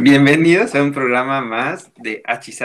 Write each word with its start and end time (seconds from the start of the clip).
Bienvenidos 0.00 0.74
a 0.74 0.82
un 0.82 0.92
programa 0.92 1.40
más 1.40 1.92
de 1.96 2.20
Hachis 2.26 2.64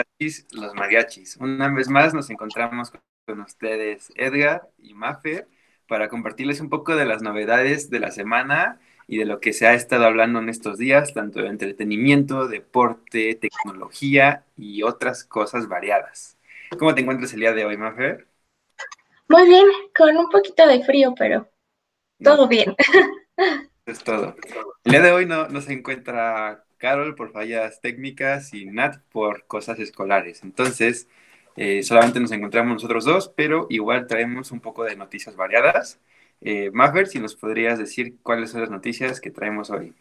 los 0.50 0.74
mariachis. 0.74 1.36
Una 1.36 1.68
vez 1.68 1.88
más 1.88 2.12
nos 2.12 2.28
encontramos 2.28 2.90
con 3.24 3.40
ustedes 3.40 4.12
Edgar 4.16 4.68
y 4.78 4.94
Mafer 4.94 5.46
para 5.86 6.08
compartirles 6.08 6.60
un 6.60 6.68
poco 6.68 6.96
de 6.96 7.04
las 7.04 7.22
novedades 7.22 7.88
de 7.88 8.00
la 8.00 8.10
semana 8.10 8.80
y 9.06 9.16
de 9.16 9.26
lo 9.26 9.40
que 9.40 9.52
se 9.52 9.68
ha 9.68 9.74
estado 9.74 10.06
hablando 10.06 10.40
en 10.40 10.48
estos 10.48 10.76
días, 10.76 11.14
tanto 11.14 11.40
de 11.40 11.48
entretenimiento, 11.48 12.48
deporte, 12.48 13.36
tecnología 13.36 14.44
y 14.56 14.82
otras 14.82 15.24
cosas 15.24 15.68
variadas. 15.68 16.36
¿Cómo 16.78 16.94
te 16.94 17.02
encuentras 17.02 17.32
el 17.32 17.40
día 17.40 17.52
de 17.52 17.64
hoy, 17.64 17.76
Mafer? 17.76 18.26
Muy 19.28 19.48
bien, 19.48 19.66
con 19.96 20.16
un 20.16 20.28
poquito 20.28 20.66
de 20.66 20.82
frío, 20.84 21.14
pero 21.16 21.48
todo 22.22 22.48
bien. 22.48 22.74
Es 23.86 24.04
todo. 24.04 24.36
El 24.84 24.92
día 24.92 25.00
de 25.00 25.10
hoy 25.10 25.26
no, 25.26 25.48
no 25.48 25.60
se 25.60 25.72
encuentra 25.72 26.64
Carol 26.80 27.14
por 27.14 27.30
fallas 27.30 27.80
técnicas 27.80 28.52
y 28.54 28.64
Nat 28.64 28.96
por 29.12 29.44
cosas 29.46 29.78
escolares. 29.78 30.42
Entonces, 30.42 31.06
eh, 31.56 31.82
solamente 31.82 32.18
nos 32.18 32.32
encontramos 32.32 32.74
nosotros 32.74 33.04
dos, 33.04 33.32
pero 33.36 33.66
igual 33.68 34.06
traemos 34.06 34.50
un 34.50 34.60
poco 34.60 34.82
de 34.84 34.96
noticias 34.96 35.36
variadas. 35.36 36.00
Eh, 36.40 36.72
si 37.06 37.20
nos 37.20 37.36
podrías 37.36 37.78
decir 37.78 38.16
cuáles 38.22 38.50
son 38.50 38.62
las 38.62 38.70
noticias 38.70 39.20
que 39.20 39.30
traemos 39.30 39.70
hoy. 39.70 39.92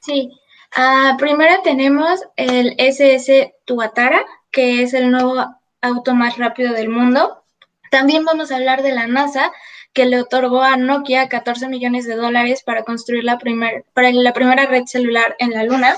Sí, 0.00 0.30
uh, 0.76 1.16
primero 1.18 1.62
tenemos 1.62 2.22
el 2.36 2.74
SS 2.78 3.54
Tuatara, 3.66 4.24
que 4.50 4.82
es 4.82 4.94
el 4.94 5.10
nuevo 5.10 5.44
auto 5.82 6.14
más 6.14 6.38
rápido 6.38 6.72
del 6.72 6.88
mundo. 6.88 7.44
También 7.90 8.24
vamos 8.24 8.50
a 8.50 8.56
hablar 8.56 8.82
de 8.82 8.92
la 8.92 9.06
NASA, 9.06 9.52
que 9.92 10.06
le 10.06 10.20
otorgó 10.20 10.62
a 10.62 10.76
Nokia 10.76 11.28
14 11.28 11.68
millones 11.68 12.06
de 12.06 12.16
dólares 12.16 12.62
para 12.64 12.82
construir 12.82 13.24
la, 13.24 13.38
primer, 13.38 13.84
la 13.94 14.32
primera 14.32 14.66
red 14.66 14.84
celular 14.86 15.36
en 15.38 15.50
la 15.50 15.64
Luna. 15.64 15.96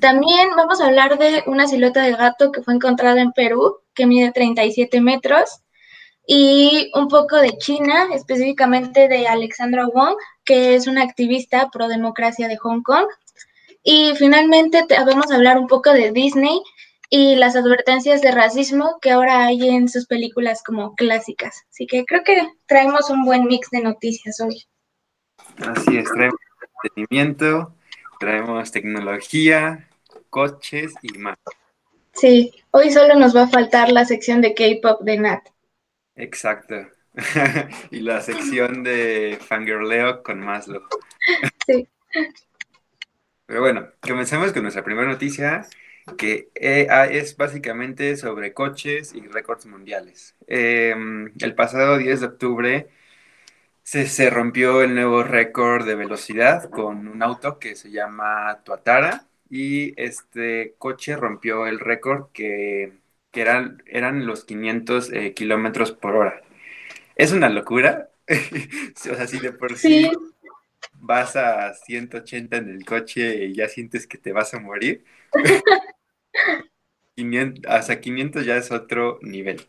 También 0.00 0.50
vamos 0.56 0.80
a 0.80 0.86
hablar 0.86 1.18
de 1.18 1.42
una 1.46 1.66
silueta 1.66 2.02
de 2.02 2.12
gato 2.12 2.52
que 2.52 2.62
fue 2.62 2.74
encontrada 2.74 3.20
en 3.20 3.32
Perú, 3.32 3.78
que 3.94 4.06
mide 4.06 4.32
37 4.32 5.00
metros, 5.00 5.60
y 6.26 6.90
un 6.94 7.08
poco 7.08 7.36
de 7.36 7.56
China, 7.58 8.08
específicamente 8.12 9.08
de 9.08 9.28
Alexandra 9.28 9.86
Wong, 9.86 10.16
que 10.44 10.74
es 10.74 10.86
una 10.86 11.02
activista 11.02 11.70
pro 11.70 11.88
democracia 11.88 12.48
de 12.48 12.56
Hong 12.56 12.82
Kong. 12.82 13.06
Y 13.84 14.12
finalmente 14.16 14.84
vamos 15.06 15.30
a 15.30 15.36
hablar 15.36 15.58
un 15.58 15.68
poco 15.68 15.92
de 15.92 16.10
Disney, 16.10 16.60
y 17.10 17.36
las 17.36 17.56
advertencias 17.56 18.20
de 18.20 18.32
racismo 18.32 18.98
que 19.00 19.10
ahora 19.10 19.46
hay 19.46 19.68
en 19.68 19.88
sus 19.88 20.06
películas 20.06 20.62
como 20.64 20.94
clásicas. 20.94 21.64
Así 21.70 21.86
que 21.86 22.04
creo 22.04 22.22
que 22.24 22.42
traemos 22.66 23.10
un 23.10 23.24
buen 23.24 23.44
mix 23.46 23.70
de 23.70 23.82
noticias 23.82 24.40
hoy. 24.40 24.64
Así 25.58 25.98
es, 25.98 26.10
traemos 26.10 26.40
entretenimiento, 26.82 27.74
traemos 28.18 28.72
tecnología, 28.72 29.88
coches 30.30 30.94
y 31.02 31.18
más. 31.18 31.36
Sí, 32.12 32.52
hoy 32.70 32.90
solo 32.90 33.14
nos 33.14 33.36
va 33.36 33.42
a 33.42 33.48
faltar 33.48 33.92
la 33.92 34.04
sección 34.04 34.40
de 34.40 34.54
K-pop 34.54 35.02
de 35.02 35.18
Nat. 35.18 35.48
Exacto. 36.14 36.74
y 37.90 38.00
la 38.00 38.20
sección 38.20 38.82
de 38.82 39.38
Fangirleo 39.40 40.22
con 40.22 40.40
Maslow. 40.40 40.82
sí. 41.66 41.86
Pero 43.46 43.60
bueno, 43.60 43.88
comencemos 44.00 44.52
con 44.52 44.62
nuestra 44.62 44.82
primera 44.82 45.08
noticia 45.08 45.66
que 46.14 46.50
eh, 46.54 46.86
ah, 46.90 47.06
es 47.06 47.36
básicamente 47.36 48.16
sobre 48.16 48.52
coches 48.54 49.14
y 49.14 49.20
récords 49.26 49.66
mundiales. 49.66 50.36
Em, 50.46 51.32
el 51.40 51.54
pasado 51.54 51.98
10 51.98 52.20
de 52.20 52.26
octubre 52.26 52.88
se, 53.82 54.30
rompió 54.30 54.82
el 54.82 54.94
nuevo 54.94 55.22
récord 55.22 55.86
de 55.86 55.94
velocidad 55.94 56.70
con 56.70 57.08
un 57.08 57.22
auto 57.22 57.58
que 57.58 57.76
se 57.76 57.90
llama 57.90 58.60
Tuatara 58.64 59.26
y 59.50 60.00
este 60.00 60.74
coche 60.78 61.16
rompió 61.16 61.66
el 61.66 61.78
récord 61.80 62.30
que, 62.32 62.92
eran, 63.32 63.82
eran 63.86 64.26
los 64.26 64.44
500 64.44 65.12
eh, 65.12 65.34
kilómetros 65.34 65.92
por 65.92 66.16
hora. 66.16 66.42
Es 67.16 67.32
una 67.32 67.48
locura. 67.48 68.10
o 68.28 69.14
sea, 69.14 69.26
si 69.26 69.38
de 69.38 69.52
por 69.52 69.76
sí 69.76 70.10
vas 70.94 71.36
a 71.36 71.74
180 71.74 72.56
en 72.56 72.70
el 72.70 72.84
coche 72.84 73.46
y 73.46 73.54
ya 73.54 73.68
sientes 73.68 74.06
que 74.06 74.18
te 74.18 74.32
vas 74.32 74.54
a 74.54 74.60
morir. 74.60 75.04
500, 77.16 77.64
hasta 77.66 78.00
500 78.00 78.44
ya 78.44 78.56
es 78.56 78.70
otro 78.70 79.18
nivel. 79.22 79.66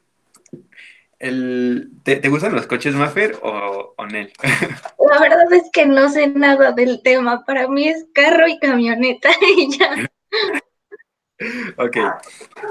El, 1.20 1.90
¿te, 2.04 2.28
gustan 2.30 2.54
los 2.54 2.68
coches 2.68 2.94
Maffer 2.94 3.38
o, 3.42 3.96
o 3.98 4.06
Nel? 4.06 4.32
La 5.10 5.20
verdad 5.20 5.52
es 5.52 5.70
que 5.74 5.86
no 5.86 6.10
sé 6.10 6.28
nada 6.28 6.74
del 6.74 7.02
tema. 7.02 7.44
Para 7.46 7.68
mí 7.68 7.88
es 7.88 8.06
carro 8.14 8.48
y 8.48 8.60
camioneta 8.60 9.30
y 9.58 9.78
ya. 9.78 10.10
ok. 11.78 11.98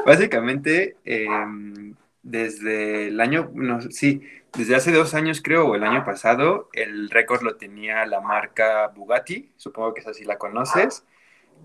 Básicamente, 0.04 0.96
em, 1.04 1.94
desde 2.22 3.08
el 3.08 3.20
año, 3.20 3.50
no, 3.54 3.80
sí, 3.90 4.22
desde 4.56 4.76
hace 4.76 4.92
dos 4.92 5.14
años 5.14 5.40
creo, 5.42 5.66
o 5.66 5.74
el 5.74 5.84
año 5.84 6.04
pasado, 6.04 6.68
el 6.72 7.10
récord 7.10 7.42
lo 7.42 7.56
tenía 7.56 8.06
la 8.06 8.20
marca 8.20 8.88
Bugatti, 8.88 9.52
supongo 9.56 9.92
que 9.92 10.00
es 10.00 10.06
así 10.06 10.24
la 10.24 10.38
conoces, 10.38 11.04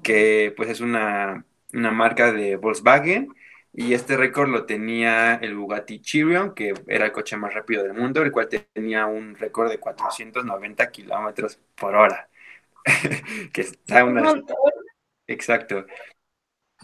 que 0.03 0.53
pues 0.58 0.69
es 0.69 0.81
una 0.81 1.46
una 1.73 1.91
marca 1.91 2.31
de 2.31 2.55
Volkswagen, 2.55 3.33
y 3.73 3.93
este 3.93 4.17
récord 4.17 4.49
lo 4.49 4.65
tenía 4.65 5.35
el 5.35 5.55
Bugatti 5.55 6.01
Chiron, 6.01 6.53
que 6.53 6.73
era 6.87 7.05
el 7.05 7.11
coche 7.13 7.37
más 7.37 7.53
rápido 7.53 7.83
del 7.83 7.93
mundo, 7.93 8.21
el 8.21 8.31
cual 8.31 8.49
tenía 8.49 9.05
un 9.05 9.35
récord 9.35 9.69
de 9.69 9.79
490 9.79 10.91
kilómetros 10.91 11.59
por 11.75 11.95
hora. 11.95 12.29
que 13.53 13.61
está 13.61 14.03
una... 14.03 14.33
Exacto. 15.27 15.85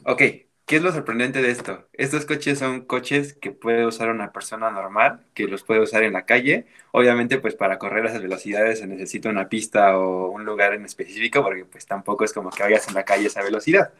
Ok, 0.06 0.20
¿qué 0.66 0.76
es 0.78 0.82
lo 0.82 0.92
sorprendente 0.94 1.42
de 1.42 1.52
esto? 1.52 1.90
Estos 1.92 2.26
coches 2.26 2.60
son 2.60 2.86
coches 2.86 3.34
que 3.34 3.52
puede 3.52 3.86
usar 3.86 4.10
una 4.10 4.32
persona 4.32 4.72
normal, 4.72 5.26
que 5.34 5.48
los 5.48 5.64
puede 5.64 5.82
usar 5.82 6.04
en 6.04 6.14
la 6.14 6.26
calle. 6.26 6.68
Obviamente, 6.92 7.40
pues 7.40 7.56
para 7.56 7.80
correr 7.80 8.06
a 8.06 8.10
esas 8.10 8.22
velocidades 8.22 8.80
se 8.80 8.88
necesita 8.88 9.30
una 9.30 9.50
pista 9.50 9.98
o 9.98 10.30
un 10.30 10.46
lugar 10.46 10.74
en 10.74 10.86
específico, 10.86 11.44
porque 11.44 11.66
pues 11.66 11.86
tampoco 11.86 12.24
es 12.24 12.32
como 12.32 12.50
que 12.50 12.64
vayas 12.64 12.88
en 12.88 12.94
la 12.94 13.04
calle 13.04 13.26
a 13.26 13.28
esa 13.28 13.44
velocidad 13.44 13.92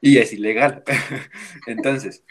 y 0.00 0.18
es 0.18 0.32
ilegal. 0.32 0.82
Entonces, 1.66 2.24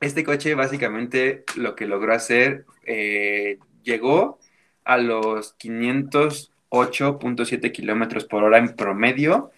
este 0.00 0.24
coche 0.24 0.54
básicamente 0.54 1.44
lo 1.56 1.74
que 1.76 1.86
logró 1.86 2.14
hacer, 2.14 2.66
eh, 2.86 3.58
llegó 3.82 4.38
a 4.84 4.98
los 4.98 5.56
508.7 5.58 7.72
kilómetros 7.72 8.24
por 8.24 8.44
hora 8.44 8.58
en 8.58 8.74
promedio, 8.76 9.50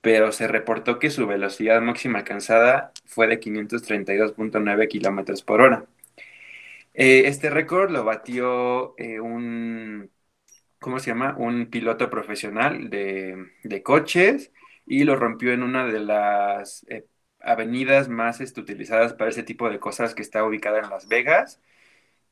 pero 0.00 0.32
se 0.32 0.48
reportó 0.48 0.98
que 0.98 1.10
su 1.10 1.26
velocidad 1.26 1.80
máxima 1.82 2.20
alcanzada 2.20 2.92
fue 3.06 3.26
de 3.26 3.40
532.9 3.40 4.88
kilómetros 4.88 5.42
por 5.42 5.60
hora. 5.60 5.86
Eh, 6.94 7.22
este 7.26 7.50
récord 7.50 7.90
lo 7.90 8.04
batió 8.04 8.94
eh, 8.98 9.20
un, 9.20 10.10
¿cómo 10.78 10.98
se 10.98 11.10
llama? 11.10 11.34
Un 11.38 11.66
piloto 11.66 12.10
profesional 12.10 12.90
de, 12.90 13.50
de 13.64 13.82
coches 13.82 14.52
y 14.90 15.04
lo 15.04 15.14
rompió 15.16 15.52
en 15.52 15.62
una 15.62 15.86
de 15.86 16.00
las 16.00 16.84
eh, 16.88 17.06
avenidas 17.40 18.08
más 18.08 18.40
este, 18.40 18.60
utilizadas 18.60 19.14
para 19.14 19.30
ese 19.30 19.44
tipo 19.44 19.70
de 19.70 19.78
cosas 19.78 20.16
que 20.16 20.22
está 20.22 20.44
ubicada 20.44 20.80
en 20.80 20.90
Las 20.90 21.08
Vegas. 21.08 21.60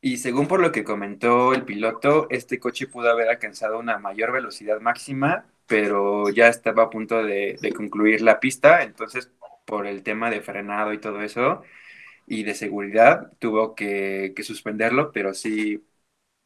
Y 0.00 0.19
según 0.19 0.48
por 0.48 0.60
lo 0.60 0.72
que 0.72 0.84
comentó 0.84 1.54
el 1.54 1.64
piloto, 1.64 2.28
este 2.30 2.58
coche 2.60 2.88
pudo 2.88 3.10
haber 3.10 3.28
alcanzado 3.28 3.78
una 3.78 3.98
mayor 3.98 4.32
velocidad 4.32 4.80
máxima, 4.80 5.46
pero 5.66 6.30
ya 6.30 6.48
estaba 6.48 6.84
a 6.84 6.91
punto 6.91 7.22
de, 7.24 7.58
concluir 7.76 8.22
la 8.22 8.41
pista, 8.41 8.82
entonces 8.82 9.30
por 9.66 9.86
el 9.86 10.02
tema 10.02 10.30
de 10.30 10.40
frenado 10.42 10.92
y 10.92 10.98
todo 11.00 11.22
eso 11.22 11.62
y 12.26 12.44
de 12.44 12.54
seguridad 12.54 13.32
tuvo 13.38 13.75
que, 13.75 14.32
que 14.36 14.42
suspenderlo, 14.44 15.12
pero 15.12 15.34
sí, 15.34 15.86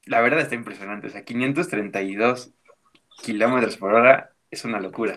la 0.06 0.20
verdad 0.22 0.40
está 0.42 0.56
impresionante, 0.56 1.08
o 1.08 1.10
sea, 1.10 1.24
532 1.24 2.54
kilómetros 3.22 3.76
por 3.78 3.94
hora 3.94 4.34
es 4.50 4.64
una 4.64 4.80
locura. 4.80 5.16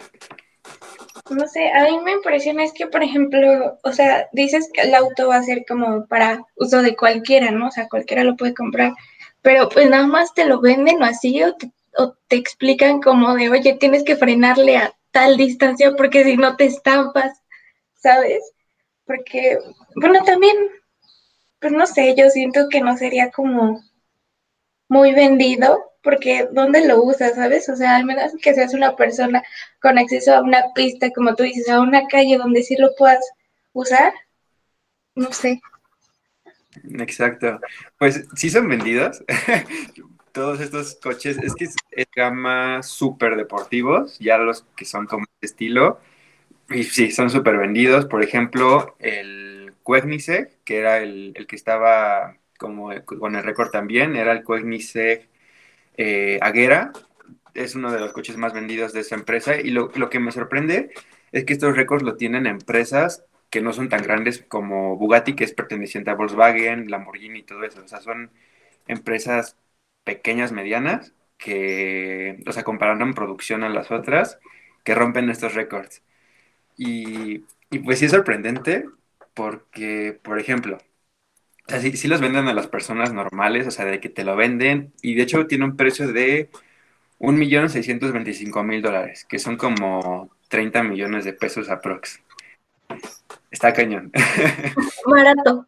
No 1.29 1.47
sé, 1.47 1.71
a 1.71 1.83
mí 1.85 1.99
me 2.03 2.11
impresiona 2.11 2.63
es 2.63 2.73
que, 2.73 2.87
por 2.87 3.01
ejemplo, 3.01 3.79
o 3.83 3.91
sea, 3.91 4.27
dices 4.33 4.69
que 4.73 4.81
el 4.81 4.93
auto 4.93 5.29
va 5.29 5.37
a 5.37 5.43
ser 5.43 5.65
como 5.67 6.05
para 6.07 6.45
uso 6.55 6.81
de 6.81 6.95
cualquiera, 6.95 7.51
¿no? 7.51 7.67
O 7.67 7.71
sea, 7.71 7.87
cualquiera 7.87 8.23
lo 8.23 8.35
puede 8.35 8.53
comprar, 8.53 8.93
pero 9.41 9.69
pues 9.69 9.89
nada 9.89 10.07
más 10.07 10.33
te 10.33 10.45
lo 10.45 10.59
venden 10.61 11.01
o 11.01 11.05
así 11.05 11.41
o 11.41 11.55
te, 11.55 11.71
o 11.97 12.15
te 12.27 12.35
explican 12.35 13.01
como 13.01 13.33
de, 13.35 13.49
oye, 13.49 13.73
tienes 13.73 14.03
que 14.03 14.15
frenarle 14.15 14.77
a 14.77 14.93
tal 15.11 15.37
distancia 15.37 15.95
porque 15.95 16.23
si 16.23 16.37
no 16.37 16.57
te 16.57 16.65
estampas, 16.65 17.41
¿sabes? 17.93 18.43
Porque, 19.05 19.57
bueno, 19.95 20.23
también, 20.25 20.55
pues 21.59 21.71
no 21.71 21.87
sé, 21.87 22.15
yo 22.15 22.29
siento 22.29 22.67
que 22.69 22.81
no 22.81 22.97
sería 22.97 23.31
como 23.31 23.81
muy 24.87 25.13
vendido 25.13 25.91
porque 26.05 26.47
¿dónde 26.51 26.87
lo 26.87 27.03
usas, 27.03 27.33
sabes? 27.35 27.67
O 27.67 27.75
sea, 27.75 27.95
al 27.95 28.05
menos 28.05 28.31
que 28.41 28.53
seas 28.53 28.73
una 28.75 28.95
persona 28.95 29.43
con 29.81 29.97
acceso 29.97 30.35
a 30.35 30.41
una 30.41 30.71
pista, 30.75 31.09
como 31.11 31.35
tú 31.35 31.43
dices, 31.43 31.67
a 31.67 31.81
una 31.81 32.07
calle 32.07 32.37
donde 32.37 32.61
sí 32.61 32.75
lo 32.77 32.95
puedas 32.95 33.27
usar, 33.73 34.13
no 35.15 35.33
sé. 35.33 35.59
Exacto. 36.99 37.59
Pues 37.97 38.25
sí 38.35 38.49
son 38.49 38.69
vendidos. 38.69 39.23
Todos 40.31 40.59
estos 40.59 40.95
coches, 41.01 41.37
es 41.37 41.55
que 41.55 41.65
es, 41.65 41.75
gama 42.13 42.83
súper 42.83 43.35
deportivos, 43.35 44.19
ya 44.19 44.37
los 44.37 44.63
que 44.75 44.85
son 44.85 45.07
como 45.07 45.23
este 45.23 45.47
estilo, 45.47 45.99
y 46.69 46.83
sí, 46.83 47.11
son 47.11 47.29
súper 47.29 47.57
vendidos. 47.57 48.05
Por 48.05 48.23
ejemplo, 48.23 48.95
el 48.99 49.73
Koenigsegg, 49.83 50.59
que 50.65 50.77
era 50.77 50.97
el, 50.97 51.33
que 51.47 51.55
estaba 51.55 52.37
como 52.57 52.91
con 53.05 53.35
el 53.35 53.43
récord 53.43 53.69
también, 53.71 54.15
era 54.15 54.31
el 54.31 54.43
Koenigsegg 54.43 55.29
eh, 55.97 56.39
Aguera. 56.41 56.91
Es 57.53 57.75
uno 57.75 57.91
de 57.91 57.99
los 57.99 58.13
coches 58.13 58.37
más 58.37 58.53
vendidos 58.53 58.93
de 58.93 59.01
esa 59.01 59.15
empresa. 59.15 59.55
Y 59.59 59.71
lo, 59.71 59.91
lo 59.95 60.09
que 60.09 60.19
me 60.19 60.31
sorprende 60.31 60.91
es 61.31 61.45
que 61.45 61.53
estos 61.53 61.75
récords 61.75 62.03
lo 62.03 62.17
tienen 62.17 62.47
empresas 62.47 63.25
que 63.49 63.61
no 63.61 63.73
son 63.73 63.89
tan 63.89 64.03
grandes 64.03 64.43
como 64.47 64.97
Bugatti, 64.97 65.35
que 65.35 65.45
es 65.45 65.53
perteneciente 65.53 66.11
a 66.11 66.15
Volkswagen, 66.15 66.89
Lamborghini 66.89 67.39
y 67.39 67.43
todo 67.43 67.63
eso. 67.63 67.81
O 67.83 67.87
sea, 67.87 68.01
son 68.01 68.31
empresas 68.87 69.57
pequeñas, 70.03 70.51
medianas, 70.51 71.13
que, 71.37 72.43
o 72.47 72.51
sea, 72.51 72.63
comparando 72.63 73.05
en 73.05 73.13
producción 73.13 73.63
a 73.63 73.69
las 73.69 73.91
otras, 73.91 74.39
que 74.83 74.95
rompen 74.95 75.29
estos 75.29 75.53
récords. 75.55 76.03
Y, 76.77 77.39
pues 77.85 77.99
sí 77.99 78.05
es 78.05 78.11
sorprendente 78.11 78.85
porque, 79.33 80.19
por 80.23 80.39
ejemplo, 80.39 80.77
o 81.67 81.71
sea, 81.71 81.79
sí, 81.81 82.07
los 82.07 82.21
venden 82.21 82.47
a 82.47 82.53
las 82.53 82.67
personas 82.67 83.13
normales, 83.13 83.65
o 83.67 83.71
sea, 83.71 83.85
de 83.85 83.99
que 83.99 84.09
te 84.09 84.23
lo 84.23 84.35
venden, 84.35 84.93
y 85.01 85.15
de 85.15 85.23
hecho 85.23 85.47
tiene 85.47 85.65
un 85.65 85.75
precio 85.75 86.11
de 86.11 86.49
1.625.000 87.19 88.81
dólares, 88.81 89.25
que 89.25 89.39
son 89.39 89.57
como 89.57 90.29
30 90.49 90.83
millones 90.83 91.25
de 91.25 91.33
pesos 91.33 91.69
aprox. 91.69 92.21
Está 93.49 93.73
cañón. 93.73 94.11
Barato. 95.07 95.67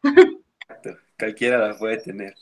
Cualquiera 1.17 1.57
la 1.57 1.77
puede 1.77 1.97
tener. 1.97 2.35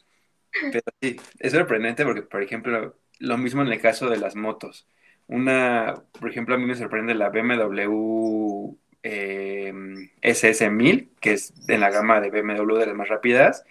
Pero 0.72 0.84
sí, 1.02 1.16
es 1.40 1.54
sorprendente 1.54 2.04
porque, 2.04 2.24
por 2.24 2.42
ejemplo, 2.42 2.98
lo 3.20 3.38
mismo 3.38 3.62
en 3.62 3.70
el 3.70 3.80
caso 3.80 4.10
de 4.10 4.18
las 4.18 4.36
motos. 4.36 4.88
Una, 5.28 5.96
por 6.20 6.30
ejemplo, 6.30 6.56
a 6.56 6.58
mí 6.58 6.66
me 6.66 6.76
sorprende 6.76 7.16
la 7.16 7.30
BMW 7.30 8.76
SS1000, 9.06 11.10
que 11.20 11.34
es 11.34 11.54
en 11.68 11.80
la 11.80 11.92
gama 11.92 12.22
de 12.22 12.30
BMW 12.30 12.78
de 12.78 12.88
las 12.88 12.96
más 12.96 13.08
rápidas, 13.08 13.64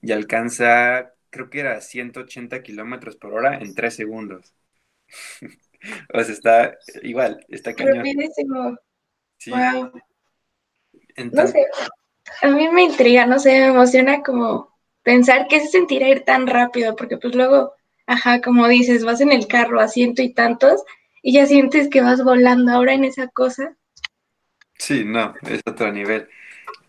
y 0.00 0.12
alcanza, 0.12 1.14
creo 1.30 1.50
que 1.50 1.60
era 1.60 1.80
180 1.80 2.62
kilómetros 2.62 3.16
por 3.16 3.34
hora 3.34 3.58
en 3.58 3.74
3 3.74 3.94
segundos. 3.94 4.54
o 6.14 6.22
sea, 6.22 6.32
está 6.32 6.78
igual, 7.02 7.44
está 7.48 7.74
cañón. 7.74 8.04
Sí. 9.38 9.50
Wow. 9.50 9.92
No 11.32 11.46
sé, 11.46 11.66
a 12.42 12.48
mí 12.48 12.68
me 12.68 12.84
intriga, 12.84 13.26
no 13.26 13.38
sé, 13.38 13.50
me 13.50 13.66
emociona 13.66 14.22
como 14.22 14.76
pensar 15.02 15.46
qué 15.48 15.60
se 15.60 15.68
sentirá 15.68 16.08
ir 16.08 16.24
tan 16.24 16.46
rápido, 16.46 16.96
porque 16.96 17.16
pues 17.16 17.34
luego, 17.34 17.72
ajá, 18.06 18.40
como 18.40 18.68
dices, 18.68 19.04
vas 19.04 19.20
en 19.20 19.32
el 19.32 19.46
carro 19.46 19.80
a 19.80 19.88
ciento 19.88 20.22
y 20.22 20.32
tantos 20.32 20.84
y 21.22 21.32
ya 21.32 21.46
sientes 21.46 21.88
que 21.88 22.00
vas 22.00 22.22
volando 22.22 22.72
ahora 22.72 22.94
en 22.94 23.04
esa 23.04 23.28
cosa. 23.28 23.76
Sí, 24.78 25.04
no, 25.04 25.34
es 25.42 25.60
otro 25.66 25.92
nivel. 25.92 26.28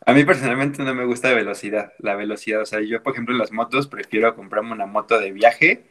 A 0.06 0.14
mí 0.14 0.24
personalmente 0.24 0.84
no 0.84 0.94
me 0.94 1.06
gusta 1.06 1.30
la 1.30 1.36
velocidad, 1.36 1.94
la 2.00 2.16
velocidad, 2.16 2.62
o 2.62 2.66
sea, 2.66 2.80
yo 2.82 3.04
por 3.04 3.14
ejemplo 3.14 3.34
en 3.34 3.40
las 3.40 3.52
motos 3.52 3.88
prefiero 3.88 4.36
comprarme 4.36 4.72
una 4.72 4.86
moto 4.86 5.20
de 5.20 5.32
viaje 5.32 5.84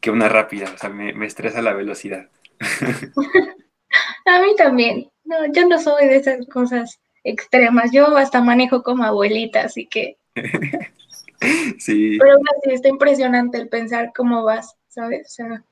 que 0.00 0.10
una 0.10 0.28
rápida, 0.28 0.70
o 0.74 0.78
sea, 0.78 0.90
me, 0.90 1.12
me 1.14 1.26
estresa 1.26 1.62
la 1.62 1.72
velocidad. 1.72 2.28
a 4.26 4.42
mí 4.42 4.54
también, 4.56 5.10
no, 5.24 5.52
yo 5.52 5.66
no 5.66 5.80
soy 5.80 6.06
de 6.06 6.16
esas 6.16 6.46
cosas 6.46 7.00
extremas, 7.22 7.90
yo 7.92 8.16
hasta 8.16 8.42
manejo 8.42 8.82
como 8.82 9.04
abuelita, 9.04 9.62
así 9.62 9.86
que... 9.86 10.18
sí. 11.78 12.18
Pero 12.18 12.36
sí, 12.64 12.70
está 12.70 12.88
impresionante 12.88 13.58
el 13.58 13.68
pensar 13.68 14.12
cómo 14.14 14.44
vas, 14.44 14.76
¿sabes? 14.88 15.26
O 15.26 15.30
sea, 15.30 15.64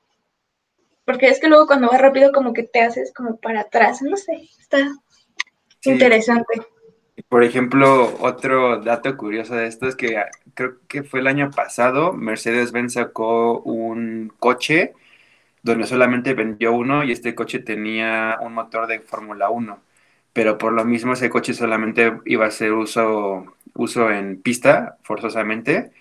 porque 1.05 1.27
es 1.27 1.39
que 1.39 1.47
luego 1.47 1.67
cuando 1.67 1.89
vas 1.89 2.01
rápido 2.01 2.31
como 2.31 2.53
que 2.53 2.63
te 2.63 2.81
haces 2.81 3.13
como 3.13 3.37
para 3.37 3.61
atrás, 3.61 4.01
no 4.01 4.17
sé, 4.17 4.49
está 4.59 4.79
interesante. 5.91 6.61
Por 7.29 7.43
ejemplo, 7.43 8.17
otro 8.21 8.81
dato 8.81 9.15
curioso 9.17 9.55
de 9.55 9.67
esto 9.67 9.87
es 9.87 9.95
que 9.95 10.17
ah, 10.17 10.29
creo 10.53 10.77
que 10.87 11.03
fue 11.03 11.19
el 11.19 11.27
año 11.27 11.51
pasado, 11.51 12.13
Mercedes-Benz 12.13 12.93
sacó 12.93 13.59
un 13.59 14.33
coche 14.39 14.93
donde 15.61 15.87
solamente 15.87 16.33
vendió 16.33 16.73
uno 16.73 17.03
y 17.03 17.11
este 17.11 17.35
coche 17.35 17.59
tenía 17.59 18.37
un 18.41 18.53
motor 18.53 18.87
de 18.87 18.99
Fórmula 18.99 19.49
1, 19.49 19.79
pero 20.33 20.57
por 20.57 20.73
lo 20.73 20.85
mismo 20.85 21.13
ese 21.13 21.29
coche 21.29 21.53
solamente 21.53 22.13
iba 22.25 22.45
a 22.45 22.51
ser 22.51 22.73
uso, 22.73 23.55
uso 23.75 24.11
en 24.11 24.41
pista 24.41 24.97
forzosamente 25.03 25.91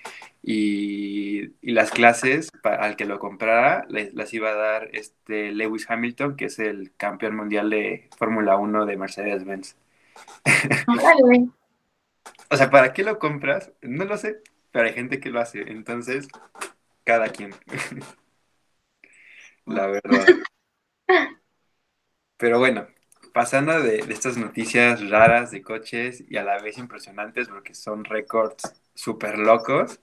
y, 0.43 1.53
las 1.63 1.91
clases 1.91 2.51
al 2.63 2.97
que 2.97 3.05
lo 3.05 3.19
comprara 3.19 3.87
las 3.89 4.35
iba 4.35 4.51
a 4.51 4.55
dar 4.55 4.89
este 4.93 5.53
Lewis 5.53 5.89
Hamilton, 5.89 6.37
que 6.37 6.47
es 6.47 6.59
el 6.59 6.93
campeón 6.97 7.37
mundial 7.37 7.71
de 7.71 8.09
Fórmula 8.19 8.57
1 8.57 8.85
de 8.85 8.97
Mercedes-Benz. 8.97 9.77
o 12.51 12.57
sea, 12.57 12.71
¿para 12.71 12.93
qué 12.93 13.05
lo 13.05 13.19
compras? 13.19 13.73
No 13.81 14.05
lo 14.05 14.17
sé, 14.17 14.43
pero 14.73 14.87
hay 14.87 14.95
gente 14.95 15.21
que 15.21 15.31
lo 15.31 15.41
hace, 15.41 15.63
entonces, 15.71 16.29
cada 17.05 17.29
quien. 17.29 17.55
La 19.67 19.87
verdad. 19.87 20.27
Pero 22.37 22.59
bueno, 22.59 22.89
pasando 23.33 23.81
de, 23.81 23.99
estas 24.09 24.37
noticias 24.37 25.09
raras 25.09 25.51
de 25.51 25.63
coches 25.63 26.25
y 26.29 26.37
a 26.37 26.45
la 26.45 26.59
vez 26.59 26.79
impresionantes 26.79 27.49
porque 27.49 27.75
son 27.75 28.05
récords 28.05 28.83
súper 28.95 29.39
locos, 29.39 30.01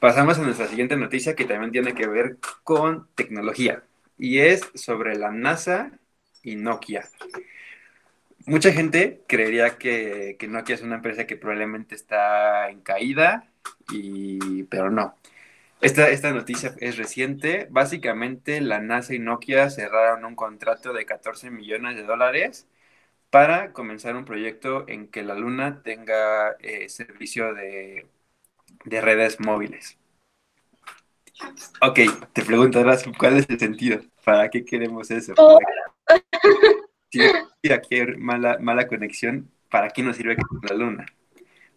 pasamos 0.00 0.38
a 0.38 0.42
nuestra 0.42 0.68
siguiente 0.68 0.96
noticia 0.96 1.34
que 1.34 1.44
también 1.44 1.72
tiene 1.72 1.94
que 1.94 2.06
ver 2.06 2.38
con 2.62 3.08
tecnología 3.14 3.82
y 4.18 4.38
es 4.38 4.70
sobre 4.74 5.16
la 5.16 5.30
NASA 5.30 5.92
y 6.42 6.56
Nokia. 6.56 7.08
Mucha 8.46 8.72
gente 8.72 9.22
creería 9.26 9.78
que, 9.78 10.36
Nokia 10.48 10.74
es 10.74 10.82
una 10.82 10.96
empresa 10.96 11.26
que 11.26 11.36
probablemente 11.36 11.94
está 11.94 12.68
en 12.68 12.80
caída, 12.80 13.48
y, 13.90 14.64
pero 14.64 14.90
no. 14.90 15.14
Esta, 15.80 16.08
esta 16.08 16.32
noticia 16.32 16.74
es 16.80 16.96
reciente. 16.96 17.66
Básicamente, 17.70 18.60
la 18.60 18.80
NASA 18.80 19.14
y 19.14 19.18
Nokia 19.18 19.70
cerraron 19.70 20.24
un 20.24 20.34
contrato 20.34 20.92
de 20.92 21.04
14 21.04 21.50
millones 21.50 21.96
de 21.96 22.04
dólares 22.04 22.66
para 23.30 23.72
comenzar 23.72 24.16
un 24.16 24.24
proyecto 24.24 24.84
en 24.88 25.08
que 25.08 25.22
la 25.22 25.34
Luna 25.34 25.82
tenga 25.82 26.52
eh, 26.60 26.88
servicio 26.88 27.54
de 27.54 28.06
de 28.84 29.00
redes 29.00 29.40
móviles. 29.40 29.98
Ok, 31.80 32.00
te 32.32 32.44
preguntarás 32.44 33.04
cuál 33.18 33.38
es 33.38 33.46
el 33.48 33.58
sentido, 33.58 34.00
¿para 34.24 34.48
qué 34.48 34.64
queremos 34.64 35.10
eso? 35.10 35.34
Oh. 35.36 35.58
Si 37.62 37.72
aquí 37.72 37.94
hay 37.94 38.16
mala, 38.16 38.58
mala 38.58 38.88
conexión, 38.88 39.48
¿para 39.70 39.88
qué 39.90 40.02
nos 40.02 40.16
sirve 40.16 40.36
la 40.68 40.74
luna? 40.74 41.06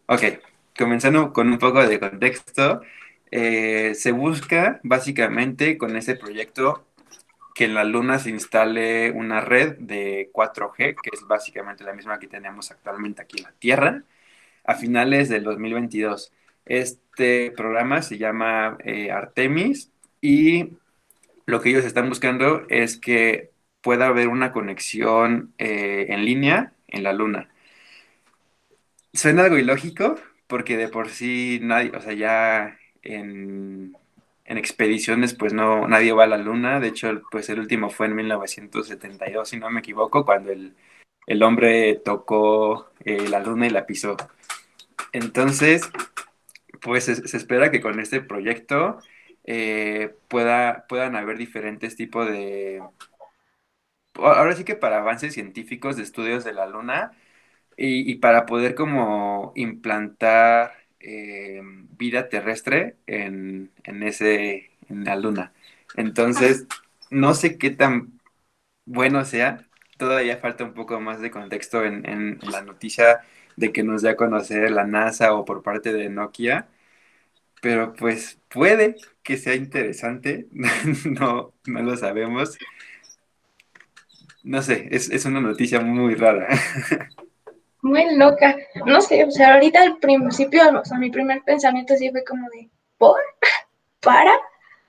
Ok, 0.08 0.24
comenzando 0.76 1.32
con 1.32 1.48
un 1.48 1.60
poco 1.60 1.88
de 1.88 2.00
contexto, 2.00 2.82
eh, 3.32 3.94
se 3.96 4.12
busca 4.12 4.80
básicamente 4.84 5.78
con 5.78 5.96
ese 5.96 6.16
proyecto 6.16 6.86
que 7.56 7.66
en 7.66 7.74
la 7.74 7.84
luna 7.84 8.20
se 8.20 8.30
instale 8.30 9.12
una 9.12 9.42
red 9.42 9.78
de 9.80 10.30
4G, 10.32 10.96
que 11.02 11.10
es 11.12 11.26
básicamente 11.28 11.84
la 11.84 11.94
misma 11.94 12.20
que 12.20 12.28
tenemos 12.28 12.70
actualmente 12.72 13.22
aquí 13.22 13.40
en 13.40 13.44
la 13.46 13.52
Tierra, 13.54 14.04
a 14.64 14.76
finales 14.76 15.28
del 15.30 15.44
2022. 15.44 16.32
Este 16.66 17.52
programa 17.52 18.02
se 18.04 18.18
llama 18.20 18.78
eh, 18.84 19.12
Artemis 19.12 19.92
y 20.22 20.70
lo 21.48 21.62
que 21.62 21.70
ellos 21.70 21.86
están 21.86 22.10
buscando 22.10 22.66
es 22.70 22.98
que 22.98 23.52
pueda 23.82 24.08
haber 24.08 24.28
una 24.28 24.52
conexión 24.52 25.54
eh, 25.58 26.08
en 26.10 26.26
línea 26.26 26.74
en 26.88 27.04
la 27.04 27.14
Luna. 27.14 27.50
Suena 29.14 29.46
algo 29.46 29.58
ilógico 29.58 30.20
porque 30.48 30.78
de 30.78 30.90
por 30.90 31.10
sí 31.10 31.60
nadie, 31.64 31.92
o 31.96 32.02
sea, 32.02 32.14
ya 32.14 32.78
en, 33.16 33.96
expediciones 34.46 35.34
pues 35.34 35.54
no, 35.54 35.88
nadie 35.88 36.14
va 36.14 36.26
a 36.26 36.28
la 36.28 36.38
Luna. 36.38 36.80
De 36.80 36.90
hecho, 36.90 37.22
pues 37.32 37.50
el 37.50 37.60
último 37.60 37.90
fue 37.90 38.08
en 38.08 38.16
1972, 38.16 39.50
si 39.50 39.58
no 39.58 39.70
me 39.70 39.80
equivoco, 39.80 40.26
cuando 40.26 40.52
el, 40.52 41.44
hombre 41.44 41.96
tocó 42.04 42.92
eh, 43.06 43.28
la 43.30 43.40
Luna 43.40 43.68
y 43.68 43.72
la 43.72 43.86
pisó. 43.86 44.18
Entonces, 45.14 45.90
pues 46.82 47.06
se, 47.06 47.38
espera 47.38 47.72
que 47.72 47.82
con 47.82 48.00
este 48.00 48.22
proyecto 48.22 49.00
eh, 49.46 50.16
pueda, 50.28 50.86
puedan 50.88 51.16
haber 51.16 51.38
diferentes 51.38 51.96
tipos 51.96 52.28
de... 52.28 52.82
Ahora 54.16 54.56
sí 54.56 54.64
que 54.64 54.76
para 54.76 54.98
avances 54.98 55.34
científicos 55.34 55.96
de 55.98 56.04
estudios 56.04 56.44
de 56.44 56.54
la 56.54 56.66
luna 56.68 57.12
y, 57.78 58.16
para 58.16 58.46
poder 58.46 58.76
como 58.76 59.54
implantar 59.56 60.74
eh, 61.08 61.62
vida 61.98 62.30
terrestre 62.30 62.98
en, 63.08 63.72
ese, 63.86 64.72
en 64.90 65.06
la 65.06 65.16
luna. 65.18 65.54
Entonces, 65.96 66.68
no 67.12 67.34
sé 67.36 67.58
qué 67.60 67.72
tan 67.72 68.20
bueno 68.86 69.26
sea, 69.26 69.68
todavía 69.98 70.38
falta 70.38 70.64
un 70.66 70.74
poco 70.74 71.00
más 71.02 71.22
de 71.22 71.32
contexto 71.32 71.84
en, 71.86 72.08
en 72.10 72.40
la 72.52 72.62
noticia 72.64 73.22
de 73.58 73.72
que 73.74 73.84
nos 73.84 74.02
dé 74.04 74.10
a 74.12 74.16
conocer 74.18 74.72
la 74.72 74.86
NASA 74.88 75.34
o 75.36 75.46
por 75.46 75.64
parte 75.64 75.94
de 75.94 76.10
Nokia, 76.10 76.70
pero 77.62 77.94
pues 77.94 78.40
puede 78.50 78.96
que 79.24 79.38
sea 79.38 79.56
interesante, 79.56 80.48
no, 81.06 81.54
no 81.68 81.82
lo 81.84 81.98
sabemos. 81.98 82.58
no 84.44 84.62
sé, 84.62 84.88
es, 84.92 85.10
es 85.10 85.26
una 85.26 85.42
noticia 85.42 85.80
muy 85.82 86.16
rara. 86.16 86.48
Muy 87.82 88.16
loca. 88.16 88.56
No 88.86 89.02
sé, 89.02 89.24
o 89.24 89.32
sea, 89.32 89.54
ahorita 89.54 89.82
al 89.82 89.98
principio, 89.98 90.62
o 90.80 90.86
sea, 90.86 90.98
mi 90.98 91.12
primer 91.12 91.44
pensamiento 91.44 91.96
sí 91.96 92.10
fue 92.12 92.24
como 92.24 92.48
de, 92.50 92.70
¿por? 92.98 93.20
¿Para? 94.02 94.34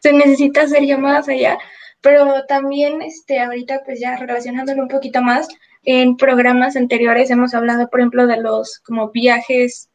Se 0.01 0.13
necesita 0.13 0.63
hacer 0.63 0.83
llamadas 0.85 1.29
allá. 1.29 1.59
Pero 2.01 2.45
también, 2.47 3.03
este, 3.03 3.41
ahorita 3.41 3.83
pues 3.85 4.01
ya 4.01 4.17
relacionándolo 4.17 4.83
un 4.83 4.89
poquito 4.89 5.21
más, 5.21 5.49
en 5.85 6.17
programas 6.17 6.77
anteriores 6.77 7.31
hemos 7.31 7.55
hablado, 7.55 7.89
por 7.89 8.01
ejemplo, 8.01 8.27
de 8.27 8.37
los 8.39 8.79
como 8.81 9.11
viajes 9.11 9.89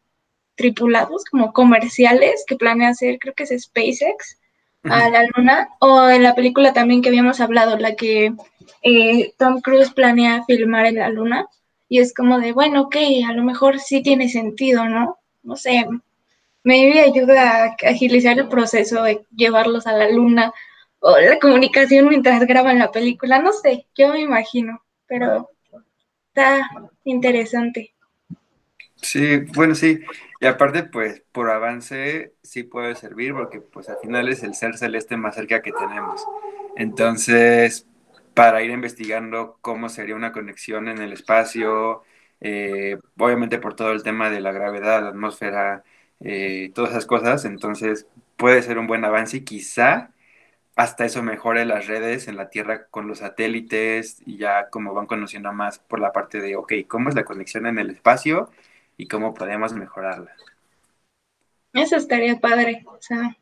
tripulados, 0.55 1.23
como 1.25 1.53
comerciales 1.53 2.43
que 2.47 2.55
planea 2.55 2.89
hacer, 2.89 3.17
creo 3.19 3.33
que 3.33 3.43
es 3.43 3.63
SpaceX, 3.63 4.39
a 4.83 5.09
la 5.09 5.23
luna, 5.35 5.69
o 5.79 6.09
en 6.09 6.23
la 6.23 6.35
película 6.35 6.73
también 6.73 7.01
que 7.01 7.09
habíamos 7.09 7.39
hablado, 7.39 7.77
la 7.77 7.95
que 7.95 8.33
eh, 8.81 9.33
Tom 9.38 9.62
Cruise 9.62 9.91
planea 9.93 10.43
filmar 10.45 10.85
en 10.85 10.95
la 10.95 11.09
luna, 11.09 11.47
y 11.93 12.00
es 12.00 12.12
como 12.12 12.39
de, 12.39 12.53
bueno, 12.53 12.81
ok, 12.81 12.95
a 13.29 13.33
lo 13.33 13.43
mejor 13.43 13.79
sí 13.79 14.01
tiene 14.01 14.27
sentido, 14.27 14.89
¿no? 14.89 15.19
No 15.43 15.55
sé, 15.55 15.85
me 16.63 17.00
ayuda 17.00 17.65
a 17.65 17.75
agilizar 17.88 18.39
el 18.39 18.47
proceso 18.47 19.03
de 19.03 19.23
llevarlos 19.35 19.85
a 19.85 19.93
la 19.93 20.09
luna, 20.09 20.51
o 20.97 21.15
la 21.19 21.38
comunicación 21.38 22.09
mientras 22.09 22.47
graban 22.47 22.79
la 22.79 22.91
película, 22.91 23.38
no 23.38 23.53
sé, 23.53 23.85
yo 23.95 24.12
me 24.12 24.21
imagino, 24.21 24.81
pero 25.05 25.51
está 26.29 26.67
interesante. 27.03 27.93
Sí, 28.95 29.41
bueno, 29.53 29.75
sí. 29.75 30.00
Y 30.41 30.47
aparte, 30.47 30.85
pues, 30.85 31.21
por 31.31 31.51
avance 31.51 32.33
sí 32.41 32.63
puede 32.63 32.95
servir 32.95 33.35
porque, 33.35 33.62
pues, 33.62 33.88
al 33.88 33.97
final 34.01 34.29
es 34.29 34.41
el 34.41 34.55
ser 34.55 34.79
celeste 34.79 35.15
más 35.15 35.35
cerca 35.35 35.62
que 35.62 35.71
tenemos. 35.71 36.25
Entonces, 36.75 37.85
para 38.33 38.61
ir 38.63 38.71
investigando 38.71 39.57
cómo 39.61 39.89
sería 39.89 40.15
una 40.15 40.31
conexión 40.31 40.87
en 40.87 40.99
el 40.99 41.13
espacio, 41.13 42.03
eh, 42.41 42.97
obviamente 43.17 43.59
por 43.59 43.75
todo 43.75 43.91
el 43.91 44.03
tema 44.03 44.29
de 44.29 44.41
la 44.41 44.51
gravedad, 44.51 45.01
la 45.03 45.09
atmósfera, 45.09 45.83
eh, 46.19 46.71
todas 46.73 46.91
esas 46.91 47.05
cosas, 47.05 47.45
entonces 47.45 48.07
puede 48.37 48.61
ser 48.61 48.77
un 48.77 48.87
buen 48.87 49.05
avance 49.05 49.37
y 49.37 49.41
quizá 49.41 50.11
hasta 50.75 51.05
eso 51.05 51.21
mejore 51.21 51.65
las 51.65 51.87
redes 51.87 52.27
en 52.27 52.35
la 52.35 52.49
Tierra 52.49 52.87
con 52.87 53.07
los 53.07 53.19
satélites 53.19 54.21
y 54.25 54.37
ya 54.37 54.69
como 54.69 54.93
van 54.93 55.05
conociendo 55.05 55.53
más 55.53 55.79
por 55.79 55.99
la 55.99 56.11
parte 56.11 56.41
de, 56.41 56.55
ok, 56.55 56.73
¿cómo 56.87 57.09
es 57.09 57.15
la 57.15 57.25
conexión 57.25 57.67
en 57.67 57.77
el 57.77 57.91
espacio 57.91 58.49
y 58.97 59.07
cómo 59.07 59.33
podemos 59.33 59.73
mejorarla? 59.73 60.31
Eso 61.73 61.95
estaría 61.95 62.39
padre, 62.39 62.83
o 62.85 62.97
sea, 62.99 63.35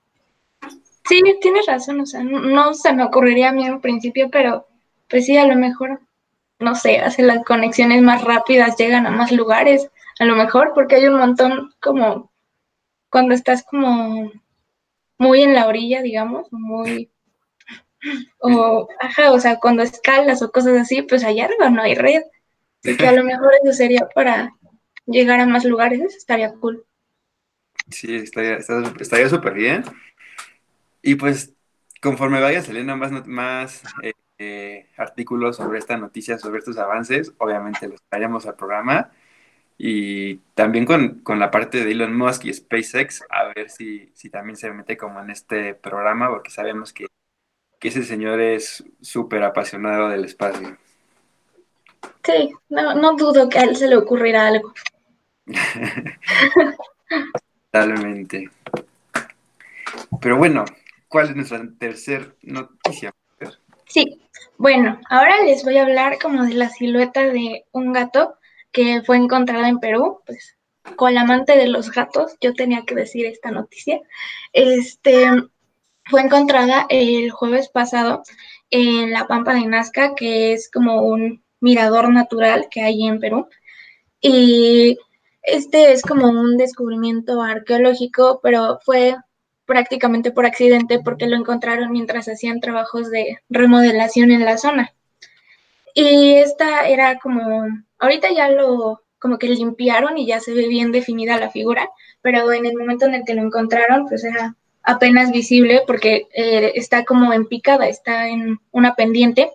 sí, 1.07 1.21
tienes 1.41 1.65
razón, 1.65 2.01
o 2.01 2.05
sea, 2.05 2.23
no, 2.23 2.73
se 2.73 2.93
me 2.93 3.03
ocurriría 3.03 3.49
a 3.49 3.53
mí 3.53 3.65
en 3.65 3.81
principio, 3.81 4.29
pero 4.29 4.67
pues 5.11 5.25
sí, 5.27 5.37
a 5.37 5.45
lo 5.45 5.55
mejor, 5.55 5.99
no 6.59 6.73
sé, 6.73 6.99
hace 6.99 7.21
las 7.21 7.43
conexiones 7.43 8.01
más 8.01 8.23
rápidas, 8.23 8.77
llegan 8.77 9.05
a 9.05 9.11
más 9.11 9.31
lugares, 9.31 9.91
a 10.19 10.25
lo 10.25 10.35
mejor, 10.35 10.71
porque 10.73 10.95
hay 10.95 11.07
un 11.07 11.17
montón 11.17 11.73
como 11.79 12.31
cuando 13.09 13.35
estás 13.35 13.63
como 13.63 14.31
muy 15.17 15.41
en 15.43 15.53
la 15.53 15.67
orilla, 15.67 16.01
digamos, 16.01 16.47
muy 16.51 17.11
o, 18.39 18.87
ajá, 18.99 19.31
o 19.31 19.39
sea, 19.39 19.59
cuando 19.59 19.83
escalas 19.83 20.41
o 20.41 20.51
cosas 20.51 20.79
así, 20.79 21.03
pues 21.03 21.23
allá 21.23 21.45
arriba 21.45 21.69
no 21.69 21.81
hay 21.81 21.95
red. 21.95 22.23
Y 22.83 22.97
que 22.97 23.07
a 23.07 23.11
lo 23.11 23.23
mejor 23.23 23.51
eso 23.63 23.73
sería 23.73 24.07
para 24.15 24.55
llegar 25.05 25.39
a 25.39 25.45
más 25.45 25.65
lugares, 25.65 26.01
eso 26.01 26.17
estaría 26.17 26.51
cool. 26.53 26.83
Sí, 27.89 28.15
estaría 28.15 29.29
súper 29.29 29.53
bien. 29.53 29.83
Y 31.03 31.15
pues, 31.15 31.53
conforme 32.01 32.41
vaya 32.41 32.61
saliendo 32.63 32.97
más, 32.97 33.11
más 33.27 33.83
eh, 34.01 34.13
eh, 34.41 34.87
artículos 34.97 35.57
sobre 35.57 35.79
esta 35.79 35.97
noticia, 35.97 36.37
sobre 36.37 36.59
estos 36.59 36.77
avances, 36.77 37.33
obviamente 37.37 37.87
los 37.87 38.01
traeremos 38.09 38.45
al 38.47 38.55
programa. 38.55 39.11
Y 39.77 40.37
también 40.55 40.85
con, 40.85 41.19
con, 41.21 41.39
la 41.39 41.51
parte 41.51 41.83
de 41.83 41.91
Elon 41.91 42.15
Musk 42.15 42.45
y 42.45 42.53
SpaceX, 42.53 43.23
a 43.29 43.45
ver 43.55 43.69
si, 43.69 44.11
si 44.13 44.29
también 44.29 44.55
se 44.55 44.71
mete 44.71 44.97
como 44.97 45.19
en 45.21 45.31
este 45.31 45.73
programa, 45.75 46.29
porque 46.29 46.51
sabemos 46.51 46.93
que 46.93 47.07
que 47.81 47.87
ese 47.87 48.03
señor 48.03 48.39
es 48.39 48.83
súper 49.01 49.41
apasionado 49.43 50.09
del 50.09 50.23
espacio. 50.23 50.77
Sí, 52.23 52.53
no, 52.69 52.93
no 52.93 53.15
dudo 53.15 53.49
que 53.49 53.57
a 53.57 53.63
él 53.63 53.75
se 53.75 53.87
le 53.87 53.97
ocurrirá 53.97 54.47
algo. 54.47 54.71
Totalmente. 57.71 58.51
Pero 60.21 60.37
bueno, 60.37 60.63
¿cuál 61.07 61.29
es 61.29 61.35
nuestra 61.35 61.67
tercera 61.79 62.31
noticia? 62.43 63.11
Sí, 63.87 64.20
bueno, 64.61 64.99
ahora 65.09 65.41
les 65.43 65.63
voy 65.63 65.77
a 65.77 65.81
hablar 65.81 66.19
como 66.21 66.43
de 66.43 66.53
la 66.53 66.69
silueta 66.69 67.23
de 67.23 67.65
un 67.71 67.93
gato 67.93 68.35
que 68.71 69.01
fue 69.01 69.17
encontrada 69.17 69.67
en 69.67 69.79
Perú, 69.79 70.21
pues 70.23 70.55
con 70.95 71.15
la 71.15 71.21
amante 71.21 71.57
de 71.57 71.67
los 71.67 71.89
gatos, 71.89 72.35
yo 72.41 72.53
tenía 72.53 72.83
que 72.85 72.93
decir 72.93 73.25
esta 73.25 73.49
noticia. 73.49 73.99
Este, 74.53 75.25
fue 76.05 76.21
encontrada 76.21 76.85
el 76.89 77.31
jueves 77.31 77.69
pasado 77.69 78.21
en 78.69 79.09
la 79.09 79.25
Pampa 79.25 79.55
de 79.55 79.65
Nazca, 79.65 80.13
que 80.13 80.53
es 80.53 80.69
como 80.69 81.01
un 81.01 81.43
mirador 81.59 82.13
natural 82.13 82.67
que 82.69 82.83
hay 82.83 83.07
en 83.07 83.19
Perú. 83.19 83.47
Y 84.21 84.99
este 85.41 85.91
es 85.91 86.03
como 86.03 86.27
un 86.27 86.57
descubrimiento 86.57 87.41
arqueológico, 87.41 88.39
pero 88.43 88.77
fue 88.85 89.15
prácticamente 89.65 90.31
por 90.31 90.45
accidente 90.45 90.99
porque 90.99 91.27
lo 91.27 91.37
encontraron 91.37 91.91
mientras 91.91 92.27
hacían 92.27 92.59
trabajos 92.59 93.09
de 93.09 93.39
remodelación 93.49 94.31
en 94.31 94.45
la 94.45 94.57
zona. 94.57 94.93
Y 95.93 96.33
esta 96.35 96.87
era 96.87 97.19
como, 97.19 97.67
ahorita 97.99 98.31
ya 98.31 98.49
lo 98.49 99.01
como 99.19 99.37
que 99.37 99.47
limpiaron 99.47 100.17
y 100.17 100.25
ya 100.25 100.39
se 100.39 100.53
ve 100.53 100.67
bien 100.67 100.91
definida 100.91 101.37
la 101.37 101.51
figura, 101.51 101.87
pero 102.21 102.51
en 102.51 102.65
el 102.65 102.75
momento 102.75 103.05
en 103.05 103.13
el 103.13 103.23
que 103.23 103.35
lo 103.35 103.43
encontraron, 103.43 104.07
pues 104.07 104.23
era 104.23 104.55
apenas 104.81 105.31
visible 105.31 105.83
porque 105.85 106.27
eh, 106.33 106.71
está 106.73 107.05
como 107.05 107.31
en 107.31 107.45
picada, 107.45 107.87
está 107.87 108.27
en 108.29 108.59
una 108.71 108.95
pendiente. 108.95 109.51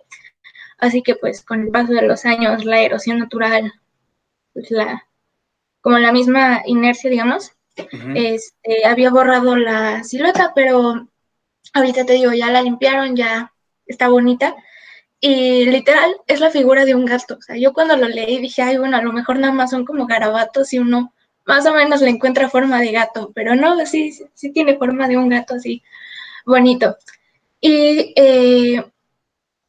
Así 0.77 1.01
que 1.03 1.15
pues 1.15 1.43
con 1.43 1.63
el 1.63 1.69
paso 1.69 1.91
de 1.91 2.03
los 2.03 2.25
años, 2.25 2.63
la 2.63 2.81
erosión 2.81 3.19
natural, 3.19 3.73
pues 4.53 4.71
la, 4.71 5.05
como 5.81 5.97
la 5.97 6.13
misma 6.13 6.61
inercia, 6.65 7.09
digamos, 7.09 7.51
este, 8.15 8.85
había 8.85 9.09
borrado 9.09 9.55
la 9.55 10.03
silueta, 10.03 10.51
pero 10.55 11.07
ahorita 11.73 12.05
te 12.05 12.13
digo, 12.13 12.33
ya 12.33 12.51
la 12.51 12.61
limpiaron, 12.61 13.15
ya 13.15 13.53
está 13.85 14.09
bonita. 14.09 14.55
Y 15.19 15.65
literal 15.65 16.15
es 16.27 16.39
la 16.39 16.51
figura 16.51 16.85
de 16.85 16.95
un 16.95 17.05
gato. 17.05 17.35
O 17.37 17.41
sea, 17.41 17.57
yo 17.57 17.73
cuando 17.73 17.97
lo 17.97 18.07
leí 18.07 18.39
dije, 18.39 18.61
ay, 18.61 18.77
bueno, 18.77 18.97
a 18.97 19.01
lo 19.01 19.13
mejor 19.13 19.39
nada 19.39 19.53
más 19.53 19.71
son 19.71 19.85
como 19.85 20.05
garabatos 20.05 20.73
y 20.73 20.79
uno 20.79 21.13
más 21.45 21.65
o 21.65 21.73
menos 21.73 22.01
le 22.01 22.09
encuentra 22.09 22.49
forma 22.49 22.81
de 22.81 22.91
gato, 22.91 23.31
pero 23.33 23.55
no, 23.55 23.83
sí, 23.85 24.11
sí 24.33 24.51
tiene 24.51 24.77
forma 24.77 25.07
de 25.07 25.17
un 25.17 25.29
gato 25.29 25.55
así 25.55 25.81
bonito. 26.45 26.97
Y 27.61 28.13
eh, 28.15 28.83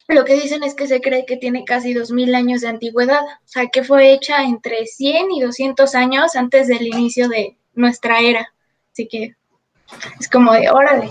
lo 0.09 0.25
que 0.25 0.35
dicen 0.35 0.65
es 0.65 0.75
que 0.75 0.89
se 0.89 1.01
cree 1.01 1.25
que 1.25 1.37
tiene 1.37 1.65
casi 1.65 1.95
2.000 1.95 2.35
años 2.35 2.63
de 2.63 2.69
antigüedad, 2.69 3.23
o 3.23 3.49
sea, 3.49 3.69
que 3.69 3.85
fue 3.85 4.13
hecha 4.13 4.43
entre 4.43 4.87
100 4.87 5.31
y 5.31 5.41
200 5.41 5.95
años 5.95 6.35
antes 6.35 6.67
del 6.67 6.87
inicio 6.87 7.29
de 7.29 7.57
nuestra 7.79 8.21
era. 8.21 8.53
Así 8.93 9.09
que 9.09 9.35
es 10.21 10.29
como 10.29 10.53
de, 10.53 10.71
órale. 10.71 11.09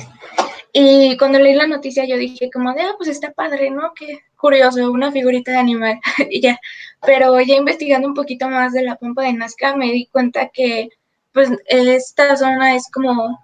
Y 0.74 1.17
cuando 1.17 1.39
leí 1.39 1.55
la 1.55 1.65
noticia 1.65 2.05
yo 2.05 2.17
dije 2.17 2.50
como 2.53 2.74
de, 2.74 2.81
ah, 2.81 2.93
pues 2.97 3.09
está 3.09 3.31
padre, 3.31 3.71
¿no? 3.71 3.93
Qué 3.95 4.19
curioso, 4.36 4.91
una 4.91 5.12
figurita 5.12 5.51
de 5.51 5.57
animal 5.57 6.00
y 6.29 6.41
ya. 6.41 6.59
Pero 7.05 7.39
ya 7.41 7.55
investigando 7.55 8.07
un 8.07 8.13
poquito 8.13 8.50
más 8.50 8.74
de 8.74 8.83
la 8.83 8.95
pompa 8.95 9.24
de 9.24 9.33
Nazca 9.33 9.75
me 9.75 9.91
di 9.91 10.07
cuenta 10.07 10.50
que 10.50 10.89
pues 11.31 11.50
esta 11.67 12.36
zona 12.36 12.75
es 12.75 12.89
como 12.91 13.39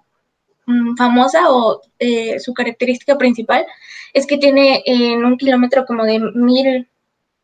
mm, 0.66 0.96
famosa 0.96 1.50
o 1.50 1.80
eh, 1.98 2.38
su 2.40 2.52
característica 2.54 3.16
principal 3.16 3.66
es 4.12 4.26
que 4.26 4.38
tiene 4.38 4.82
en 4.86 5.24
un 5.24 5.36
kilómetro 5.36 5.84
como 5.86 6.04
de 6.04 6.20
mil, 6.20 6.88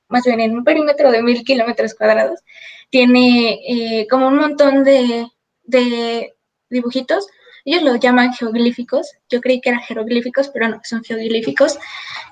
más 0.08 0.24
bien 0.24 0.40
en 0.40 0.56
un 0.56 0.64
perímetro 0.64 1.10
de 1.10 1.22
mil 1.22 1.42
kilómetros 1.44 1.94
cuadrados, 1.94 2.40
tiene 2.90 3.60
eh, 3.66 4.06
como 4.08 4.28
un 4.28 4.36
montón 4.36 4.84
de, 4.84 5.26
de 5.70 6.34
dibujitos 6.68 7.26
ellos 7.64 7.82
lo 7.82 7.96
llaman 7.96 8.32
geoglíficos. 8.32 9.12
Yo 9.28 9.40
creí 9.40 9.60
que 9.60 9.70
eran 9.70 9.82
jeroglíficos, 9.82 10.48
pero 10.48 10.68
no, 10.68 10.80
son 10.84 11.04
geoglíficos. 11.04 11.78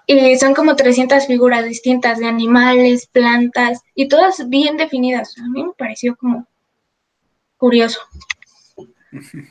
Y 0.06 0.36
son 0.38 0.54
como 0.54 0.74
300 0.76 1.26
figuras 1.26 1.64
distintas 1.64 2.18
de 2.18 2.26
animales, 2.26 3.06
plantas 3.06 3.82
y 3.94 4.08
todas 4.08 4.48
bien 4.48 4.76
definidas. 4.76 5.36
A 5.38 5.48
mí 5.48 5.64
me 5.64 5.72
pareció 5.76 6.16
como 6.16 6.46
curioso. 7.56 8.00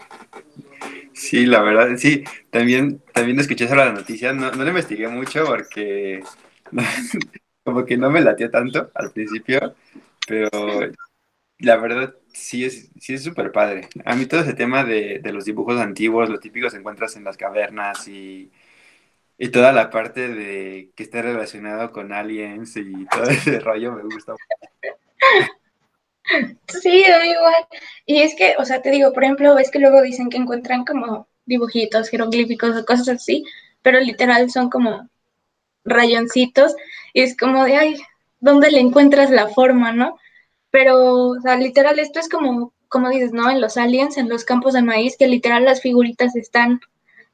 Sí, 1.13 1.48
la 1.48 1.63
verdad, 1.63 1.98
sí. 1.98 2.24
También, 2.51 3.01
también 3.12 3.39
escuché 3.39 3.67
sobre 3.67 3.86
la 3.86 3.91
noticia. 3.91 4.34
No, 4.34 4.51
no 4.51 4.63
la 4.63 4.70
investigué 4.70 5.08
mucho 5.08 5.46
porque 5.46 6.22
como 7.63 7.86
que 7.86 7.98
no 7.98 8.12
me 8.12 8.22
latió 8.22 8.51
tanto 8.51 8.91
al 8.94 9.12
principio, 9.12 9.74
pero 10.27 10.48
la 11.58 11.77
verdad 11.77 12.13
sí 12.38 12.65
es 12.65 12.89
sí 13.00 13.15
es 13.15 13.24
súper 13.24 13.51
padre. 13.51 13.89
A 14.06 14.15
mí 14.15 14.25
todo 14.25 14.41
ese 14.41 14.53
tema 14.53 14.84
de, 14.84 15.22
los 15.34 15.46
dibujos 15.46 15.79
antiguos, 15.79 16.29
lo 16.29 16.39
típico 16.39 16.70
se 16.70 16.77
encuentras 16.77 17.15
en 17.15 17.24
las 17.24 17.38
cavernas 17.38 18.08
y 18.08 18.51
Y 19.38 19.50
toda 19.50 19.72
la 19.74 19.89
parte 19.89 20.29
de 20.29 20.91
que 20.96 21.03
esté 21.03 21.22
relacionado 21.22 21.91
con 21.91 22.13
aliens 22.13 22.77
y 22.77 23.06
todo 23.08 23.24
ese 23.25 23.60
rollo 23.62 23.94
me 23.94 24.03
gusta. 24.03 24.36
Sí, 26.67 27.06
igual. 27.06 27.67
Y 28.06 28.22
es 28.22 28.36
que, 28.36 28.56
o 28.58 28.65
sea, 28.65 28.82
te 28.82 28.91
digo, 28.91 29.13
por 29.13 29.24
ejemplo, 29.24 29.56
ves 29.56 29.72
que 29.72 29.79
luego 29.79 30.01
dicen 30.01 30.29
que 30.29 30.38
encuentran 30.38 30.86
como 30.86 31.27
dibujitos, 31.46 32.10
jeroglíficos 32.10 32.75
o 32.75 32.86
cosas 32.86 33.10
así, 33.10 33.44
pero 33.82 34.00
literal 34.00 34.50
son 34.50 34.70
como 34.70 35.10
rayoncitos 35.86 36.75
y 37.13 37.22
es 37.22 37.38
como 37.38 37.63
de, 37.63 37.77
ay, 37.77 38.01
¿dónde 38.39 38.72
le 38.72 38.79
encuentras 38.79 39.32
la 39.32 39.48
forma, 39.48 39.94
no? 39.94 40.17
Pero, 40.72 41.30
o 41.30 41.42
sea, 41.42 41.56
literal, 41.58 42.00
esto 42.00 42.20
es 42.20 42.30
como, 42.30 42.74
como 42.90 43.10
dices, 43.10 43.32
¿no? 43.32 43.50
En 43.50 43.62
los 43.62 43.78
aliens, 43.78 44.18
en 44.18 44.30
los 44.30 44.44
campos 44.44 44.74
de 44.74 44.82
maíz, 44.82 45.18
que 45.18 45.28
literal 45.28 45.66
las 45.66 45.82
figuritas 45.82 46.36
están 46.36 46.82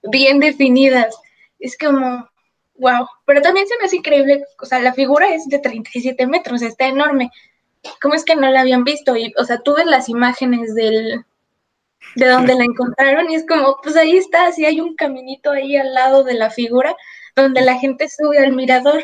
bien 0.04 0.40
definidas. 0.40 1.16
Es 1.60 1.78
como, 1.78 2.30
wow. 2.78 3.08
Pero 3.25 3.42
también 3.42 3.68
se 3.68 3.78
me 3.78 3.86
hace 3.86 3.98
increíble, 3.98 4.44
o 4.62 4.66
sea, 4.66 4.80
la 4.80 4.94
figura 4.94 5.34
es 5.34 5.48
de 5.48 5.60
37 5.60 6.28
metros, 6.28 6.62
está 6.62 6.88
enorme. 6.88 7.32
¿Cómo 8.02 8.13
es 8.13 8.24
que 8.24 8.36
no 8.36 8.50
la 8.50 8.62
habían 8.62 8.84
visto? 8.84 9.16
Y, 9.16 9.34
o 9.38 9.44
sea, 9.44 9.60
tú 9.60 9.75
ves 9.75 9.86
las 9.86 10.10
imágenes 10.10 10.74
del, 10.75 11.25
de 12.16 12.28
donde 12.28 12.56
la 12.56 12.63
encontraron 12.63 13.30
y 13.30 13.36
es 13.36 13.46
como, 13.46 13.78
pues 13.82 13.96
ahí 13.96 14.18
está, 14.18 14.52
si 14.52 14.66
hay 14.66 14.80
un 14.80 14.96
caminito 14.96 15.52
ahí 15.52 15.75
al 15.78 15.94
lado 15.94 16.24
de 16.24 16.36
la 16.36 16.50
figura 16.50 16.96
donde 17.36 17.62
la 17.62 17.80
gente 17.80 18.08
sube 18.10 18.40
al 18.40 18.54
mirador. 18.54 19.04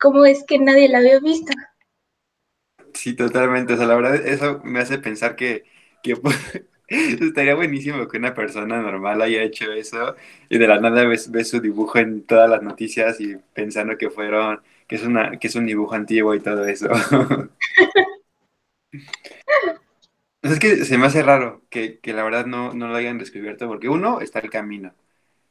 ¿Cómo 0.00 0.24
es 0.24 0.44
que 0.44 0.58
nadie 0.58 0.88
la 0.88 0.98
había 0.98 1.18
visto? 1.20 1.52
Sí, 2.98 3.14
totalmente. 3.14 3.74
O 3.74 3.76
sea, 3.76 3.86
la 3.86 3.94
verdad, 3.94 4.16
eso 4.26 4.60
me 4.64 4.80
hace 4.80 4.98
pensar 4.98 5.36
que, 5.36 5.64
que 6.02 6.14
estaría 6.88 7.54
buenísimo 7.54 8.08
que 8.08 8.18
una 8.18 8.34
persona 8.34 8.82
normal 8.82 9.22
haya 9.22 9.42
hecho 9.44 9.72
eso 9.72 10.16
y 10.48 10.58
de 10.58 10.66
la 10.66 10.80
nada 10.80 11.04
ves, 11.06 11.30
su 11.48 11.60
dibujo 11.60 11.98
en 11.98 12.24
todas 12.26 12.50
las 12.50 12.60
noticias 12.62 13.20
y 13.20 13.36
pensando 13.54 13.96
que 13.96 14.10
fueron, 14.10 14.62
que 14.88 14.96
es 14.96 15.04
una, 15.04 15.38
que 15.38 15.46
es 15.46 15.54
un 15.54 15.66
dibujo 15.66 15.94
antiguo 15.94 16.34
y 16.34 16.40
todo 16.40 16.66
eso. 16.66 16.88
es 20.42 20.58
que 20.58 20.84
se 20.84 20.98
me 20.98 21.06
hace 21.06 21.22
raro 21.22 21.62
que, 21.70 22.00
la 22.04 22.24
verdad 22.24 22.46
no, 22.46 22.72
no, 22.74 22.88
lo 22.88 22.96
hayan 22.96 23.18
descubierto, 23.18 23.68
porque 23.68 23.88
uno, 23.88 24.20
está 24.20 24.40
el 24.40 24.50
camino 24.50 24.92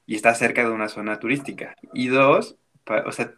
y 0.06 0.16
está 0.16 0.36
cerca 0.36 0.64
de 0.64 0.72
una 0.72 0.90
zona 0.90 1.20
turística. 1.20 1.76
Y 1.94 2.08
dos, 2.10 2.58
o 3.06 3.12
sea, 3.12 3.36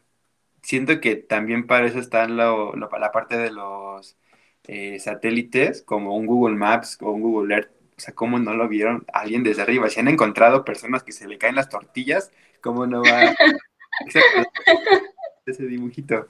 siento 0.62 1.00
que 1.00 1.16
también 1.16 1.68
para 1.68 1.88
eso 1.88 2.00
está 2.00 2.28
la 2.28 3.12
parte 3.12 3.38
de 3.38 3.52
los 3.52 4.18
eh, 4.68 5.00
satélites, 5.00 5.82
como 5.82 6.16
un 6.16 6.26
Google 6.26 6.56
Maps 6.56 6.98
o 7.02 7.12
un 7.12 7.22
Google 7.22 7.56
Earth. 7.56 7.72
O 7.98 8.02
sea, 8.02 8.14
¿cómo 8.16 8.40
no 8.40 8.54
lo 8.54 8.68
vieron 8.68 9.06
alguien 9.12 9.44
desde 9.44 9.62
arriba? 9.62 9.90
Si 9.90 10.00
han 10.00 10.08
encontrado 10.08 10.64
personas 10.64 11.04
que 11.04 11.12
se 11.12 11.28
le 11.28 11.38
caen 11.38 11.56
las 11.56 11.70
tortillas, 11.70 12.32
¿cómo 12.62 12.88
no 12.88 13.02
va? 13.02 13.36
ese 15.46 15.66
dibujito. 15.66 16.28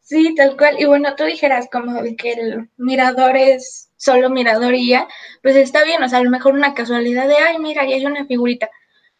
Sí, 0.00 0.34
tal 0.36 0.56
cual. 0.56 0.76
Y 0.78 0.84
bueno, 0.84 1.14
tú 1.16 1.24
dijeras 1.24 1.68
como 1.70 2.00
que 2.16 2.32
el 2.32 2.70
mirador 2.76 3.36
es 3.36 3.90
solo 3.96 4.30
mirador 4.30 4.74
y 4.74 4.90
ya, 4.90 5.08
pues 5.42 5.56
está 5.56 5.82
bien, 5.84 6.02
o 6.02 6.08
sea, 6.08 6.20
a 6.20 6.22
lo 6.22 6.30
mejor 6.30 6.54
una 6.54 6.74
casualidad 6.74 7.26
de, 7.26 7.36
ay, 7.36 7.58
mira, 7.58 7.82
ahí 7.82 7.94
hay 7.94 8.06
una 8.06 8.26
figurita. 8.26 8.70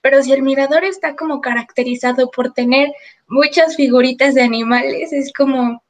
Pero 0.08 0.22
si 0.22 0.32
el 0.32 0.42
mirador 0.42 0.84
está 0.84 1.16
como 1.16 1.40
caracterizado 1.40 2.30
por 2.30 2.52
tener 2.52 2.92
muchas 3.26 3.74
figuritas 3.74 4.36
de 4.36 4.42
animales, 4.42 5.12
es 5.12 5.32
como, 5.32 5.82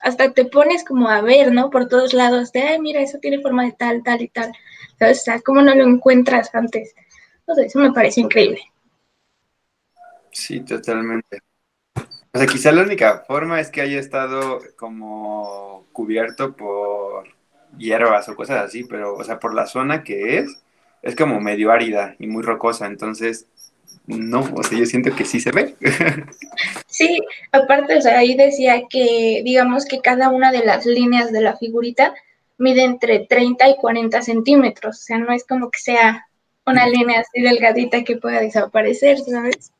hasta 0.00 0.32
te 0.32 0.44
pones 0.46 0.82
como 0.82 1.08
a 1.08 1.20
ver, 1.20 1.52
¿no? 1.52 1.70
Por 1.70 1.86
todos 1.86 2.14
lados, 2.14 2.50
de, 2.50 2.62
ay, 2.62 2.80
mira, 2.80 3.00
eso 3.00 3.18
tiene 3.20 3.40
forma 3.40 3.64
de 3.64 3.70
tal, 3.78 4.02
tal 4.02 4.22
y 4.22 4.26
tal. 4.26 4.50
O 5.08 5.14
sea, 5.14 5.40
¿cómo 5.40 5.62
no 5.62 5.72
lo 5.72 5.84
encuentras 5.84 6.52
antes? 6.52 6.92
O 7.46 7.56
eso 7.60 7.78
me 7.78 7.92
parece 7.92 8.22
increíble. 8.22 8.60
Sí, 10.32 10.58
totalmente. 10.58 11.42
O 11.94 12.38
sea, 12.38 12.46
quizá 12.48 12.72
la 12.72 12.82
única 12.82 13.22
forma 13.24 13.60
es 13.60 13.70
que 13.70 13.82
haya 13.82 14.00
estado 14.00 14.62
como 14.74 15.86
cubierto 15.92 16.56
por 16.56 17.28
hierbas 17.78 18.28
o 18.28 18.34
cosas 18.34 18.64
así, 18.64 18.82
pero, 18.82 19.14
o 19.14 19.22
sea, 19.22 19.38
por 19.38 19.54
la 19.54 19.68
zona 19.68 20.02
que 20.02 20.38
es, 20.38 20.60
es 21.02 21.16
como 21.16 21.40
medio 21.40 21.70
árida 21.70 22.16
y 22.18 22.26
muy 22.26 22.42
rocosa, 22.42 22.86
entonces, 22.86 23.46
no, 24.06 24.40
o 24.54 24.62
sea, 24.62 24.78
yo 24.78 24.86
siento 24.86 25.14
que 25.14 25.24
sí 25.24 25.40
se 25.40 25.52
ve. 25.52 25.74
Sí, 26.86 27.20
aparte, 27.52 27.96
o 27.96 28.00
sea, 28.02 28.18
ahí 28.18 28.34
decía 28.34 28.82
que, 28.90 29.42
digamos 29.44 29.86
que 29.86 30.00
cada 30.00 30.28
una 30.28 30.52
de 30.52 30.64
las 30.66 30.84
líneas 30.84 31.32
de 31.32 31.40
la 31.40 31.56
figurita 31.56 32.12
mide 32.58 32.82
entre 32.82 33.20
30 33.20 33.68
y 33.70 33.76
40 33.76 34.20
centímetros, 34.20 34.98
o 34.98 35.02
sea, 35.02 35.18
no 35.18 35.32
es 35.32 35.46
como 35.46 35.70
que 35.70 35.78
sea 35.78 36.26
una 36.66 36.86
línea 36.88 37.20
así 37.20 37.40
delgadita 37.40 38.04
que 38.04 38.16
pueda 38.16 38.40
desaparecer, 38.40 39.18
¿sabes? 39.18 39.72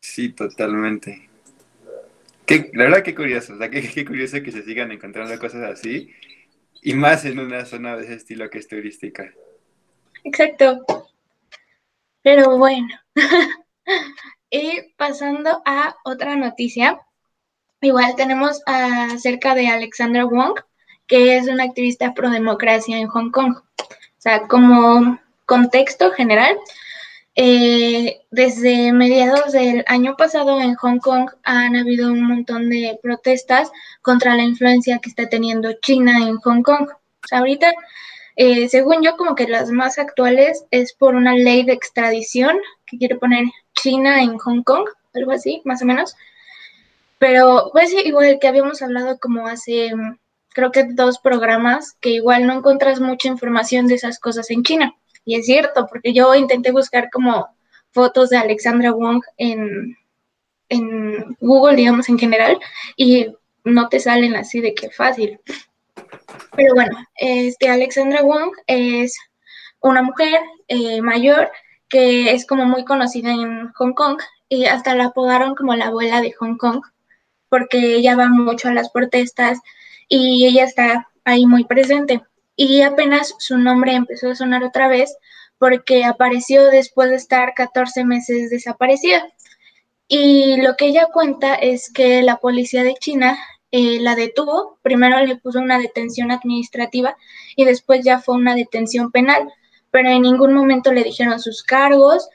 Sí, 0.00 0.30
totalmente 0.30 1.30
la 2.72 2.84
verdad, 2.84 3.02
qué 3.02 3.14
curioso, 3.14 3.54
o 3.54 3.58
sea, 3.58 3.70
qué, 3.70 4.04
curioso 4.04 4.42
que 4.42 4.52
se 4.52 4.62
sigan 4.62 4.92
encontrando 4.92 5.38
cosas 5.38 5.62
así, 5.62 6.10
y 6.82 6.94
más 6.94 7.24
en 7.24 7.38
una 7.38 7.64
zona 7.64 7.96
de 7.96 8.04
ese 8.04 8.14
estilo 8.14 8.50
que 8.50 8.58
es 8.58 8.68
turística. 8.68 9.32
Exacto. 10.24 10.84
Pero 12.22 12.56
bueno, 12.56 12.88
y 14.50 14.82
pasando 14.96 15.62
a 15.64 15.96
otra 16.04 16.36
noticia, 16.36 17.00
igual 17.80 18.14
tenemos 18.16 18.62
acerca 18.66 19.54
de 19.54 19.68
Alexandra 19.68 20.24
Wong, 20.24 20.60
que 21.06 21.36
es 21.36 21.48
una 21.48 21.64
activista 21.64 22.14
pro 22.14 22.30
democracia 22.30 22.96
en 22.96 23.08
Hong 23.08 23.30
Kong. 23.30 23.56
O 23.56 24.20
sea, 24.22 24.46
como 24.46 25.18
contexto 25.46 26.12
general, 26.12 26.56
eh, 27.34 28.20
desde 28.30 28.92
mediados 28.92 29.52
del 29.52 29.84
año 29.88 30.16
pasado 30.16 30.60
en 30.60 30.74
Hong 30.74 30.98
Kong 30.98 31.30
han 31.44 31.76
habido 31.76 32.12
un 32.12 32.22
montón 32.22 32.68
de 32.68 32.98
protestas 33.02 33.72
contra 34.02 34.36
la 34.36 34.42
influencia 34.42 34.98
que 34.98 35.08
está 35.08 35.28
teniendo 35.28 35.72
China 35.80 36.18
en 36.18 36.36
Hong 36.36 36.62
Kong. 36.62 36.88
ahorita, 37.30 37.72
eh, 38.36 38.68
según 38.68 39.02
yo, 39.02 39.16
como 39.16 39.34
que 39.34 39.46
las 39.46 39.70
más 39.70 39.98
actuales 39.98 40.64
es 40.70 40.94
por 40.94 41.14
una 41.14 41.34
ley 41.34 41.64
de 41.64 41.72
extradición 41.72 42.58
que 42.86 42.98
quiere 42.98 43.16
poner 43.16 43.44
China 43.74 44.22
en 44.22 44.38
Hong 44.38 44.62
Kong, 44.62 44.88
algo 45.14 45.32
así, 45.32 45.60
más 45.64 45.82
o 45.82 45.86
menos. 45.86 46.16
Pero 47.18 47.70
pues 47.72 47.92
igual 48.04 48.38
que 48.40 48.48
habíamos 48.48 48.82
hablado 48.82 49.18
como 49.18 49.46
hace, 49.46 49.92
creo 50.50 50.72
que 50.72 50.84
dos 50.84 51.18
programas, 51.18 51.94
que 52.00 52.10
igual 52.10 52.46
no 52.46 52.54
encuentras 52.54 53.00
mucha 53.00 53.28
información 53.28 53.86
de 53.86 53.94
esas 53.94 54.18
cosas 54.18 54.50
en 54.50 54.62
China. 54.62 54.94
Y 55.24 55.36
es 55.36 55.46
cierto, 55.46 55.86
porque 55.86 56.12
yo 56.12 56.34
intenté 56.34 56.72
buscar 56.72 57.10
como 57.10 57.48
fotos 57.92 58.30
de 58.30 58.38
Alexandra 58.38 58.92
Wong 58.92 59.22
en, 59.36 59.96
en 60.68 61.36
Google, 61.40 61.76
digamos, 61.76 62.08
en 62.08 62.18
general, 62.18 62.58
y 62.96 63.28
no 63.64 63.88
te 63.88 64.00
salen 64.00 64.34
así 64.34 64.60
de 64.60 64.74
que 64.74 64.90
fácil. 64.90 65.38
Pero 66.56 66.74
bueno, 66.74 66.96
este 67.16 67.68
Alexandra 67.68 68.22
Wong 68.22 68.52
es 68.66 69.16
una 69.80 70.02
mujer 70.02 70.40
eh, 70.68 71.00
mayor 71.02 71.50
que 71.88 72.32
es 72.32 72.46
como 72.46 72.64
muy 72.64 72.84
conocida 72.84 73.30
en 73.30 73.72
Hong 73.72 73.92
Kong 73.92 74.18
y 74.48 74.66
hasta 74.66 74.94
la 74.94 75.06
apodaron 75.06 75.54
como 75.54 75.74
la 75.74 75.86
abuela 75.86 76.20
de 76.20 76.32
Hong 76.32 76.56
Kong 76.56 76.82
porque 77.48 77.96
ella 77.96 78.16
va 78.16 78.28
mucho 78.28 78.68
a 78.68 78.74
las 78.74 78.90
protestas 78.90 79.58
y 80.08 80.46
ella 80.46 80.64
está 80.64 81.08
ahí 81.24 81.46
muy 81.46 81.64
presente 81.64 82.22
y 82.56 82.82
apenas 82.82 83.34
su 83.38 83.58
nombre 83.58 83.92
empezó 83.92 84.30
a 84.30 84.34
sonar 84.34 84.64
otra 84.64 84.88
vez 84.88 85.16
porque 85.58 86.04
apareció 86.04 86.66
después 86.66 87.10
de 87.10 87.16
estar 87.16 87.54
14 87.54 88.04
meses 88.04 88.50
desaparecida. 88.50 89.28
Y 90.08 90.60
lo 90.60 90.76
que 90.76 90.86
ella 90.86 91.06
cuenta 91.12 91.54
es 91.54 91.90
que 91.92 92.20
la 92.22 92.38
policía 92.38 92.82
de 92.82 92.94
China 92.94 93.38
eh, 93.72 94.00
la 94.00 94.14
detuvo, 94.14 94.78
primero 94.82 95.18
le 95.24 95.36
puso 95.36 95.58
una 95.58 95.78
detención 95.78 96.30
administrativa 96.30 97.16
y 97.56 97.64
después 97.64 98.04
ya 98.04 98.20
fue 98.20 98.36
una 98.36 98.54
detención 98.54 99.10
penal, 99.10 99.48
pero 99.90 100.10
en 100.10 100.22
ningún 100.22 100.52
momento 100.52 100.92
le 100.92 101.02
dijeron 101.02 101.40
sus 101.40 101.62
cargos, 101.62 102.28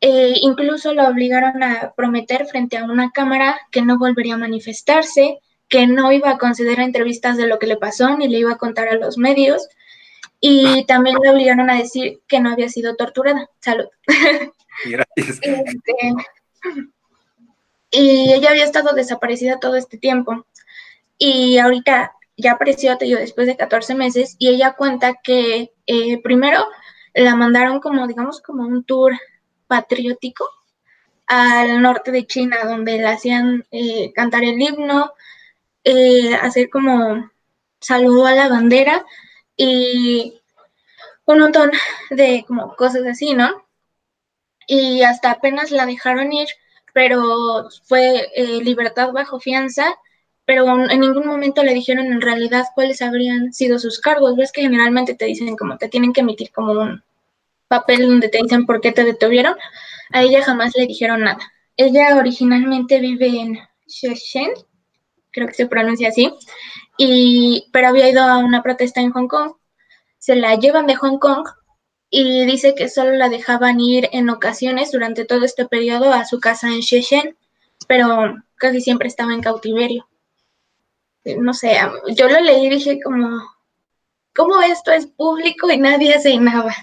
eh, 0.00 0.34
incluso 0.40 0.94
la 0.94 1.08
obligaron 1.08 1.64
a 1.64 1.92
prometer 1.96 2.46
frente 2.46 2.76
a 2.76 2.84
una 2.84 3.10
cámara 3.10 3.60
que 3.72 3.82
no 3.82 3.98
volvería 3.98 4.34
a 4.34 4.38
manifestarse, 4.38 5.40
que 5.68 5.88
no 5.88 6.12
iba 6.12 6.30
a 6.30 6.38
conceder 6.38 6.78
entrevistas 6.78 7.36
de 7.36 7.48
lo 7.48 7.58
que 7.58 7.66
le 7.66 7.76
pasó 7.76 8.16
ni 8.16 8.28
le 8.28 8.38
iba 8.38 8.52
a 8.52 8.58
contar 8.58 8.86
a 8.88 8.94
los 8.94 9.18
medios. 9.18 9.68
Y 10.40 10.84
también 10.84 11.16
le 11.22 11.30
obligaron 11.30 11.70
a 11.70 11.78
decir 11.78 12.20
que 12.28 12.38
no 12.38 12.50
había 12.50 12.68
sido 12.68 12.96
torturada. 12.96 13.48
Salud. 13.60 13.86
Gracias. 14.84 15.40
Este, 15.42 16.14
y 17.90 18.32
ella 18.32 18.50
había 18.50 18.64
estado 18.64 18.94
desaparecida 18.94 19.58
todo 19.58 19.76
este 19.76 19.98
tiempo. 19.98 20.46
Y 21.18 21.58
ahorita 21.58 22.12
ya 22.36 22.52
apareció, 22.52 22.96
te 22.98 23.06
digo, 23.06 23.18
después 23.18 23.46
de 23.46 23.56
14 23.56 23.94
meses. 23.94 24.36
Y 24.38 24.48
ella 24.48 24.74
cuenta 24.74 25.14
que 25.22 25.72
eh, 25.86 26.22
primero 26.22 26.66
la 27.14 27.36
mandaron 27.36 27.80
como, 27.80 28.06
digamos, 28.06 28.40
como 28.40 28.64
un 28.64 28.84
tour 28.84 29.12
patriótico 29.66 30.48
al 31.26 31.80
norte 31.80 32.10
de 32.10 32.26
China, 32.26 32.58
donde 32.64 32.98
le 32.98 33.06
hacían 33.06 33.64
eh, 33.70 34.12
cantar 34.14 34.44
el 34.44 34.60
himno, 34.60 35.12
eh, 35.84 36.34
hacer 36.34 36.70
como 36.70 37.30
saludo 37.80 38.26
a 38.26 38.34
la 38.34 38.48
bandera 38.48 39.04
y 39.56 40.40
un 41.26 41.38
montón 41.40 41.70
de 42.10 42.44
como 42.46 42.74
cosas 42.76 43.06
así, 43.06 43.34
¿no? 43.34 43.64
y 44.66 45.02
hasta 45.02 45.30
apenas 45.30 45.70
la 45.70 45.86
dejaron 45.86 46.32
ir, 46.32 46.48
pero 46.92 47.68
fue 47.86 48.28
libertad 48.62 49.12
bajo 49.12 49.40
fianza, 49.40 49.94
pero 50.46 50.66
en 50.90 51.00
ningún 51.00 51.26
momento 51.26 51.62
le 51.62 51.72
dijeron 51.74 52.06
en 52.06 52.20
realidad 52.20 52.66
cuáles 52.74 53.00
habrían 53.02 53.52
sido 53.52 53.78
sus 53.78 53.98
cargos. 53.98 54.36
Ves 54.36 54.52
que 54.52 54.62
generalmente 54.62 55.14
te 55.14 55.24
dicen 55.24 55.56
como 55.56 55.78
te 55.78 55.88
tienen 55.88 56.12
que 56.12 56.20
emitir 56.20 56.50
como 56.52 56.72
un 56.72 57.02
papel 57.68 58.06
donde 58.06 58.28
te 58.28 58.42
dicen 58.42 58.66
por 58.66 58.80
qué 58.80 58.92
te 58.92 59.04
detuvieron. 59.04 59.56
A 60.12 60.22
ella 60.22 60.42
jamás 60.42 60.72
le 60.76 60.86
dijeron 60.86 61.22
nada. 61.22 61.38
Ella 61.76 62.16
originalmente 62.16 63.00
vive 63.00 63.26
en 63.26 63.58
Shenzhen, 63.86 64.50
creo 65.32 65.48
que 65.48 65.54
se 65.54 65.66
pronuncia 65.66 66.08
así, 66.08 66.32
y, 66.98 67.68
pero 67.72 67.88
había 67.88 68.08
ido 68.08 68.22
a 68.22 68.38
una 68.38 68.62
protesta 68.62 69.00
en 69.00 69.10
Hong 69.12 69.26
Kong. 69.26 69.54
Se 70.18 70.36
la 70.36 70.54
llevan 70.56 70.86
de 70.86 70.94
Hong 70.94 71.18
Kong 71.18 71.48
y 72.10 72.44
dice 72.46 72.74
que 72.74 72.88
solo 72.88 73.12
la 73.12 73.28
dejaban 73.28 73.80
ir 73.80 74.08
en 74.12 74.28
ocasiones 74.30 74.92
durante 74.92 75.24
todo 75.24 75.44
este 75.44 75.66
periodo 75.66 76.12
a 76.12 76.24
su 76.24 76.38
casa 76.38 76.68
en 76.68 76.80
Shenzhen, 76.80 77.36
pero 77.88 78.36
casi 78.56 78.80
siempre 78.80 79.08
estaba 79.08 79.34
en 79.34 79.42
cautiverio. 79.42 80.06
No 81.24 81.54
sé, 81.54 81.78
yo 82.14 82.28
lo 82.28 82.40
leí 82.40 82.66
y 82.66 82.70
dije 82.70 83.00
como, 83.02 83.40
¿cómo 84.34 84.60
esto 84.60 84.92
es 84.92 85.06
público 85.06 85.70
y 85.70 85.78
nadie 85.78 86.14
hace 86.14 86.36
nada? 86.38 86.74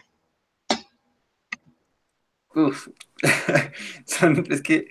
Uf, 2.56 2.88
es 4.49 4.62
que 4.62 4.88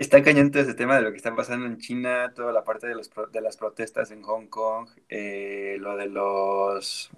está 0.00 0.22
cañón 0.22 0.50
todo 0.50 0.62
ese 0.62 0.74
tema 0.74 0.96
de 0.96 1.02
lo 1.02 1.10
que 1.10 1.18
está 1.18 1.36
pasando 1.36 1.66
en 1.66 1.78
China, 1.78 2.32
toda 2.34 2.52
la 2.52 2.64
parte 2.64 2.86
de, 2.86 2.94
los, 2.94 3.10
de 3.32 3.40
las 3.40 3.56
protestas 3.56 4.10
en 4.10 4.22
Hong 4.22 4.46
Kong, 4.46 4.88
eh, 5.08 5.76
lo 5.78 5.96
de 5.96 6.06
los, 6.06 7.10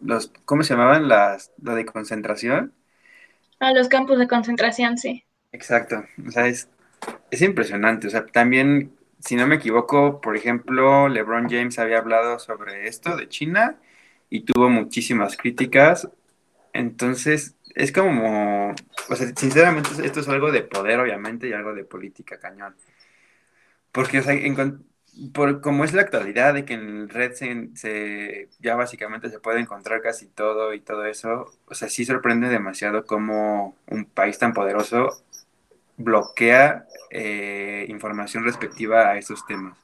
los, 0.00 0.32
¿cómo 0.44 0.62
se 0.62 0.74
llamaban? 0.74 1.08
Las, 1.08 1.52
lo 1.60 1.74
de 1.74 1.84
concentración. 1.84 2.72
A 3.58 3.72
los 3.72 3.88
campos 3.88 4.18
de 4.18 4.28
concentración, 4.28 4.96
sí. 4.96 5.24
Exacto, 5.52 6.04
o 6.26 6.30
sea, 6.30 6.46
es, 6.46 6.68
es 7.30 7.42
impresionante, 7.42 8.06
o 8.06 8.10
sea, 8.10 8.26
también, 8.26 8.92
si 9.24 9.36
no 9.36 9.46
me 9.46 9.56
equivoco, 9.56 10.20
por 10.20 10.36
ejemplo, 10.36 11.08
LeBron 11.08 11.48
James 11.48 11.78
había 11.78 11.98
hablado 11.98 12.38
sobre 12.38 12.86
esto 12.88 13.16
de 13.16 13.28
China 13.28 13.78
y 14.30 14.42
tuvo 14.42 14.68
muchísimas 14.68 15.36
críticas, 15.36 16.08
entonces 16.72 17.56
es 17.74 17.92
como, 17.92 18.70
o 19.08 19.16
sea, 19.16 19.28
sinceramente 19.36 19.90
esto 20.04 20.20
es 20.20 20.28
algo 20.28 20.52
de 20.52 20.62
poder, 20.62 21.00
obviamente, 21.00 21.48
y 21.48 21.52
algo 21.52 21.74
de 21.74 21.84
política 21.84 22.38
cañón. 22.38 22.76
Porque, 23.92 24.18
o 24.18 24.22
sea, 24.22 24.34
por, 25.32 25.60
como 25.60 25.84
es 25.84 25.92
la 25.94 26.02
actualidad 26.02 26.54
de 26.54 26.64
que 26.64 26.74
en 26.74 27.08
red 27.08 27.32
se, 27.34 28.48
ya 28.60 28.74
básicamente 28.76 29.30
se 29.30 29.40
puede 29.40 29.60
encontrar 29.60 30.02
casi 30.02 30.26
todo 30.26 30.74
y 30.74 30.80
todo 30.80 31.06
eso, 31.06 31.46
o 31.66 31.74
sea, 31.74 31.88
sí 31.88 32.04
sorprende 32.04 32.48
demasiado 32.48 33.06
cómo 33.06 33.76
un 33.86 34.04
país 34.06 34.38
tan 34.38 34.52
poderoso 34.52 35.24
bloquea 35.96 36.86
eh, 37.10 37.86
información 37.88 38.44
respectiva 38.44 39.10
a 39.10 39.18
esos 39.18 39.46
temas. 39.46 39.78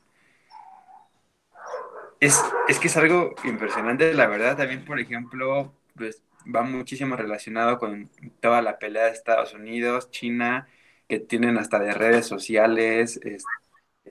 Es, 2.20 2.42
es 2.68 2.78
que 2.78 2.88
es 2.88 2.96
algo 2.96 3.34
impresionante, 3.44 4.12
la 4.14 4.26
verdad, 4.26 4.56
también, 4.56 4.84
por 4.84 5.00
ejemplo, 5.00 5.72
pues 5.96 6.22
va 6.54 6.62
muchísimo 6.62 7.16
relacionado 7.16 7.78
con 7.78 8.10
toda 8.40 8.62
la 8.62 8.78
pelea 8.78 9.04
de 9.04 9.12
Estados 9.12 9.54
Unidos, 9.54 10.10
China, 10.10 10.68
que 11.08 11.20
tienen 11.20 11.58
hasta 11.58 11.78
de 11.78 11.92
redes 11.94 12.26
sociales, 12.26 13.20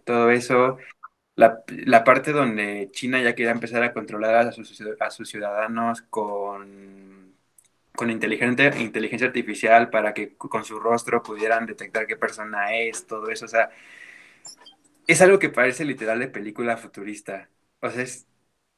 todo 0.05 0.31
eso. 0.31 0.77
La, 1.35 2.03
parte 2.03 2.31
donde 2.33 2.89
China 2.91 3.21
ya 3.21 3.35
quería 3.35 3.51
empezar 3.51 3.83
a 3.83 3.93
controlar 3.93 4.35
a 4.35 4.51
sus 5.11 5.29
ciudadanos 5.29 6.01
con, 6.03 7.18
con 7.99 8.09
inteligencia, 8.11 8.73
inteligencia 8.79 9.27
artificial 9.27 9.89
para 9.89 10.13
que 10.13 10.37
con 10.37 10.63
su 10.63 10.79
rostro 10.79 11.21
pudieran 11.21 11.65
detectar 11.65 12.07
qué 12.07 12.15
persona 12.15 12.73
es, 12.73 13.05
todo 13.05 13.29
eso. 13.29 13.43
O 13.43 13.49
sea, 13.49 13.71
es 15.05 15.21
algo 15.21 15.37
que 15.37 15.49
parece 15.49 15.83
literal 15.83 16.17
de 16.19 16.29
película 16.29 16.77
futurista. 16.77 17.49
O 17.81 17.89
sea, 17.89 18.03
es, 18.03 18.25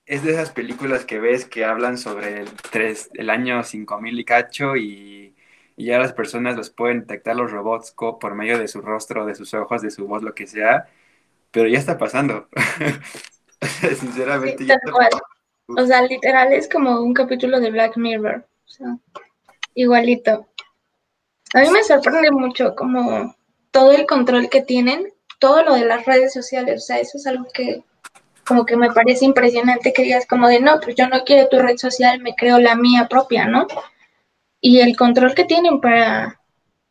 es 0.08 0.24
de 0.24 0.32
esas 0.32 0.50
películas 0.50 1.06
que 1.06 1.20
ves 1.20 1.46
que 1.46 1.66
hablan 1.66 2.00
sobre 2.00 2.42
el, 2.42 2.50
tres, 2.72 3.12
el 3.14 3.30
año 3.30 3.64
5000 3.64 4.20
y 4.20 4.26
cacho 4.26 4.76
y, 4.76 5.36
ya 5.78 6.00
las 6.00 6.14
personas 6.14 6.58
los 6.58 6.72
pueden 6.72 7.02
detectar 7.02 7.36
los 7.36 7.52
robots 7.52 7.94
por 7.96 8.34
medio 8.34 8.58
de 8.58 8.68
su 8.68 8.82
rostro, 8.82 9.28
de 9.28 9.36
sus 9.36 9.54
ojos, 9.54 9.84
de 9.84 9.92
su 9.92 10.08
voz, 10.08 10.24
lo 10.24 10.34
que 10.34 10.48
sea, 10.48 10.88
pero 11.52 11.68
ya 11.68 11.78
está 11.78 11.98
pasando. 12.00 12.48
Sinceramente, 14.00 14.66
ya 14.66 14.76
está 14.76 14.92
O 15.68 15.86
sea, 15.86 16.02
literal 16.04 16.54
es 16.54 16.68
como 16.68 17.02
un 17.02 17.14
capítulo 17.14 17.60
de 17.60 17.70
Black 17.70 17.98
Mirror. 17.98 18.48
Sea, 18.72 18.98
igualito. 19.76 20.48
A 21.54 21.62
mí 21.62 21.70
me 21.70 21.84
sorprende 21.84 22.32
mucho 22.32 22.74
como 22.76 23.36
todo 23.72 23.92
el 23.92 24.06
control 24.06 24.50
que 24.50 24.62
tienen, 24.62 25.12
todo 25.40 25.64
lo 25.64 25.74
de 25.74 25.86
las 25.86 26.06
redes 26.06 26.32
sociales. 26.32 26.84
O 26.84 26.86
sea, 26.86 27.00
eso 27.00 27.18
es 27.18 27.28
algo 27.28 27.48
que 27.54 27.84
como 28.48 28.66
que 28.66 28.78
me 28.78 28.92
parece 28.92 29.26
impresionante 29.26 29.94
que 29.94 30.04
digas 30.04 30.26
como 30.26 30.48
de, 30.48 30.60
no, 30.60 30.80
pues 30.80 30.96
yo 30.96 31.08
no 31.08 31.24
quiero 31.24 31.50
tu 31.50 31.60
red 31.60 31.78
social, 31.78 32.22
me 32.22 32.36
creo 32.36 32.60
la 32.60 32.76
mía 32.76 33.08
propia, 33.10 33.46
¿no? 33.46 33.68
Y 34.62 34.80
el 34.80 34.96
control 34.96 35.36
que 35.36 35.46
tienen 35.46 35.80
para 35.82 36.40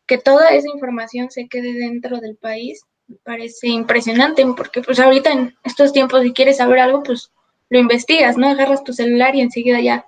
que 0.06 0.18
toda 0.18 0.48
esa 0.50 0.68
información 0.68 1.30
se 1.30 1.48
quede 1.48 1.72
dentro 1.74 2.18
del 2.18 2.36
país, 2.36 2.82
me 3.08 3.16
parece 3.24 3.68
impresionante, 3.68 4.44
porque 4.56 4.82
pues 4.82 5.00
ahorita 5.00 5.32
en 5.32 5.56
estos 5.64 5.92
tiempos 5.92 6.22
si 6.22 6.32
quieres 6.32 6.58
saber 6.58 6.78
algo, 6.80 7.02
pues 7.02 7.30
lo 7.68 7.78
investigas, 7.78 8.36
¿no? 8.36 8.48
Agarras 8.48 8.84
tu 8.84 8.92
celular 8.92 9.34
y 9.34 9.40
enseguida 9.40 9.80
ya 9.80 10.04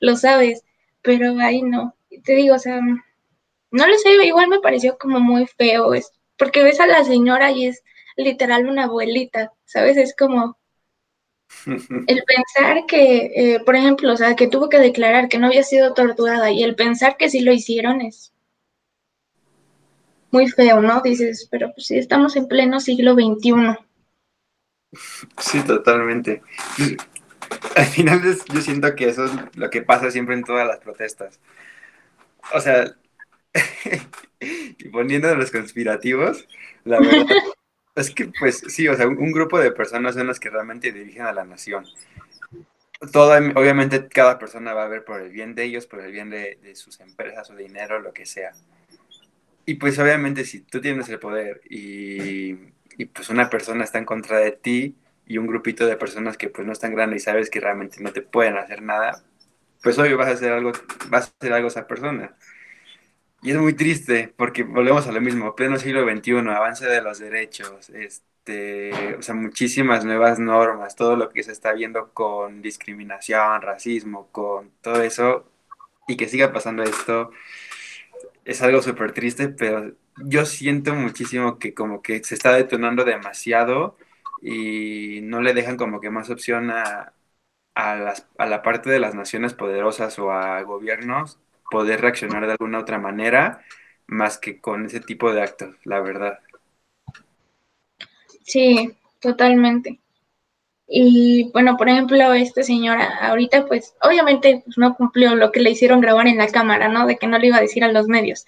lo 0.00 0.16
sabes, 0.16 0.64
pero 1.02 1.38
ahí 1.40 1.62
no. 1.62 1.94
Te 2.24 2.34
digo, 2.34 2.54
o 2.54 2.58
sea, 2.58 2.80
no 2.80 3.86
lo 3.86 3.98
sé, 3.98 4.12
igual 4.24 4.48
me 4.48 4.60
pareció 4.60 4.98
como 4.98 5.20
muy 5.20 5.46
feo, 5.46 5.94
es 5.94 6.12
porque 6.36 6.62
ves 6.62 6.80
a 6.80 6.86
la 6.86 7.04
señora 7.04 7.52
y 7.52 7.66
es 7.66 7.82
literal 8.16 8.66
una 8.66 8.84
abuelita, 8.84 9.52
¿sabes? 9.64 9.96
Es 9.96 10.14
como, 10.16 10.58
el 12.06 12.22
pensar 12.24 12.86
que, 12.86 13.32
eh, 13.34 13.60
por 13.64 13.76
ejemplo, 13.76 14.12
o 14.12 14.16
sea, 14.16 14.36
que 14.36 14.48
tuvo 14.48 14.68
que 14.68 14.78
declarar 14.78 15.28
que 15.28 15.38
no 15.38 15.48
había 15.48 15.62
sido 15.62 15.94
torturada 15.94 16.50
y 16.50 16.62
el 16.62 16.74
pensar 16.74 17.16
que 17.16 17.30
sí 17.30 17.40
lo 17.40 17.52
hicieron 17.52 18.00
es 18.00 18.32
muy 20.30 20.48
feo, 20.48 20.80
¿no? 20.80 21.00
Dices, 21.02 21.48
pero 21.50 21.72
pues 21.74 21.88
sí, 21.88 21.98
estamos 21.98 22.36
en 22.36 22.48
pleno 22.48 22.80
siglo 22.80 23.14
XXI. 23.14 23.76
Sí, 25.38 25.62
totalmente. 25.64 26.42
Al 27.76 27.86
final 27.86 28.22
yo 28.22 28.60
siento 28.60 28.94
que 28.94 29.08
eso 29.08 29.24
es 29.24 29.32
lo 29.56 29.70
que 29.70 29.82
pasa 29.82 30.10
siempre 30.10 30.34
en 30.34 30.44
todas 30.44 30.66
las 30.66 30.78
protestas. 30.78 31.40
O 32.52 32.60
sea, 32.60 32.94
y 34.40 34.88
poniendo 34.88 35.34
los 35.34 35.50
conspirativos, 35.50 36.46
la 36.84 37.00
verdad 37.00 37.26
es 37.96 38.10
que, 38.10 38.30
pues 38.38 38.62
sí, 38.68 38.88
o 38.88 38.96
sea, 38.96 39.06
un, 39.08 39.32
grupo 39.32 39.58
de 39.58 39.72
personas 39.72 40.14
son 40.14 40.26
las 40.26 40.40
que 40.40 40.50
realmente 40.50 40.92
dirigen 40.92 41.22
a 41.22 41.32
la 41.32 41.44
nación. 41.44 41.84
Obviamente, 43.54 44.08
cada 44.08 44.38
persona 44.38 44.74
va 44.74 44.84
a 44.84 44.88
ver 44.88 45.04
por 45.04 45.20
el 45.20 45.30
bien 45.30 45.54
de 45.54 45.64
ellos, 45.64 45.86
por 45.86 46.00
el 46.00 46.12
bien 46.12 46.30
de, 46.30 46.58
sus 46.74 47.00
empresas 47.00 47.50
o 47.50 47.56
dinero, 47.56 48.00
lo 48.00 48.12
que 48.12 48.26
sea. 48.26 48.52
Y 49.66 49.74
pues 49.74 49.98
obviamente 49.98 50.44
si 50.44 50.60
tú 50.62 50.80
tienes 50.80 51.08
el 51.08 51.18
poder 51.18 51.60
y, 51.68 52.52
y, 52.96 53.04
pues 53.12 53.28
una 53.28 53.48
persona 53.48 53.84
está 53.84 53.98
en 53.98 54.04
contra 54.04 54.38
de 54.38 54.52
ti 54.52 54.96
y 55.30 55.38
un 55.38 55.46
grupito 55.46 55.86
de 55.86 55.96
personas 55.96 56.36
que 56.36 56.48
pues 56.48 56.66
no 56.66 56.72
están 56.72 56.92
grandes 56.92 57.22
y 57.22 57.24
sabes 57.24 57.50
que 57.50 57.60
realmente 57.60 58.02
no 58.02 58.12
te 58.12 58.20
pueden 58.20 58.56
hacer 58.56 58.82
nada, 58.82 59.22
pues 59.80 59.96
obvio 59.96 60.16
vas 60.18 60.26
a 60.26 60.32
hacer 60.32 60.52
algo, 60.52 60.72
vas 61.08 61.26
a 61.28 61.32
hacer 61.38 61.52
algo 61.52 61.66
a 61.66 61.68
esa 61.68 61.86
persona. 61.86 62.34
Y 63.40 63.52
es 63.52 63.56
muy 63.56 63.74
triste 63.74 64.34
porque 64.36 64.64
volvemos 64.64 65.06
a 65.06 65.12
lo 65.12 65.20
mismo, 65.20 65.54
pleno 65.54 65.78
siglo 65.78 66.02
XXI, 66.02 66.32
avance 66.50 66.84
de 66.84 67.00
los 67.00 67.20
derechos, 67.20 67.90
este, 67.90 69.14
o 69.14 69.22
sea, 69.22 69.36
muchísimas 69.36 70.04
nuevas 70.04 70.40
normas, 70.40 70.96
todo 70.96 71.14
lo 71.14 71.28
que 71.28 71.44
se 71.44 71.52
está 71.52 71.74
viendo 71.74 72.12
con 72.12 72.60
discriminación, 72.60 73.62
racismo, 73.62 74.32
con 74.32 74.72
todo 74.80 75.00
eso, 75.00 75.48
y 76.08 76.16
que 76.16 76.28
siga 76.28 76.52
pasando 76.52 76.82
esto, 76.82 77.30
es 78.44 78.62
algo 78.62 78.82
súper 78.82 79.12
triste, 79.12 79.48
pero 79.48 79.92
yo 80.24 80.44
siento 80.44 80.92
muchísimo 80.94 81.60
que 81.60 81.72
como 81.72 82.02
que 82.02 82.24
se 82.24 82.34
está 82.34 82.52
detonando 82.52 83.04
demasiado 83.04 83.96
y 84.42 85.20
no 85.22 85.40
le 85.42 85.54
dejan 85.54 85.76
como 85.76 86.00
que 86.00 86.10
más 86.10 86.30
opción 86.30 86.70
a, 86.70 87.14
a, 87.74 87.96
las, 87.96 88.28
a 88.38 88.46
la 88.46 88.62
parte 88.62 88.90
de 88.90 89.00
las 89.00 89.14
naciones 89.14 89.54
poderosas 89.54 90.18
o 90.18 90.32
a 90.32 90.62
gobiernos 90.62 91.38
poder 91.70 92.00
reaccionar 92.02 92.46
de 92.46 92.52
alguna 92.52 92.80
otra 92.80 92.98
manera 92.98 93.62
más 94.06 94.38
que 94.38 94.60
con 94.60 94.86
ese 94.86 95.00
tipo 95.00 95.32
de 95.32 95.42
actos, 95.42 95.76
la 95.84 96.00
verdad. 96.00 96.40
Sí, 98.44 98.92
totalmente. 99.20 100.00
Y 100.88 101.50
bueno, 101.52 101.76
por 101.76 101.88
ejemplo, 101.88 102.32
esta 102.34 102.62
señora 102.64 103.28
ahorita 103.28 103.66
pues 103.66 103.94
obviamente 104.02 104.62
pues, 104.64 104.78
no 104.78 104.96
cumplió 104.96 105.34
lo 105.36 105.52
que 105.52 105.60
le 105.60 105.70
hicieron 105.70 106.00
grabar 106.00 106.26
en 106.28 106.38
la 106.38 106.48
cámara, 106.48 106.88
¿no? 106.88 107.06
De 107.06 107.16
que 107.18 107.26
no 107.28 107.38
le 107.38 107.48
iba 107.48 107.58
a 107.58 107.62
decir 107.62 107.84
a 107.84 107.92
los 107.92 108.08
medios. 108.08 108.46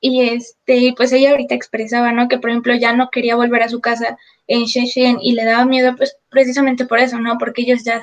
Y 0.00 0.28
este, 0.28 0.94
pues 0.96 1.12
ella 1.12 1.30
ahorita 1.30 1.54
expresaba, 1.54 2.12
¿no? 2.12 2.28
Que 2.28 2.38
por 2.38 2.50
ejemplo 2.50 2.74
ya 2.74 2.92
no 2.92 3.10
quería 3.10 3.36
volver 3.36 3.62
a 3.62 3.68
su 3.68 3.80
casa 3.80 4.16
en 4.46 4.64
Shenzhen 4.64 5.18
y 5.20 5.32
le 5.32 5.44
daba 5.44 5.64
miedo 5.64 5.96
pues 5.96 6.16
precisamente 6.30 6.84
por 6.86 7.00
eso, 7.00 7.18
¿no? 7.18 7.36
Porque 7.38 7.62
ellos 7.62 7.84
ya 7.84 8.02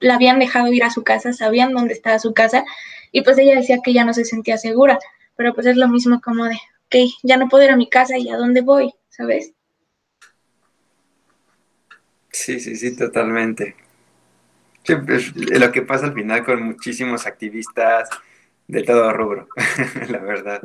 la 0.00 0.14
habían 0.14 0.38
dejado 0.38 0.72
ir 0.72 0.84
a 0.84 0.90
su 0.90 1.02
casa, 1.02 1.32
sabían 1.32 1.72
dónde 1.72 1.94
estaba 1.94 2.18
su 2.18 2.34
casa 2.34 2.64
y 3.12 3.22
pues 3.22 3.38
ella 3.38 3.56
decía 3.56 3.78
que 3.84 3.92
ya 3.92 4.04
no 4.04 4.14
se 4.14 4.24
sentía 4.24 4.58
segura, 4.58 4.98
pero 5.36 5.54
pues 5.54 5.66
es 5.66 5.76
lo 5.76 5.88
mismo 5.88 6.20
como 6.20 6.44
de, 6.44 6.54
ok, 6.86 7.10
ya 7.22 7.36
no 7.36 7.48
puedo 7.48 7.64
ir 7.64 7.70
a 7.70 7.76
mi 7.76 7.88
casa 7.88 8.18
y 8.18 8.28
a 8.28 8.36
dónde 8.36 8.60
voy, 8.60 8.92
¿sabes? 9.08 9.52
Sí, 12.30 12.60
sí, 12.60 12.76
sí, 12.76 12.94
totalmente. 12.94 13.74
Pues, 14.84 15.34
lo 15.34 15.72
que 15.72 15.82
pasa 15.82 16.06
al 16.06 16.14
final 16.14 16.44
con 16.44 16.62
muchísimos 16.62 17.26
activistas 17.26 18.08
de 18.68 18.82
todo 18.82 19.12
rubro, 19.12 19.48
la 20.08 20.18
verdad. 20.18 20.62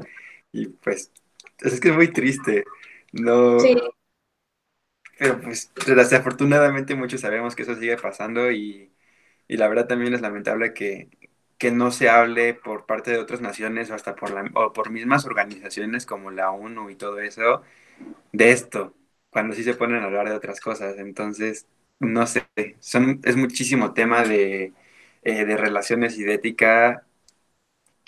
Y 0.52 0.68
pues, 0.68 1.12
es 1.60 1.80
que 1.80 1.90
es 1.90 1.96
muy 1.96 2.10
triste. 2.10 2.66
No. 3.12 3.60
Sí. 3.60 3.76
Pero 5.18 5.40
pues, 5.42 5.72
desafortunadamente 5.86 6.96
muchos 6.96 7.22
sabemos 7.22 7.56
que 7.56 7.62
eso 7.64 7.76
sigue 7.76 7.98
pasando 7.98 8.52
y, 8.52 8.92
y 9.48 9.58
la 9.58 9.68
verdad 9.68 9.88
también 9.88 10.14
es 10.14 10.22
lamentable 10.22 10.74
que, 10.74 11.10
que, 11.60 11.72
no 11.72 11.92
se 11.92 12.10
hable 12.10 12.56
por 12.56 12.86
parte 12.88 13.12
de 13.12 13.20
otras 13.20 13.42
naciones 13.42 13.92
o 13.92 13.94
hasta 13.94 14.16
por, 14.16 14.32
la, 14.32 14.50
o 14.56 14.74
por 14.74 14.90
mismas 14.90 15.26
organizaciones 15.26 16.06
como 16.08 16.32
la 16.32 16.52
ONU 16.52 16.90
y 16.90 16.96
todo 16.96 17.20
eso 17.20 17.62
de 18.32 18.52
esto, 18.52 18.96
cuando 19.30 19.56
sí 19.56 19.64
se 19.64 19.76
ponen 19.76 20.04
a 20.04 20.06
hablar 20.06 20.30
de 20.30 20.36
otras 20.36 20.60
cosas. 20.60 20.98
Entonces, 20.98 21.68
no 22.00 22.26
sé, 22.28 22.48
son, 22.80 23.22
es 23.24 23.36
muchísimo 23.38 23.94
tema 23.94 24.24
de, 24.24 24.74
eh, 25.24 25.46
de 25.46 25.58
relaciones 25.58 26.18
y 26.18 26.24
de 26.24 26.36
ética 26.36 27.06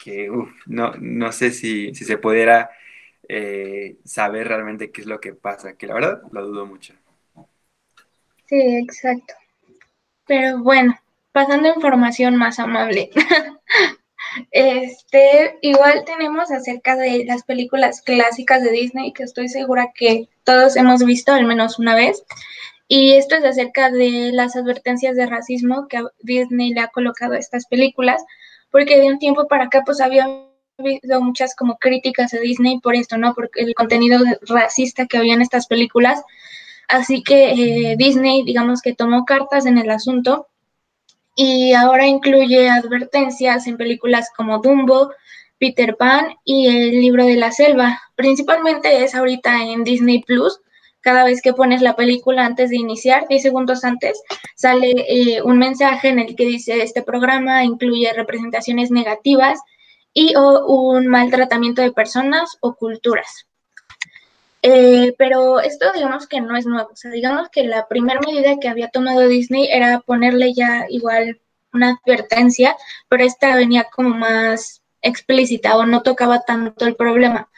que 0.04 0.30
no, 0.66 0.92
no 1.00 1.32
sé 1.32 1.52
si, 1.52 1.96
si 1.96 2.04
se 2.04 2.18
pudiera 2.18 2.72
eh, 3.30 3.96
saber 4.04 4.50
realmente 4.50 4.92
qué 4.92 5.00
es 5.00 5.08
lo 5.08 5.22
que 5.22 5.34
pasa, 5.34 5.78
que 5.78 5.88
la 5.88 5.94
verdad 5.94 6.22
lo 6.32 6.46
dudo 6.46 6.66
mucho. 6.66 6.94
Sí, 8.48 8.60
exacto. 8.78 9.34
Pero 10.28 10.62
bueno, 10.62 11.00
pasando 11.32 11.70
a 11.70 11.76
información 11.76 12.36
más 12.36 12.60
amable. 12.60 13.10
Este, 14.50 15.60
igual 15.62 16.06
tenemos 16.06 16.50
acerca 16.50 16.96
de 16.96 17.24
las 17.26 17.44
películas 17.44 18.02
clásicas 18.02 18.64
de 18.64 18.72
Disney 18.72 19.14
que 19.14 19.22
estoy 19.22 19.48
segura 19.48 19.92
que 19.94 20.28
todos 20.44 20.76
hemos 20.76 21.06
visto 21.06 21.34
al 21.34 21.46
menos 21.46 21.78
una 21.78 21.94
vez. 21.94 22.24
Y 22.88 23.14
esto 23.14 23.36
es 23.36 23.44
acerca 23.44 23.92
de 23.92 24.32
las 24.34 24.56
advertencias 24.56 25.16
de 25.16 25.28
racismo 25.28 25.88
que 25.88 26.04
Disney 26.24 26.74
le 26.74 26.82
ha 26.82 26.88
colocado 26.88 27.34
a 27.34 27.38
estas 27.38 27.68
películas, 27.68 28.24
porque 28.74 29.00
de 29.00 29.08
un 29.08 29.20
tiempo 29.20 29.48
para 29.48 29.66
acá 29.66 29.84
pues 29.86 30.02
había 30.02 30.28
habido 30.80 31.22
muchas 31.22 31.56
como 31.56 31.78
críticas 31.78 32.34
a 32.34 32.40
Disney 32.40 32.80
por 32.80 32.96
esto, 32.96 33.20
¿no? 33.20 33.36
Porque 33.36 33.62
el 33.62 33.76
contenido 33.76 34.20
racista 34.48 35.06
que 35.06 35.20
había 35.20 35.36
en 35.36 35.44
estas 35.44 35.68
películas. 35.68 36.24
Así 36.88 37.22
que 37.22 37.52
eh, 37.52 37.96
Disney, 37.98 38.44
digamos 38.44 38.82
que 38.82 38.96
tomó 38.96 39.26
cartas 39.26 39.68
en 39.68 39.78
el 39.78 39.92
asunto 39.92 40.48
y 41.36 41.74
ahora 41.74 42.08
incluye 42.08 42.68
advertencias 42.68 43.68
en 43.68 43.78
películas 43.78 44.32
como 44.36 44.58
Dumbo, 44.58 45.12
Peter 45.60 45.96
Pan 45.96 46.36
y 46.44 46.66
El 46.68 47.00
libro 47.00 47.26
de 47.26 47.36
la 47.36 47.52
selva. 47.52 48.02
Principalmente 48.16 49.04
es 49.04 49.14
ahorita 49.14 49.66
en 49.66 49.84
Disney 49.84 50.24
Plus. 50.24 50.62
Cada 51.04 51.26
vez 51.26 51.42
que 51.42 51.54
pones 51.54 51.82
la 51.82 51.96
película 51.96 52.46
antes 52.46 52.70
de 52.70 52.78
iniciar, 52.78 53.28
10 53.28 53.44
segundos 53.44 53.84
antes, 53.84 54.24
sale 54.56 55.06
eh, 55.08 55.42
un 55.44 55.60
mensaje 55.60 56.08
en 56.08 56.18
el 56.18 56.36
que 56.36 56.46
dice 56.46 56.82
este 56.82 57.04
programa 57.04 57.66
incluye 57.66 58.12
representaciones 58.14 58.90
negativas 58.90 59.60
y 60.14 60.34
o 60.36 60.66
un 60.66 61.08
maltratamiento 61.08 61.82
de 61.82 61.92
personas 61.92 62.58
o 62.62 62.76
culturas. 62.76 63.48
Eh, 64.62 65.14
pero 65.18 65.60
esto 65.60 65.92
digamos 65.94 66.26
que 66.26 66.40
no 66.40 66.56
es 66.56 66.66
nuevo, 66.66 66.92
o 66.94 66.96
sea, 66.96 67.12
digamos 67.12 67.50
que 67.50 67.66
la 67.66 67.86
primera 67.90 68.22
medida 68.26 68.58
que 68.62 68.70
había 68.70 68.88
tomado 68.88 69.28
Disney 69.28 69.68
era 69.70 70.00
ponerle 70.00 70.54
ya 70.54 70.86
igual 70.88 71.42
una 71.74 72.00
advertencia, 72.02 72.78
pero 73.10 73.26
esta 73.26 73.58
venía 73.58 73.88
como 73.94 74.16
más 74.16 74.82
explícita 75.02 75.76
o 75.76 75.86
no 75.86 76.02
tocaba 76.02 76.44
tanto 76.46 76.86
el 76.86 76.96
problema, 76.96 77.50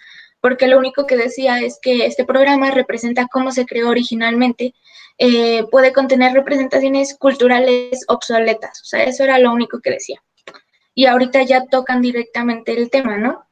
porque 0.46 0.68
lo 0.68 0.78
único 0.78 1.08
que 1.08 1.18
decía 1.18 1.60
es 1.60 1.80
que 1.82 2.06
este 2.06 2.24
programa 2.24 2.70
representa 2.70 3.28
cómo 3.32 3.52
se 3.52 3.66
creó 3.66 3.90
originalmente, 3.90 4.76
eh, 5.18 5.64
puede 5.72 5.92
contener 5.92 6.34
representaciones 6.34 7.18
culturales 7.18 8.06
obsoletas, 8.08 8.80
o 8.84 8.86
sea, 8.86 9.06
eso 9.06 9.24
era 9.24 9.40
lo 9.40 9.52
único 9.52 9.82
que 9.82 9.90
decía. 9.90 10.22
Y 10.94 11.08
ahorita 11.08 11.42
ya 11.42 11.66
tocan 11.66 12.00
directamente 12.00 12.78
el 12.78 12.92
tema, 12.92 13.18
¿no? 13.18 13.44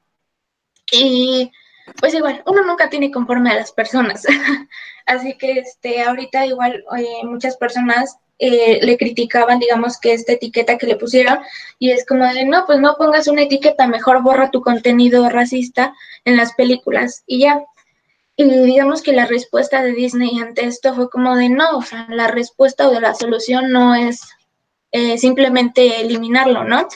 Y 0.91 1.51
pues 1.99 2.13
igual, 2.13 2.43
uno 2.45 2.63
nunca 2.63 2.91
tiene 2.91 3.09
conforme 3.09 3.49
a 3.49 3.55
las 3.55 3.71
personas. 3.71 4.27
Así 5.07 5.35
que 5.35 5.53
este, 5.53 6.03
ahorita 6.03 6.45
igual 6.45 6.85
eh, 6.95 7.25
muchas 7.25 7.57
personas 7.57 8.19
eh, 8.39 8.79
le 8.83 8.97
criticaban, 8.97 9.59
digamos, 9.59 9.99
que 9.99 10.13
esta 10.13 10.33
etiqueta 10.33 10.77
que 10.77 10.87
le 10.87 10.95
pusieron, 10.95 11.39
y 11.79 11.91
es 11.91 12.05
como 12.05 12.25
de, 12.25 12.45
no, 12.45 12.65
pues 12.65 12.79
no 12.79 12.95
pongas 12.97 13.27
una 13.27 13.43
etiqueta, 13.43 13.87
mejor 13.87 14.21
borra 14.21 14.51
tu 14.51 14.61
contenido 14.61 15.29
racista 15.29 15.93
en 16.25 16.37
las 16.37 16.53
películas 16.53 17.23
y 17.27 17.39
ya. 17.39 17.63
Y 18.35 18.45
digamos 18.45 19.03
que 19.03 19.13
la 19.13 19.27
respuesta 19.27 19.83
de 19.83 19.93
Disney 19.93 20.39
ante 20.39 20.65
esto 20.65 20.93
fue 20.95 21.09
como 21.09 21.35
de, 21.35 21.49
no, 21.49 21.77
o 21.77 21.81
sea, 21.83 22.07
la 22.09 22.27
respuesta 22.27 22.87
o 22.87 22.91
de 22.91 23.01
la 23.01 23.13
solución 23.13 23.71
no 23.71 23.93
es 23.95 24.21
eh, 24.91 25.17
simplemente 25.17 26.01
eliminarlo, 26.01 26.63
¿no? 26.63 26.87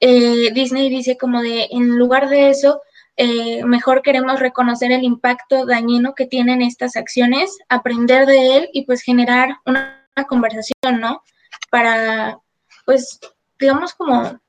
Disney 0.00 0.90
dice 0.90 1.16
como 1.16 1.40
de, 1.40 1.66
en 1.70 1.96
lugar 1.96 2.28
de 2.28 2.50
eso, 2.50 2.82
eh, 3.16 3.64
mejor 3.64 4.02
queremos 4.02 4.40
reconocer 4.40 4.90
el 4.90 5.04
impacto 5.04 5.66
dañino 5.66 6.14
que 6.14 6.26
tienen 6.26 6.62
estas 6.62 6.96
acciones, 6.96 7.56
aprender 7.68 8.26
de 8.26 8.56
él 8.56 8.70
y 8.72 8.84
pues 8.86 9.02
generar 9.02 9.58
una, 9.66 10.03
conversación, 10.22 11.00
¿no? 11.00 11.22
Para, 11.70 12.38
pues, 12.86 13.18
digamos 13.58 13.94
como 13.94 14.40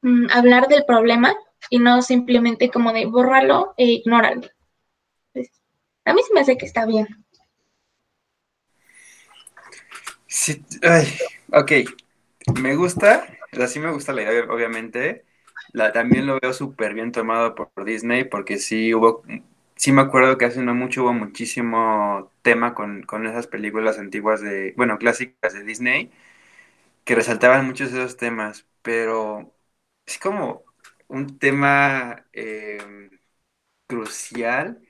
mm, 0.00 0.26
hablar 0.32 0.68
del 0.68 0.84
problema 0.86 1.34
y 1.68 1.78
no 1.78 2.00
simplemente 2.00 2.70
como 2.70 2.92
de 2.92 3.04
borrarlo 3.04 3.74
e 3.76 3.84
ignorarlo. 3.84 4.48
Pues, 5.34 5.50
a 6.06 6.14
mí 6.14 6.22
se 6.26 6.32
me 6.32 6.40
hace 6.40 6.56
que 6.56 6.66
está 6.66 6.86
bien. 6.86 7.06
Sí, 10.26 10.64
ay, 10.82 11.06
ok, 11.52 11.72
me 12.60 12.76
gusta, 12.76 13.26
así 13.60 13.78
me 13.78 13.90
gusta 13.90 14.12
la 14.12 14.22
idea, 14.22 14.44
obviamente 14.50 15.26
también 15.92 16.26
lo 16.26 16.38
veo 16.40 16.52
súper 16.52 16.94
bien 16.94 17.12
tomado 17.12 17.54
por, 17.54 17.70
Disney 17.84 18.24
porque 18.24 18.58
sí 18.58 18.94
hubo, 18.94 19.22
sí 19.76 19.92
me 19.92 20.02
acuerdo 20.02 20.38
que 20.38 20.46
hace 20.46 20.62
no 20.62 20.74
mucho 20.74 21.02
hubo 21.04 21.12
muchísimo 21.12 22.32
tema 22.42 22.74
con, 22.74 23.04
esas 23.26 23.46
películas 23.46 23.98
antiguas 23.98 24.40
de, 24.40 24.74
bueno, 24.76 24.98
clásicas 24.98 25.54
de 25.54 25.64
Disney, 25.64 26.10
que 27.04 27.14
resaltaban 27.14 27.66
muchos 27.66 27.92
de 27.92 28.00
esos 28.00 28.16
temas, 28.16 28.66
pero 28.82 29.54
es 30.06 30.18
como 30.18 30.64
un 31.08 31.38
tema 31.38 32.26
em, 32.32 33.10
crucial 33.86 34.82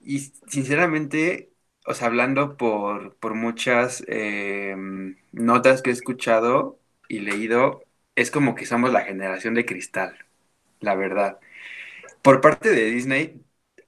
y 0.00 0.20
sinceramente, 0.20 1.52
o 1.86 1.94
sea, 1.94 2.08
hablando 2.08 2.56
por, 2.56 3.16
por 3.16 3.34
muchas 3.34 4.04
em, 4.08 5.16
notas 5.32 5.82
que 5.82 5.90
he 5.90 5.92
escuchado 5.92 6.78
y 7.08 7.20
leído, 7.20 7.82
es 8.14 8.30
como 8.30 8.54
que 8.54 8.66
somos 8.66 8.92
la 8.92 9.02
generación 9.04 9.54
de 9.54 9.66
cristal, 9.66 10.16
la 10.80 10.94
verdad. 10.94 11.40
Por 12.22 12.40
parte 12.40 12.70
de 12.70 12.86
Disney, 12.86 13.42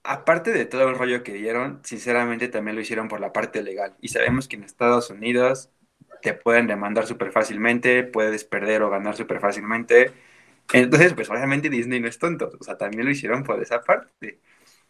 aparte 0.09 0.53
de 0.53 0.65
todo 0.65 0.89
el 0.89 0.97
rollo 0.97 1.23
que 1.23 1.35
dieron, 1.35 1.81
sinceramente 1.85 2.49
también 2.49 2.77
lo 2.77 2.81
hicieron 2.83 3.09
por 3.09 3.21
la 3.21 3.33
parte 3.33 3.63
legal. 3.63 3.95
Y 4.01 4.09
sabemos 4.09 4.49
que 4.49 4.57
en 4.57 4.65
Estados 4.65 5.11
Unidos 5.11 5.71
te 6.23 6.33
pueden 6.35 6.67
demandar 6.67 7.07
súper 7.07 7.31
fácilmente, 7.31 8.05
puedes 8.05 8.45
perder 8.45 8.83
o 8.83 8.91
ganar 8.91 9.17
súper 9.17 9.39
fácilmente. 9.41 10.13
Entonces, 10.73 11.13
pues 11.15 11.29
obviamente 11.31 11.69
Disney 11.69 12.01
no 12.01 12.09
es 12.09 12.19
tonto, 12.19 12.51
o 12.59 12.65
sea, 12.65 12.79
también 12.79 13.05
lo 13.05 13.11
hicieron 13.11 13.45
por 13.45 13.61
esa 13.63 13.83
parte. 13.83 14.41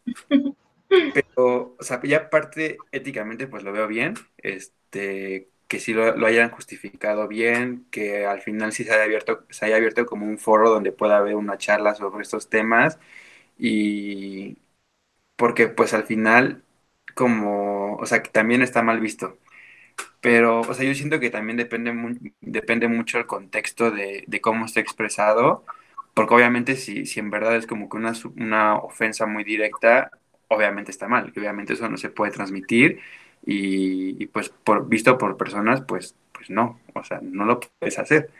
Pero, 0.89 1.77
o 1.79 1.83
sea, 1.83 2.01
ya 2.03 2.19
aparte, 2.19 2.79
éticamente, 2.93 3.47
pues 3.49 3.63
lo 3.65 3.73
veo 3.73 3.89
bien. 3.89 4.15
Este, 4.39 5.49
que 5.69 5.81
sí 5.81 5.93
lo, 5.95 6.27
hayan 6.27 6.51
justificado 6.51 7.29
bien, 7.29 7.87
que 7.91 8.25
al 8.27 8.41
final 8.41 8.73
sí 8.73 8.85
se 8.85 8.93
haya 8.93 9.05
abierto, 9.05 9.45
se 9.51 9.67
haya 9.67 9.77
abierto 9.77 10.07
como 10.07 10.27
un 10.27 10.39
foro 10.39 10.71
donde 10.71 10.93
pueda 10.93 11.19
haber 11.19 11.35
una 11.37 11.59
charla 11.59 11.95
sobre 11.95 12.23
estos 12.23 12.49
temas 12.49 12.99
y 13.59 14.59
porque 15.39 15.69
pues 15.69 15.95
al 15.95 16.05
final 16.05 16.65
como, 17.15 17.97
o 17.97 18.07
sea, 18.07 18.23
que 18.23 18.31
también 18.31 18.63
está 18.63 18.83
mal 18.83 19.01
visto. 19.01 19.39
Pero, 20.21 20.61
o 20.63 20.75
sea, 20.75 20.85
yo 20.87 20.95
siento 20.95 21.21
que 21.21 21.31
también 21.31 21.57
depende, 21.57 21.93
depende 22.41 22.89
mucho 22.89 23.19
el 23.19 23.27
contexto 23.27 23.91
de, 23.91 24.25
cómo 24.43 24.67
está 24.67 24.81
expresado, 24.81 25.65
porque 26.15 26.35
obviamente 26.35 26.77
si, 26.77 27.07
si 27.07 27.21
en 27.21 27.31
verdad 27.31 27.57
es 27.57 27.67
como 27.67 27.89
que 27.89 27.97
una, 27.99 28.13
una 28.37 28.77
ofensa 28.79 29.27
muy 29.27 29.45
directa, 29.45 30.11
obviamente 30.49 30.91
está 30.91 31.09
mal, 31.09 31.33
y 31.35 31.41
obviamente 31.41 31.75
eso 31.75 31.89
no 31.89 31.97
se 31.97 32.11
puede 32.11 32.33
transmitir, 32.33 33.01
y, 33.47 34.27
pues 34.29 34.51
por, 34.51 34.89
visto 34.89 35.19
por 35.19 35.37
personas, 35.37 35.83
pues, 35.83 36.17
pues 36.33 36.51
no, 36.51 36.81
o 36.95 37.05
sea, 37.05 37.21
no 37.23 37.45
lo 37.45 37.61
puedes 37.61 37.99
hacer. 37.99 38.31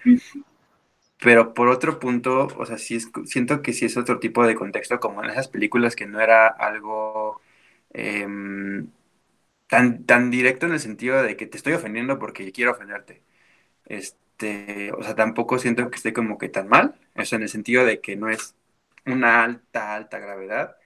Pero 1.21 1.55
por 1.55 1.69
otro 1.69 1.99
punto, 1.99 2.47
o 2.57 2.67
sea, 2.67 2.79
sí 2.79 2.97
es, 2.97 3.11
siento 3.25 3.63
que 3.63 3.73
sí 3.73 3.87
es 3.87 3.97
otro 3.97 4.21
tipo 4.21 4.47
de 4.47 4.55
contexto, 4.55 5.01
como 5.01 5.23
en 5.25 5.31
esas 5.31 5.49
películas 5.49 5.97
que 5.97 6.07
no 6.07 6.21
era 6.21 6.47
algo 6.49 7.41
em, 7.93 8.89
tan, 9.69 10.05
tan 10.07 10.31
directo 10.31 10.67
en 10.67 10.73
el 10.75 10.81
sentido 10.81 11.23
de 11.23 11.37
que 11.37 11.47
te 11.47 11.57
estoy 11.59 11.75
ofendiendo 11.75 12.19
porque 12.19 12.53
quiero 12.53 12.73
ofenderte. 12.73 13.23
Este, 13.87 14.93
o 14.93 15.03
sea, 15.03 15.15
tampoco 15.15 15.59
siento 15.59 15.91
que 15.91 15.97
esté 15.97 16.13
como 16.13 16.39
que 16.39 16.49
tan 16.49 16.69
mal, 16.69 16.97
eso 17.15 17.37
en 17.37 17.43
el 17.43 17.49
sentido 17.49 17.85
de 17.85 18.01
que 18.01 18.17
no 18.17 18.29
es 18.31 18.57
una 19.07 19.45
alta, 19.45 19.95
alta 19.95 20.19
gravedad, 20.19 20.77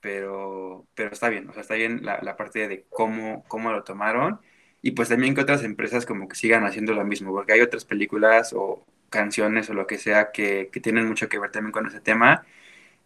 pero, 0.00 0.86
pero 0.94 1.10
está 1.12 1.28
bien, 1.28 1.48
o 1.48 1.52
sea, 1.52 1.62
está 1.62 1.74
bien 1.74 2.04
la, 2.04 2.20
la 2.22 2.36
parte 2.36 2.68
de 2.68 2.86
cómo, 2.90 3.44
cómo 3.48 3.72
lo 3.72 3.84
tomaron 3.84 4.40
y 4.82 4.92
pues 4.92 5.08
también 5.10 5.34
que 5.34 5.42
otras 5.42 5.62
empresas 5.64 6.06
como 6.06 6.28
que 6.28 6.36
sigan 6.36 6.64
haciendo 6.64 6.94
lo 6.94 7.04
mismo, 7.04 7.32
porque 7.32 7.52
hay 7.54 7.60
otras 7.60 7.84
películas 7.84 8.52
o 8.54 8.86
canciones 9.10 9.68
o 9.68 9.74
lo 9.74 9.86
que 9.86 9.98
sea 9.98 10.30
que, 10.32 10.70
que 10.72 10.80
tienen 10.80 11.06
mucho 11.06 11.28
que 11.28 11.38
ver 11.38 11.50
también 11.50 11.72
con 11.72 11.86
ese 11.86 12.00
tema 12.00 12.44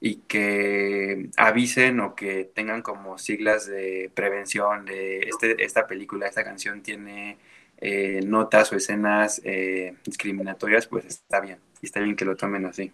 y 0.01 0.17
que 0.29 1.31
avisen 1.37 2.01
o 2.01 2.15
que 2.15 2.45
tengan 2.55 2.83
como 2.83 3.17
siglas 3.19 3.67
de 3.67 4.11
prevención 4.15 4.85
de 4.85 5.21
este, 5.21 5.65
esta 5.65 5.87
película, 5.87 6.27
esta 6.27 6.45
canción 6.45 6.83
tiene 6.83 7.39
eh, 7.79 8.21
notas 8.25 8.71
o 8.73 8.77
escenas 8.77 9.41
eh, 9.45 9.95
discriminatorias, 10.05 10.87
pues 10.87 11.07
está 11.07 11.41
bien, 11.41 11.59
está 11.83 12.01
bien 12.01 12.17
que 12.17 12.27
lo 12.27 12.37
tomen 12.37 12.67
así. 12.67 12.93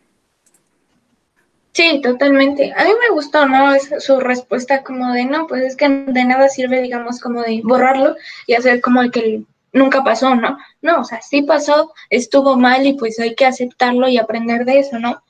Sí, 1.73 2.01
totalmente. 2.03 2.73
A 2.77 2.85
mí 2.85 2.91
me 3.01 3.15
gustó, 3.15 3.47
¿no? 3.47 3.75
Es 3.75 3.93
su 3.99 4.19
respuesta 4.21 4.83
como 4.83 5.13
de, 5.13 5.25
no, 5.25 5.47
pues 5.47 5.63
es 5.63 5.77
que 5.77 5.89
de 5.89 6.25
nada 6.25 6.49
sirve, 6.49 6.83
digamos, 6.83 7.21
como 7.21 7.43
de 7.43 7.61
borrarlo 7.65 8.17
y 8.47 8.55
hacer 8.55 8.81
como 8.81 9.03
el 9.03 9.11
que 9.11 9.43
nunca 9.73 10.03
pasó, 10.05 10.35
¿no? 10.35 10.59
No, 10.83 11.01
o 11.01 11.05
sea, 11.05 11.21
sí 11.23 11.43
pasó, 11.43 11.93
estuvo 12.11 12.57
mal 12.57 12.87
y 12.87 12.95
pues 12.95 13.19
hay 13.19 13.35
que 13.35 13.47
aceptarlo 13.47 14.09
y 14.09 14.19
aprender 14.19 14.65
de 14.65 14.81
eso, 14.81 14.99
¿no? 14.99 15.23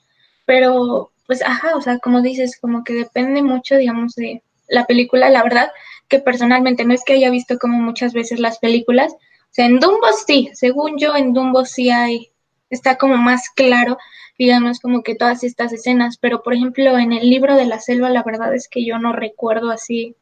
Pero, 0.46 1.12
pues, 1.26 1.42
ajá, 1.42 1.76
o 1.76 1.80
sea, 1.80 1.98
como 1.98 2.22
dices, 2.22 2.58
como 2.60 2.84
que 2.84 2.94
depende 2.94 3.42
mucho, 3.42 3.76
digamos, 3.76 4.14
de 4.14 4.42
la 4.68 4.86
película, 4.86 5.30
la 5.30 5.42
verdad, 5.42 5.70
que 6.08 6.18
personalmente 6.18 6.84
no 6.84 6.94
es 6.94 7.04
que 7.04 7.14
haya 7.14 7.30
visto 7.30 7.58
como 7.58 7.78
muchas 7.78 8.12
veces 8.12 8.40
las 8.40 8.58
películas, 8.58 9.12
o 9.12 9.52
sea, 9.52 9.66
en 9.66 9.80
Dumbo 9.80 10.06
sí, 10.26 10.50
según 10.54 10.98
yo, 10.98 11.16
en 11.16 11.32
Dumbo 11.34 11.64
sí 11.64 11.90
hay, 11.90 12.30
está 12.70 12.96
como 12.96 13.16
más 13.16 13.50
claro 13.50 13.98
digamos, 14.40 14.80
como 14.80 15.02
que 15.02 15.16
todas 15.16 15.44
estas 15.44 15.70
escenas, 15.70 16.16
pero 16.16 16.42
por 16.42 16.54
ejemplo 16.54 16.96
en 16.96 17.12
el 17.12 17.28
libro 17.28 17.56
de 17.56 17.66
la 17.66 17.78
selva 17.78 18.08
la 18.08 18.22
verdad 18.22 18.54
es 18.54 18.68
que 18.68 18.86
yo 18.86 18.98
no 18.98 19.12
recuerdo 19.12 19.70
así 19.70 20.16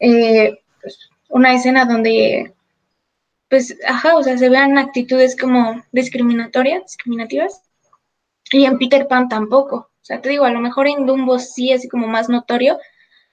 eh, 0.00 0.58
pues, 0.82 1.08
una 1.30 1.54
escena 1.54 1.86
donde, 1.86 2.52
pues, 3.54 3.78
ajá, 3.86 4.16
o 4.16 4.22
sea, 4.24 4.36
se 4.36 4.48
vean 4.48 4.76
actitudes 4.78 5.36
como 5.40 5.80
discriminatorias, 5.92 6.82
discriminativas, 6.82 7.62
y 8.50 8.64
en 8.64 8.78
Peter 8.78 9.06
Pan 9.06 9.28
tampoco. 9.28 9.76
O 9.76 10.04
sea, 10.04 10.20
te 10.20 10.28
digo, 10.28 10.44
a 10.44 10.50
lo 10.50 10.58
mejor 10.58 10.88
en 10.88 11.06
Dumbo 11.06 11.38
sí 11.38 11.70
es 11.70 11.88
como 11.88 12.08
más 12.08 12.28
notorio, 12.28 12.80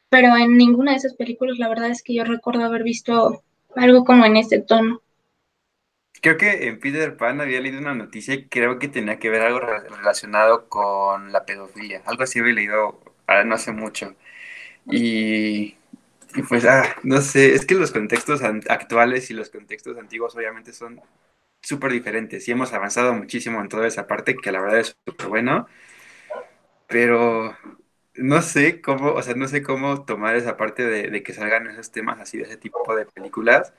pero 0.09 0.37
en 0.37 0.57
ninguna 0.57 0.91
de 0.91 0.97
esas 0.97 1.15
películas 1.15 1.57
la 1.57 1.69
verdad 1.69 1.89
es 1.89 2.03
que 2.03 2.13
yo 2.13 2.23
recuerdo 2.23 2.63
haber 2.63 2.83
visto 2.83 3.41
algo 3.75 4.05
como 4.05 4.23
en 4.23 4.37
ese 4.37 4.59
tono. 4.59 5.01
Creo 6.21 6.37
que 6.37 6.67
en 6.67 6.79
Peter 6.79 7.17
Pan 7.17 7.41
había 7.41 7.59
leído 7.59 7.79
una 7.79 7.95
noticia 7.95 8.35
y 8.35 8.45
creo 8.45 8.77
que 8.77 8.89
tenía 8.89 9.17
que 9.17 9.31
ver 9.31 9.41
algo 9.41 9.59
relacionado 9.59 10.69
con 10.69 11.31
la 11.31 11.47
pedofilia. 11.47 12.03
Algo 12.05 12.21
así 12.21 12.37
había 12.37 12.53
leído 12.53 12.99
ah, 13.25 13.43
no 13.43 13.55
hace 13.55 13.71
mucho. 13.71 14.13
Y, 14.85 15.77
pues, 16.47 16.65
ah, 16.65 16.95
no 17.03 17.21
sé, 17.21 17.53
es 17.55 17.65
que 17.65 17.75
los 17.75 17.91
contextos 17.91 18.41
actuales 18.43 19.29
y 19.31 19.33
los 19.33 19.49
contextos 19.49 19.97
antiguos 19.97 20.35
obviamente 20.35 20.73
son 20.73 21.01
súper 21.61 21.91
diferentes 21.91 22.47
y 22.47 22.51
hemos 22.51 22.73
avanzado 22.73 23.13
muchísimo 23.13 23.61
en 23.61 23.69
toda 23.69 23.87
esa 23.87 24.07
parte 24.07 24.35
que 24.35 24.51
la 24.51 24.61
verdad 24.61 24.79
es 24.79 24.97
súper 25.05 25.27
bueno. 25.27 25.67
Pero 26.87 27.55
no 28.15 28.41
sé 28.41 28.81
cómo, 28.81 29.13
o 29.13 29.21
sea, 29.21 29.35
no 29.35 29.47
sé 29.47 29.63
cómo 29.63 30.05
tomar 30.05 30.35
esa 30.35 30.57
parte 30.57 30.85
de, 30.85 31.09
de 31.09 31.23
que 31.23 31.33
salgan 31.33 31.67
esos 31.67 31.91
temas 31.91 32.19
así 32.19 32.37
de 32.37 32.43
ese 32.43 32.57
tipo 32.57 32.95
de 32.95 33.05
películas 33.05 33.73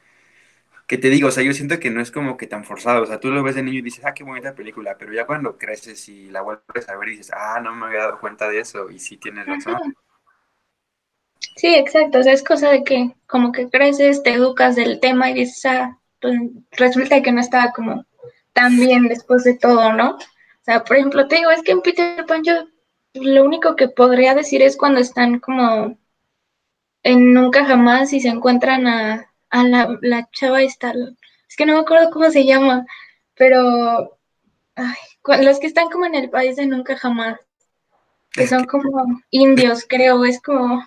que 0.86 0.98
te 0.98 1.08
digo, 1.10 1.28
o 1.28 1.30
sea, 1.30 1.44
yo 1.44 1.54
siento 1.54 1.80
que 1.80 1.90
no 1.90 2.00
es 2.02 2.10
como 2.12 2.36
que 2.36 2.46
tan 2.46 2.64
forzado, 2.64 3.02
o 3.04 3.06
sea, 3.06 3.20
tú 3.20 3.30
lo 3.30 3.42
ves 3.42 3.54
de 3.56 3.62
niño 3.62 3.78
y 3.78 3.82
dices, 3.82 4.04
ah, 4.04 4.14
qué 4.14 4.24
bonita 4.24 4.54
película, 4.54 4.98
pero 4.98 5.12
ya 5.14 5.26
cuando 5.26 5.58
creces 5.58 6.08
y 6.08 6.30
la 6.30 6.42
vuelves 6.42 6.88
a 6.88 6.96
ver 6.96 7.10
dices, 7.10 7.30
ah, 7.34 7.60
no 7.62 7.74
me 7.74 7.86
había 7.86 8.00
dado 8.00 8.20
cuenta 8.20 8.48
de 8.48 8.60
eso, 8.60 8.90
y 8.90 8.98
sí 8.98 9.16
tienes 9.18 9.46
razón. 9.48 9.80
Sí, 11.56 11.74
exacto, 11.74 12.18
o 12.18 12.22
sea, 12.22 12.32
es 12.32 12.42
cosa 12.42 12.70
de 12.70 12.84
que 12.84 13.14
como 13.26 13.52
que 13.52 13.68
creces, 13.68 14.22
te 14.22 14.32
educas 14.32 14.76
del 14.76 15.00
tema 15.00 15.30
y 15.30 15.34
dices, 15.34 15.64
ah, 15.66 15.98
pues 16.20 16.38
resulta 16.72 17.22
que 17.22 17.32
no 17.32 17.40
estaba 17.40 17.72
como 17.72 18.04
tan 18.52 18.78
bien 18.78 19.08
después 19.08 19.44
de 19.44 19.56
todo, 19.56 19.92
¿no? 19.92 20.10
O 20.12 20.64
sea, 20.64 20.84
por 20.84 20.96
ejemplo, 20.96 21.26
te 21.28 21.36
digo, 21.36 21.50
es 21.50 21.62
que 21.62 21.72
en 21.72 21.82
Peter 21.82 22.24
Pan 22.26 22.42
yo 22.44 22.66
lo 23.14 23.44
único 23.44 23.76
que 23.76 23.88
podría 23.88 24.34
decir 24.34 24.62
es 24.62 24.76
cuando 24.76 25.00
están 25.00 25.40
como 25.40 25.96
en 27.02 27.34
Nunca 27.34 27.64
Jamás 27.64 28.12
y 28.12 28.20
se 28.20 28.28
encuentran 28.28 28.86
a, 28.86 29.26
a 29.50 29.64
la, 29.64 29.98
la 30.00 30.28
chava 30.30 30.62
esta, 30.62 30.92
es 31.48 31.56
que 31.56 31.66
no 31.66 31.74
me 31.74 31.80
acuerdo 31.80 32.10
cómo 32.10 32.30
se 32.30 32.44
llama, 32.44 32.86
pero 33.34 34.16
los 35.40 35.58
que 35.58 35.66
están 35.66 35.90
como 35.90 36.06
en 36.06 36.14
el 36.14 36.30
país 36.30 36.56
de 36.56 36.66
nunca 36.66 36.96
jamás, 36.96 37.38
que 38.32 38.46
son 38.46 38.64
como 38.64 39.04
indios, 39.30 39.84
creo, 39.88 40.24
es 40.24 40.40
como... 40.40 40.86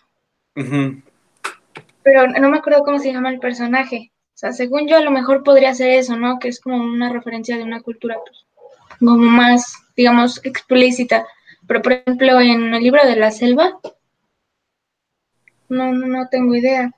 Pero 0.55 2.27
no 2.27 2.49
me 2.49 2.57
acuerdo 2.57 2.83
cómo 2.83 2.99
se 2.99 3.11
llama 3.11 3.29
el 3.29 3.39
personaje. 3.39 4.11
O 4.35 4.37
sea, 4.37 4.51
según 4.51 4.87
yo 4.87 4.97
a 4.97 5.01
lo 5.01 5.11
mejor 5.11 5.43
podría 5.43 5.73
ser 5.73 5.91
eso, 5.91 6.17
¿no? 6.17 6.39
Que 6.39 6.49
es 6.49 6.59
como 6.59 6.77
una 6.77 7.09
referencia 7.11 7.57
de 7.57 7.63
una 7.63 7.81
cultura 7.81 8.17
pues, 8.25 8.45
como 8.99 9.17
más, 9.17 9.75
digamos, 9.95 10.41
explícita. 10.43 11.25
Pero 11.67 11.81
por 11.81 11.93
ejemplo, 11.93 12.39
en 12.41 12.73
el 12.73 12.83
libro 12.83 13.05
de 13.05 13.15
la 13.15 13.31
selva, 13.31 13.79
no, 15.69 15.93
no 15.93 16.27
tengo 16.29 16.55
idea. 16.55 16.91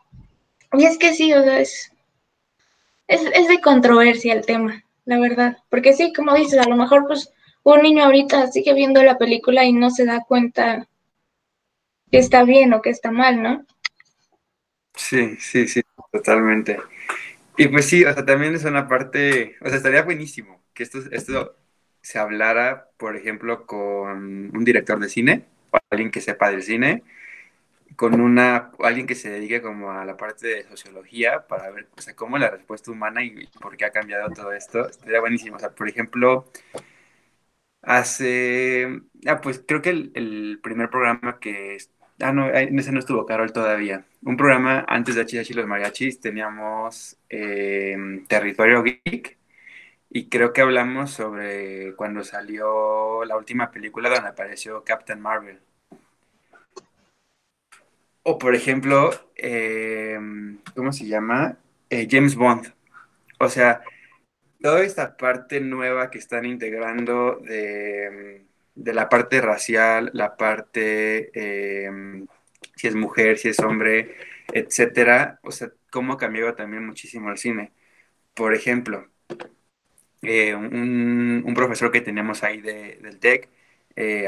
Y 0.73 0.85
es 0.85 0.97
que 0.97 1.13
sí, 1.13 1.33
o 1.33 1.43
sea, 1.43 1.59
es, 1.59 1.91
es, 3.07 3.47
de 3.47 3.61
controversia 3.61 4.33
el 4.33 4.45
tema, 4.45 4.83
la 5.05 5.19
verdad. 5.19 5.57
Porque 5.69 5.93
sí, 5.93 6.13
como 6.13 6.33
dices, 6.33 6.59
a 6.59 6.69
lo 6.69 6.75
mejor 6.75 7.07
pues 7.07 7.31
un 7.63 7.81
niño 7.81 8.03
ahorita 8.03 8.47
sigue 8.47 8.73
viendo 8.73 9.03
la 9.03 9.17
película 9.17 9.65
y 9.65 9.73
no 9.73 9.89
se 9.89 10.05
da 10.05 10.23
cuenta 10.27 10.87
que 12.11 12.17
está 12.17 12.43
bien 12.43 12.73
o 12.73 12.81
que 12.81 12.89
está 12.89 13.11
mal, 13.11 13.41
¿no? 13.41 13.65
Sí, 14.95 15.37
sí, 15.37 15.67
sí, 15.67 15.81
totalmente. 16.11 16.79
Y 17.57 17.67
pues 17.67 17.85
sí, 17.85 18.03
o 18.05 18.13
sea, 18.13 18.25
también 18.25 18.55
es 18.55 18.65
una 18.65 18.87
parte, 18.87 19.55
o 19.61 19.67
sea, 19.67 19.77
estaría 19.77 20.03
buenísimo 20.03 20.61
que 20.73 20.83
esto, 20.83 20.99
esto 21.11 21.55
se 22.01 22.19
hablara, 22.19 22.89
por 22.97 23.15
ejemplo, 23.15 23.65
con 23.65 24.55
un 24.55 24.63
director 24.63 24.99
de 24.99 25.09
cine, 25.09 25.45
o 25.71 25.77
alguien 25.89 26.11
que 26.11 26.21
sepa 26.21 26.51
del 26.51 26.63
cine, 26.63 27.03
con 27.95 28.21
una 28.21 28.71
alguien 28.79 29.07
que 29.07 29.15
se 29.15 29.29
dedique 29.29 29.61
como 29.61 29.91
a 29.91 30.05
la 30.05 30.17
parte 30.17 30.47
de 30.47 30.63
sociología 30.69 31.47
para 31.47 31.71
ver 31.71 31.87
o 31.97 32.01
sea, 32.01 32.15
cómo 32.15 32.37
la 32.37 32.51
respuesta 32.51 32.91
humana 32.91 33.23
y, 33.23 33.47
por 33.59 33.75
qué 33.75 33.85
ha 33.85 33.91
cambiado 33.91 34.29
todo 34.31 34.53
esto. 34.53 34.87
Estaría 34.87 35.19
buenísimo. 35.19 35.57
O 35.57 35.59
sea, 35.59 35.71
por 35.71 35.89
ejemplo, 35.89 36.45
hace, 37.81 39.01
ah, 39.25 39.41
pues 39.41 39.63
creo 39.67 39.81
que 39.81 39.89
el, 39.89 40.59
primer 40.61 40.89
programa 40.89 41.39
que, 41.39 41.77
ah, 42.21 42.31
no, 42.31 42.49
ese 42.49 42.91
no 42.91 42.99
estuvo 42.99 43.25
Carol 43.25 43.51
todavía. 43.53 44.05
Un 44.23 44.37
programa 44.37 44.85
antes 44.87 45.15
de 45.15 45.45
y 45.47 45.53
los 45.53 45.67
Mariachis 45.67 46.19
teníamos 46.19 47.17
em, 47.29 48.25
Territorio 48.27 48.83
Geek 48.83 49.37
y 50.09 50.29
creo 50.29 50.53
que 50.53 50.61
hablamos 50.61 51.11
sobre 51.11 51.95
cuando 51.95 52.23
salió 52.23 53.25
la 53.25 53.37
última 53.37 53.71
película 53.71 54.09
donde 54.09 54.29
apareció 54.29 54.83
Captain 54.83 55.19
Marvel. 55.21 55.59
O 58.23 58.37
por 58.37 58.55
ejemplo, 58.55 59.11
eh, 59.35 60.19
¿cómo 60.75 60.91
se 60.91 61.07
llama? 61.07 61.57
Eh, 61.89 62.07
James 62.09 62.35
Bond. 62.35 62.73
O 63.39 63.49
sea, 63.49 63.81
toda 64.61 64.83
esta 64.83 65.17
parte 65.17 65.61
nueva 65.61 66.09
que 66.11 66.17
están 66.19 66.45
integrando 66.45 67.37
de, 67.37 68.46
la 68.93 69.09
parte 69.09 69.41
racial, 69.41 70.11
la 70.13 70.37
parte 70.37 71.31
eh, 71.33 71.89
si 72.75 72.87
es 72.87 72.95
mujer, 72.95 73.37
si 73.37 73.49
es 73.49 73.59
hombre, 73.59 74.15
etcétera. 74.53 75.39
O 75.43 75.51
sea, 75.51 75.69
cómo 75.91 76.13
ha 76.13 76.55
también 76.55 76.85
muchísimo 76.85 77.29
el 77.31 77.37
cine. 77.37 77.73
Por 78.33 78.53
ejemplo, 78.55 79.07
un, 80.21 81.43
un, 81.45 81.53
profesor 81.53 81.91
que 81.91 82.01
tenemos 82.01 82.43
ahí 82.43 82.61
de, 82.61 82.97
del 83.01 83.19
TEC 83.19 83.49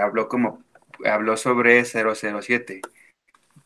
habló 0.01 0.27
como 0.29 0.63
habló 1.05 1.37
sobre 1.37 1.83
007 1.85 2.81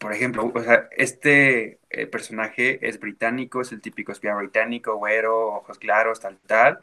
por 0.04 0.12
ejemplo, 0.12 0.52
o 0.54 0.62
sea, 0.62 0.90
este 0.98 1.80
eh, 1.90 2.08
personaje 2.08 2.86
es 2.88 3.00
británico, 3.00 3.62
es 3.62 3.72
el 3.72 3.82
típico 3.82 4.12
espía 4.12 4.36
británico, 4.36 4.98
güero, 4.98 5.48
ojos 5.56 5.80
claros, 5.80 6.20
tal, 6.20 6.38
tal, 6.46 6.80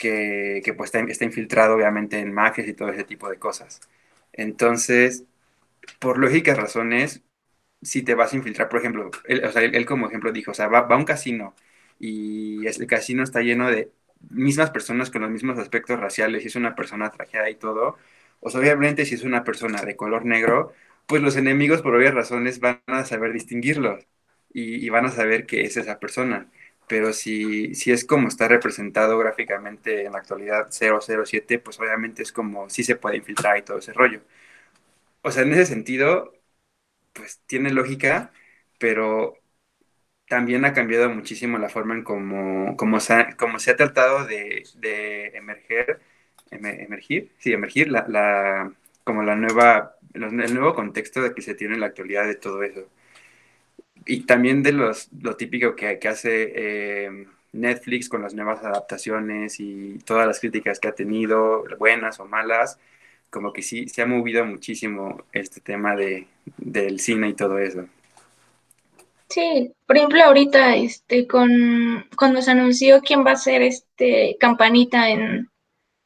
que, 0.00 0.74
pues 0.76 0.92
está, 0.94 1.24
infiltrado 1.24 1.76
obviamente 1.76 2.18
en 2.20 2.32
magias 2.32 2.68
y 2.68 2.74
todo 2.74 2.90
ese 2.90 3.04
tipo 3.04 3.28
de 3.30 3.38
cosas. 3.38 3.80
Entonces, 4.32 5.24
por 6.00 6.18
lógicas 6.18 6.58
razones, 6.58 7.22
si 7.82 8.02
te 8.02 8.14
vas 8.14 8.32
a 8.32 8.36
infiltrar, 8.36 8.68
por 8.68 8.80
ejemplo, 8.80 9.10
él, 9.26 9.44
o 9.44 9.52
sea, 9.52 9.62
él, 9.62 9.86
como 9.86 10.08
ejemplo 10.08 10.32
dijo, 10.32 10.52
o 10.52 10.54
sea, 10.54 10.68
va, 10.68 10.80
a 10.80 10.96
un 10.96 11.04
casino 11.04 11.54
y 11.98 12.66
el 12.66 12.86
casino 12.86 13.22
está 13.24 13.42
lleno 13.42 13.70
de 13.70 13.92
mismas 14.30 14.70
personas 14.70 15.10
con 15.10 15.22
los 15.22 15.30
mismos 15.30 15.58
aspectos 15.58 16.00
raciales, 16.00 16.44
y 16.44 16.48
es 16.48 16.56
una 16.56 16.74
persona 16.74 17.10
trajeada 17.10 17.50
y 17.50 17.56
todo, 17.56 17.96
o 18.40 18.50
sea, 18.50 18.60
obviamente 18.60 19.06
si 19.06 19.14
es 19.16 19.24
una 19.24 19.44
persona 19.44 19.82
de 19.82 19.96
color 19.96 20.24
negro, 20.26 20.72
pues 21.06 21.22
los 21.22 21.36
enemigos 21.36 21.82
por 21.82 21.94
obvias 21.96 22.14
razones 22.14 22.60
van 22.60 22.82
a 22.86 23.04
saber 23.04 23.32
distinguirlos 23.32 24.06
y, 24.52 24.88
van 24.90 25.06
a 25.06 25.10
saber 25.10 25.46
que 25.46 25.62
es 25.62 25.76
esa 25.76 25.98
persona. 26.00 26.50
Pero 26.90 27.14
si, 27.14 27.74
si 27.76 27.92
es 27.92 28.04
como 28.04 28.28
está 28.28 28.48
representado 28.48 29.18
gráficamente 29.18 30.06
en 30.06 30.12
la 30.12 30.18
actualidad 30.20 30.68
007, 30.72 31.58
pues 31.60 31.80
obviamente 31.80 32.22
es 32.24 32.32
como 32.32 32.68
si 32.70 32.84
se 32.84 32.96
puede 32.96 33.18
infiltrar 33.18 33.58
y 33.58 33.62
todo 33.62 33.78
ese 33.78 33.94
rollo. 33.94 34.22
O 35.22 35.30
sea, 35.30 35.42
en 35.42 35.52
ese 35.52 35.66
sentido, 35.66 36.32
pues 37.14 37.42
tiene 37.46 37.72
lógica, 37.72 38.32
pero 38.78 39.34
también 40.28 40.64
ha 40.64 40.72
cambiado 40.74 41.10
muchísimo 41.10 41.58
la 41.58 41.68
forma 41.68 41.94
en 41.94 42.04
cómo, 42.04 42.76
cómo, 42.76 43.00
se, 43.00 43.14
ha, 43.14 43.36
se 43.58 43.70
ha 43.72 43.76
tratado 43.76 44.26
de, 44.26 44.64
de 44.76 45.28
emerger, 45.36 46.00
emergir, 46.50 47.32
sí, 47.38 47.52
emergir 47.52 47.90
la, 47.90 48.06
la, 48.08 48.72
como 49.04 49.22
la 49.24 49.36
nueva, 49.36 49.96
el 50.14 50.54
nuevo 50.54 50.74
contexto 50.74 51.22
de 51.22 51.34
que 51.34 51.42
se 51.42 51.54
tiene 51.54 51.74
en 51.74 51.80
la 51.80 51.86
actualidad 51.88 52.26
de 52.26 52.36
todo 52.36 52.62
eso. 52.64 52.88
Y 54.06 54.22
también 54.22 54.62
de 54.62 54.72
los, 54.72 55.08
lo 55.20 55.36
típico 55.36 55.76
que, 55.76 55.98
que 55.98 56.08
hace 56.08 56.52
eh, 56.54 57.26
Netflix 57.52 58.08
con 58.08 58.22
las 58.22 58.34
nuevas 58.34 58.64
adaptaciones 58.64 59.60
y 59.60 59.98
todas 60.04 60.26
las 60.26 60.40
críticas 60.40 60.80
que 60.80 60.88
ha 60.88 60.94
tenido, 60.94 61.64
buenas 61.78 62.20
o 62.20 62.26
malas, 62.26 62.78
como 63.30 63.52
que 63.52 63.62
sí, 63.62 63.88
se 63.88 64.02
ha 64.02 64.06
movido 64.06 64.44
muchísimo 64.44 65.24
este 65.32 65.60
tema 65.60 65.94
de, 65.94 66.26
del 66.56 67.00
cine 67.00 67.30
y 67.30 67.34
todo 67.34 67.58
eso. 67.58 67.86
Sí, 69.28 69.72
por 69.86 69.96
ejemplo, 69.96 70.24
ahorita, 70.24 70.74
este, 70.76 71.26
con 71.28 72.04
cuando 72.16 72.42
se 72.42 72.50
anunció 72.50 73.00
quién 73.00 73.24
va 73.24 73.32
a 73.32 73.36
ser 73.36 73.62
este 73.62 74.36
Campanita 74.40 75.08
en, 75.08 75.48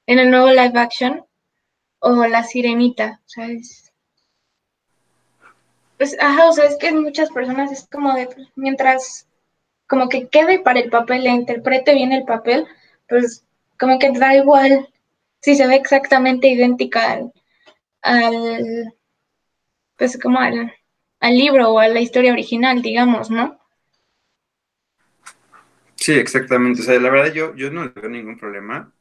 en 0.06 0.18
el 0.18 0.30
nuevo 0.30 0.48
live 0.48 0.78
action 0.78 1.24
o 2.00 2.26
la 2.26 2.42
Sirenita, 2.44 3.22
¿sabes? 3.24 3.83
Pues, 5.98 6.16
ajá, 6.20 6.48
o 6.48 6.52
sea, 6.52 6.66
es 6.66 6.76
que 6.76 6.92
muchas 6.92 7.30
personas 7.30 7.72
es 7.72 7.86
como 7.90 8.14
de, 8.14 8.28
mientras 8.56 9.28
como 9.86 10.08
que 10.08 10.28
quede 10.28 10.60
para 10.60 10.80
el 10.80 10.90
papel, 10.90 11.24
le 11.24 11.30
interprete 11.30 11.94
bien 11.94 12.12
el 12.12 12.24
papel, 12.24 12.66
pues 13.08 13.44
como 13.78 13.98
que 13.98 14.10
da 14.12 14.34
igual 14.34 14.88
si 15.40 15.54
se 15.54 15.66
ve 15.66 15.76
exactamente 15.76 16.48
idéntica 16.48 17.12
al, 17.12 17.32
al 18.02 18.94
pues 19.96 20.18
como 20.20 20.38
al, 20.40 20.72
al 21.20 21.38
libro 21.38 21.70
o 21.70 21.78
a 21.78 21.88
la 21.88 22.00
historia 22.00 22.32
original, 22.32 22.82
digamos, 22.82 23.30
¿no? 23.30 23.58
Sí, 25.96 26.12
exactamente. 26.12 26.82
O 26.82 26.84
sea, 26.84 26.98
la 27.00 27.10
verdad 27.10 27.32
yo, 27.32 27.54
yo 27.54 27.70
no 27.70 27.92
veo 27.92 28.08
ningún 28.08 28.38
problema. 28.38 28.92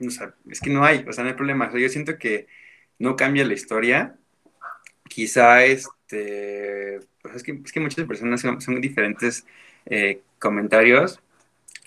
O 0.00 0.10
sea, 0.10 0.34
es 0.48 0.60
que 0.60 0.70
no 0.70 0.84
hay, 0.84 1.04
o 1.08 1.12
sea, 1.12 1.24
no 1.24 1.30
hay 1.30 1.36
problema. 1.36 1.68
O 1.68 1.70
sea, 1.72 1.80
yo 1.80 1.88
siento 1.88 2.18
que 2.18 2.48
no 2.98 3.16
cambia 3.16 3.44
la 3.44 3.54
historia. 3.54 4.18
Quizá 5.12 5.62
este, 5.64 7.00
pues 7.20 7.36
es 7.36 7.42
que, 7.42 7.60
es 7.62 7.70
que 7.70 7.80
muchas 7.80 8.06
personas 8.06 8.40
son, 8.40 8.80
diferentes 8.80 9.44
eh, 9.84 10.22
comentarios, 10.38 11.20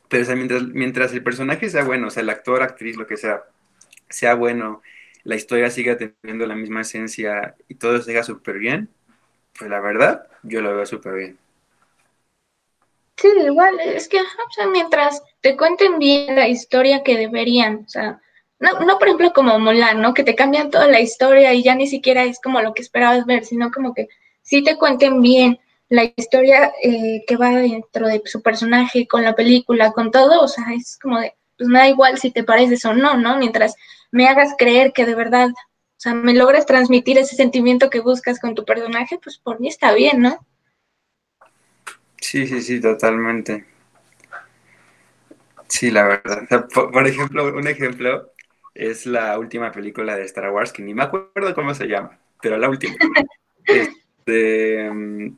pero 0.09 0.35
mientras, 0.35 0.61
mientras 0.67 1.11
el 1.11 1.23
personaje 1.23 1.67
sea 1.69 1.83
bueno, 1.83 2.07
o 2.07 2.09
sea, 2.11 2.21
el 2.21 2.29
actor, 2.29 2.61
actriz, 2.61 2.97
lo 2.97 3.07
que 3.07 3.17
sea, 3.17 3.43
sea 4.09 4.35
bueno, 4.35 4.83
la 5.23 5.35
historia 5.35 5.71
siga 5.71 5.97
teniendo 5.97 6.45
la 6.45 6.55
misma 6.55 6.81
esencia 6.81 7.55
y 7.67 7.75
todo 7.75 7.99
siga 7.99 8.21
súper 8.21 8.59
bien, 8.59 8.89
pues 9.57 9.71
la 9.71 9.79
verdad, 9.79 10.27
yo 10.43 10.61
lo 10.61 10.75
veo 10.75 10.85
súper 10.85 11.15
bien. 11.15 11.37
Sí, 13.17 13.29
igual, 13.43 13.79
es 13.79 14.07
que, 14.07 14.21
o 14.21 14.51
sea, 14.55 14.67
mientras 14.67 15.23
te 15.41 15.57
cuenten 15.57 15.97
bien 15.97 16.35
la 16.35 16.47
historia 16.47 17.01
que 17.01 17.17
deberían, 17.17 17.85
o 17.87 17.89
sea, 17.89 18.21
no, 18.59 18.79
no 18.79 18.97
por 18.97 19.07
ejemplo 19.07 19.33
como 19.33 19.59
Mulan, 19.59 20.01
¿no? 20.01 20.13
Que 20.13 20.23
te 20.23 20.35
cambian 20.35 20.69
toda 20.71 20.87
la 20.87 21.01
historia 21.01 21.53
y 21.53 21.63
ya 21.63 21.75
ni 21.75 21.87
siquiera 21.87 22.23
es 22.23 22.39
como 22.39 22.61
lo 22.61 22.73
que 22.73 22.81
esperabas 22.81 23.25
ver, 23.25 23.45
sino 23.45 23.71
como 23.71 23.93
que 23.93 24.07
sí 24.41 24.63
te 24.63 24.77
cuenten 24.77 25.21
bien 25.21 25.59
la 25.89 26.11
historia 26.15 26.73
eh, 26.81 27.23
que 27.27 27.37
va 27.37 27.49
dentro 27.49 28.07
de 28.07 28.21
su 28.25 28.41
personaje, 28.41 29.07
con 29.07 29.23
la 29.23 29.35
película, 29.35 29.91
con 29.91 30.11
todo, 30.11 30.41
o 30.41 30.47
sea, 30.47 30.65
es 30.73 30.97
como 30.99 31.19
de, 31.19 31.33
pues 31.57 31.69
me 31.69 31.79
da 31.79 31.89
igual 31.89 32.17
si 32.17 32.31
te 32.31 32.43
pareces 32.43 32.85
o 32.85 32.93
no, 32.93 33.17
¿no? 33.17 33.37
Mientras 33.37 33.75
me 34.11 34.27
hagas 34.27 34.55
creer 34.57 34.93
que 34.93 35.05
de 35.05 35.15
verdad 35.15 35.49
o 35.49 35.99
sea, 36.05 36.13
me 36.13 36.33
logras 36.33 36.65
transmitir 36.65 37.17
ese 37.17 37.35
sentimiento 37.35 37.89
que 37.89 38.01
buscas 38.01 38.39
con 38.39 38.53
tu 38.53 38.65
personaje, 38.65 39.17
pues 39.23 39.37
por 39.37 39.59
mí 39.61 39.69
está 39.69 39.93
bien, 39.93 40.21
¿no? 40.21 40.45
Sí, 42.19 42.47
sí, 42.47 42.61
sí, 42.61 42.81
totalmente. 42.81 43.65
Sí, 45.67 45.89
la 45.89 46.03
verdad. 46.03 46.67
por, 46.73 47.07
ejemplo, 47.07 47.45
un 47.47 47.67
ejemplo 47.67 48.33
es 48.75 49.05
la 49.07 49.39
última 49.39 49.71
película 49.71 50.15
de 50.17 50.25
Star 50.25 50.51
Wars, 50.51 50.73
que 50.73 50.83
ni 50.83 50.93
me 50.93 51.03
acuerdo 51.03 51.55
cómo 51.55 51.73
se 51.73 51.87
llama, 51.87 52.19
pero 52.41 52.57
la 52.57 52.69
última. 52.69 52.95
este, 53.65 54.89
mm, 54.91 55.37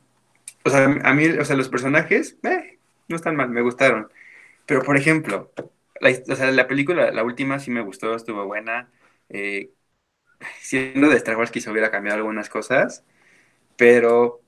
o 0.64 0.70
sea, 0.70 0.84
a 1.04 1.14
mí, 1.14 1.26
o 1.28 1.44
sea, 1.44 1.56
los 1.56 1.68
personajes, 1.70 2.38
eh, 2.44 2.78
no 3.08 3.16
están 3.16 3.36
mal, 3.36 3.50
me 3.50 3.62
gustaron. 3.62 4.10
Pero, 4.66 4.82
por 4.82 4.96
ejemplo, 4.96 5.52
la, 6.00 6.10
o 6.10 6.36
sea, 6.36 6.50
la 6.52 6.68
película, 6.68 7.10
la 7.12 7.24
última 7.24 7.58
sí 7.60 7.70
me 7.70 7.82
gustó, 7.82 8.14
estuvo 8.14 8.46
buena. 8.46 8.90
Eh, 9.30 9.72
siendo 10.60 11.08
de 11.08 11.16
Star 11.16 11.36
Wars 11.36 11.50
quizá 11.50 11.70
hubiera 11.70 11.90
cambiado 11.90 12.18
algunas 12.18 12.48
cosas, 12.48 13.04
pero, 13.76 14.42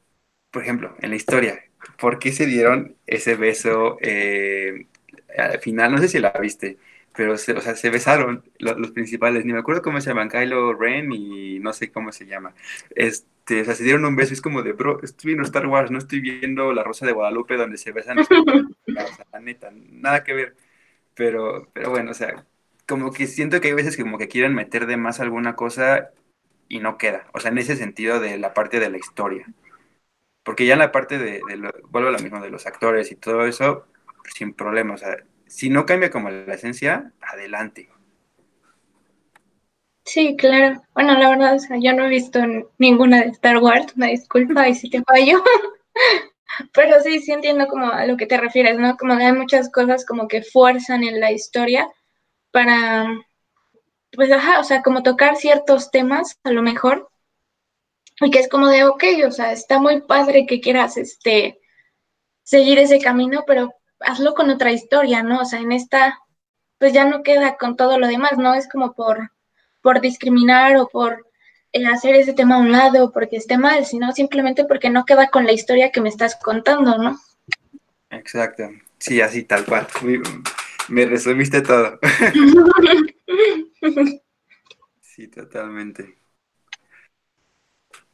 por 0.51 0.63
ejemplo, 0.63 0.97
en 1.01 1.11
la 1.11 1.17
historia, 1.17 1.65
¿por 1.99 2.19
qué 2.19 2.33
se 2.33 2.47
dieron 2.47 2.97
ese 3.07 3.37
beso 3.37 3.99
eh, 4.01 4.87
al 5.39 5.61
final? 5.61 5.93
No 5.93 5.99
sé 5.99 6.09
si 6.09 6.19
la 6.21 6.33
viste, 6.41 6.79
pero 7.15 7.37
se, 7.37 7.53
o 7.53 7.61
sea, 7.61 7.75
se 7.77 7.91
besaron 7.91 8.45
los, 8.59 8.93
principales, 8.93 9.45
ni 9.45 9.53
me 9.53 9.59
acuerdo 9.59 9.83
cómo 9.83 10.01
se 10.01 10.11
llaman, 10.11 10.29
Kylo 10.29 10.75
Ren 10.75 11.13
y 11.13 11.59
no 11.61 11.73
sé 11.73 11.91
cómo 11.91 12.13
se 12.13 12.27
llama. 12.27 12.55
Este, 12.95 13.63
o 13.63 13.65
sea, 13.65 13.75
se 13.75 13.85
dieron 13.85 14.05
un 14.05 14.17
beso, 14.17 14.33
es 14.33 14.41
como 14.41 14.63
de, 14.63 14.73
bro, 14.73 15.01
estoy 15.03 15.29
viendo 15.29 15.43
Star 15.45 15.67
Wars, 15.67 15.91
no 15.91 15.99
estoy 15.99 16.21
viendo 16.21 16.73
La 16.73 16.85
Rosa 16.85 17.07
de 17.07 17.13
Guadalupe 17.13 17.57
donde 17.57 17.79
se 17.79 17.93
besan. 17.93 18.19
la 18.87 19.41
neta, 19.41 19.71
nada 19.73 20.25
que 20.25 20.35
ver. 20.35 20.57
Pero, 21.15 21.69
pero 21.73 21.91
bueno, 21.91 22.13
o 22.13 22.15
sea, 22.15 22.47
como 22.87 23.13
que 23.13 23.27
siento 23.27 23.61
que 23.61 23.69
hay 23.69 23.75
veces 23.75 23.97
que 23.97 24.03
como 24.03 24.19
que 24.19 24.29
quieren 24.29 24.55
meter 24.55 24.87
de 24.87 24.97
más 24.97 25.21
alguna 25.21 25.57
cosa 25.57 26.11
y 26.69 26.81
no 26.81 26.99
queda. 26.99 27.29
O 27.35 27.41
sea, 27.41 27.51
en 27.51 27.59
ese 27.59 27.77
sentido 27.77 28.21
de 28.21 28.39
la 28.39 28.55
parte 28.55 28.81
de 28.81 28.91
la 28.91 28.99
historia. 28.99 29.47
Porque 30.43 30.67
ya 30.67 30.75
en 30.75 30.79
la 30.81 30.93
parte 30.93 31.19
de, 31.19 31.43
vuelvo 31.91 32.09
a 32.09 32.13
lo 32.13 32.19
mismo, 32.21 32.41
de 32.41 32.51
los 32.51 32.67
actores 32.67 33.13
y 33.13 33.17
todo 33.17 33.45
eso, 33.47 33.87
sin 34.35 34.55
problema. 34.55 34.95
O 34.95 34.99
sea, 34.99 35.17
si 35.51 35.69
no 35.69 35.85
cambia 35.85 36.11
como 36.11 36.31
la 36.31 36.55
esencia, 36.55 37.13
adelante. 37.21 37.89
Sí, 40.05 40.37
claro. 40.37 40.81
Bueno, 40.95 41.19
la 41.19 41.29
verdad, 41.29 41.57
o 41.57 41.75
yo 41.81 41.93
no 41.93 42.07
he 42.07 42.09
visto 42.09 42.41
ninguna 42.79 43.23
de 43.23 43.31
Star 43.31 43.59
Wars, 43.59 43.93
una 43.97 44.07
disculpa 44.07 44.69
y 44.69 44.77
si 44.77 44.89
te 44.89 45.03
fallo. 45.03 45.43
Pero 46.73 47.01
sí, 47.01 47.19
sí 47.19 47.33
entiendo 47.33 47.67
como 47.67 47.87
a 47.87 48.07
lo 48.07 48.17
que 48.17 48.27
te 48.27 48.39
refieres, 48.39 48.79
¿no? 48.79 48.97
Como 48.97 49.15
hay 49.15 49.33
muchas 49.33 49.71
cosas 49.71 50.07
como 50.07 50.29
que 50.29 50.43
fuerzan 50.43 51.03
en 51.03 51.19
la 51.19 51.33
historia 51.33 51.89
para, 52.53 53.07
pues, 54.13 54.31
ajá, 54.31 54.61
o 54.61 54.65
sea, 54.65 54.83
como 54.83 55.03
tocar 55.03 55.37
ciertos 55.37 55.91
temas 55.91 56.39
a 56.45 56.53
lo 56.53 56.63
mejor, 56.63 57.11
y 58.21 58.31
que 58.31 58.39
es 58.39 58.49
como 58.49 58.69
de, 58.69 58.85
ok, 58.85 59.05
o 59.27 59.33
sea, 59.33 59.51
está 59.51 59.81
muy 59.81 60.01
padre 60.03 60.47
que 60.47 60.61
quieras, 60.61 60.97
este, 60.97 61.61
seguir 62.45 62.79
ese 62.79 63.01
camino, 63.01 63.43
pero 63.47 63.75
hazlo 64.01 64.35
con 64.35 64.51
otra 64.51 64.73
historia, 64.73 65.23
¿no? 65.23 65.41
O 65.41 65.45
sea, 65.45 65.61
en 65.61 65.73
esta, 65.73 66.19
pues 66.79 66.93
ya 66.93 67.05
no 67.05 67.23
queda 67.23 67.57
con 67.57 67.77
todo 67.77 67.99
lo 67.99 68.09
demás, 68.09 68.39
¿no? 68.39 68.55
Es 68.55 68.69
como 68.69 68.95
por, 68.95 69.33
por 69.83 70.01
discriminar 70.01 70.77
o 70.77 70.89
por 70.89 71.27
eh, 71.73 71.87
hacer 71.87 72.15
ese 72.15 72.33
tema 72.33 72.57
a 72.57 72.61
un 72.61 72.73
lado 72.73 73.13
porque 73.13 73.37
esté 73.37 73.59
mal, 73.59 73.85
sino 73.85 74.13
simplemente 74.13 74.65
porque 74.65 74.91
no 74.91 75.05
queda 75.05 75.29
con 75.29 75.47
la 75.47 75.53
historia 75.53 75.93
que 75.93 76.01
me 76.01 76.09
estás 76.09 76.37
contando, 76.37 76.99
¿no? 76.99 77.19
Exacto, 78.11 78.65
sí, 78.99 79.21
así 79.21 79.45
tal 79.45 79.65
cual. 79.65 79.87
Me 80.89 81.07
resumiste 81.07 81.63
todo. 81.63 81.99
sí, 85.01 85.29
totalmente. 85.29 86.17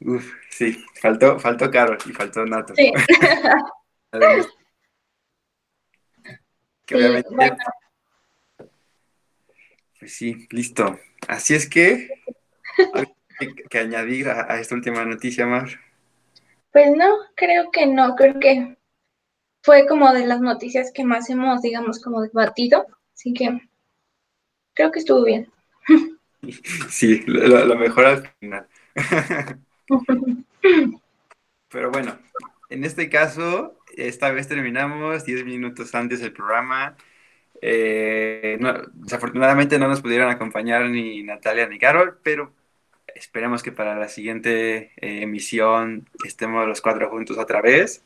Uf, 0.01 0.35
sí, 0.51 0.85
faltó, 1.01 1.39
faltó 1.39 1.71
Carol 1.71 1.97
y 2.05 2.13
faltó 2.13 2.45
Nato. 2.45 2.75
Sí. 2.77 2.93
que 6.87 6.95
obviamente. 6.95 7.29
Pues 9.99 10.15
sí, 10.15 10.47
listo. 10.51 10.99
Así 11.29 11.55
es 11.55 11.69
que, 11.69 12.09
que, 13.39 13.55
que 13.69 13.79
añadir 13.79 14.29
a, 14.29 14.53
a 14.53 14.61
esta 14.61 14.75
última 14.75 15.05
noticia, 15.05 15.47
Mar. 15.47 15.69
Pues 16.73 16.91
no, 16.95 17.17
creo 17.35 17.71
que 17.71 17.87
no, 17.87 18.15
creo 18.15 18.39
que 18.39 18.77
fue 19.67 19.87
como 19.89 20.13
de 20.13 20.27
las 20.27 20.41
noticias 20.41 20.93
que 20.93 21.05
más 21.05 21.29
hemos, 21.29 21.61
digamos, 21.61 22.01
como 22.01 22.23
debatido. 22.23 22.87
Así 23.13 23.33
que 23.33 23.69
creo 24.75 24.93
que 24.93 25.01
estuvo 25.01 25.25
bien. 25.25 25.51
Sí, 26.91 27.25
lo, 27.27 27.75
mejor 27.75 28.07
al 28.07 28.31
final. 28.39 28.69
Pero 31.69 31.91
bueno, 31.91 32.17
en 32.69 32.85
este 32.85 33.11
caso, 33.11 33.77
esta 33.97 34.31
vez 34.31 34.49
terminamos 34.49 35.25
10 35.25 35.45
minutos 35.45 35.95
antes 35.95 36.21
del 36.21 36.33
programa. 36.33 36.97
Eh, 37.63 38.59
desafortunadamente 38.95 39.79
no 39.79 39.89
nos 39.89 40.03
pudieron 40.03 40.31
acompañar 40.31 40.89
ni 40.91 41.23
Natalia 41.23 41.67
ni 41.67 41.79
Carol, 41.79 42.19
pero 42.23 42.53
esperemos 43.15 43.63
que 43.63 43.73
para 43.73 43.97
la 43.97 44.09
siguiente 44.09 44.93
eh, 44.97 45.23
emisión 45.23 46.09
estemos 46.25 46.67
los 46.69 46.81
cuatro 46.83 47.09
juntos 47.11 47.39
otra 47.39 47.63
vez. 47.63 48.05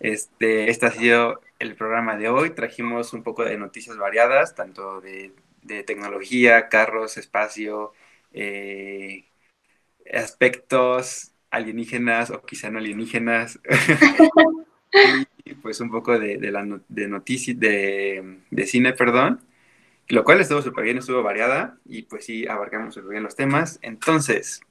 Este, 0.00 0.70
esta 0.70 0.88
ha 0.88 0.90
sido 0.92 1.40
el 1.58 1.74
programa 1.74 2.16
de 2.16 2.28
hoy. 2.28 2.50
Trajimos 2.50 3.12
un 3.12 3.22
poco 3.22 3.44
de 3.44 3.58
noticias 3.58 3.96
variadas, 3.96 4.54
tanto 4.54 5.00
de, 5.00 5.32
tecnología, 5.84 6.68
carros, 6.68 7.18
espacio, 7.18 7.92
eh, 8.32 9.24
aspectos 10.12 11.32
alienígenas 11.50 12.30
o 12.30 12.42
quizá 12.42 12.70
no 12.70 12.78
alienígenas. 12.78 13.58
y 15.44 15.54
pues 15.54 15.80
un 15.80 15.90
poco 15.90 16.18
de, 16.18 16.38
de 16.38 16.80
de 16.88 17.08
noticias, 17.08 17.58
de, 17.58 18.38
de, 18.50 18.66
cine, 18.66 18.92
perdón. 18.92 19.40
Lo 20.08 20.24
cual 20.24 20.40
estuvo 20.40 20.62
súper 20.62 20.84
bien, 20.84 20.98
estuvo 20.98 21.22
variada 21.22 21.76
y 21.84 22.02
pues 22.02 22.24
sí, 22.24 22.46
abarcamos 22.46 22.94
súper 22.94 23.10
bien 23.10 23.22
los 23.22 23.36
temas. 23.36 23.78
Entonces, 23.82 24.62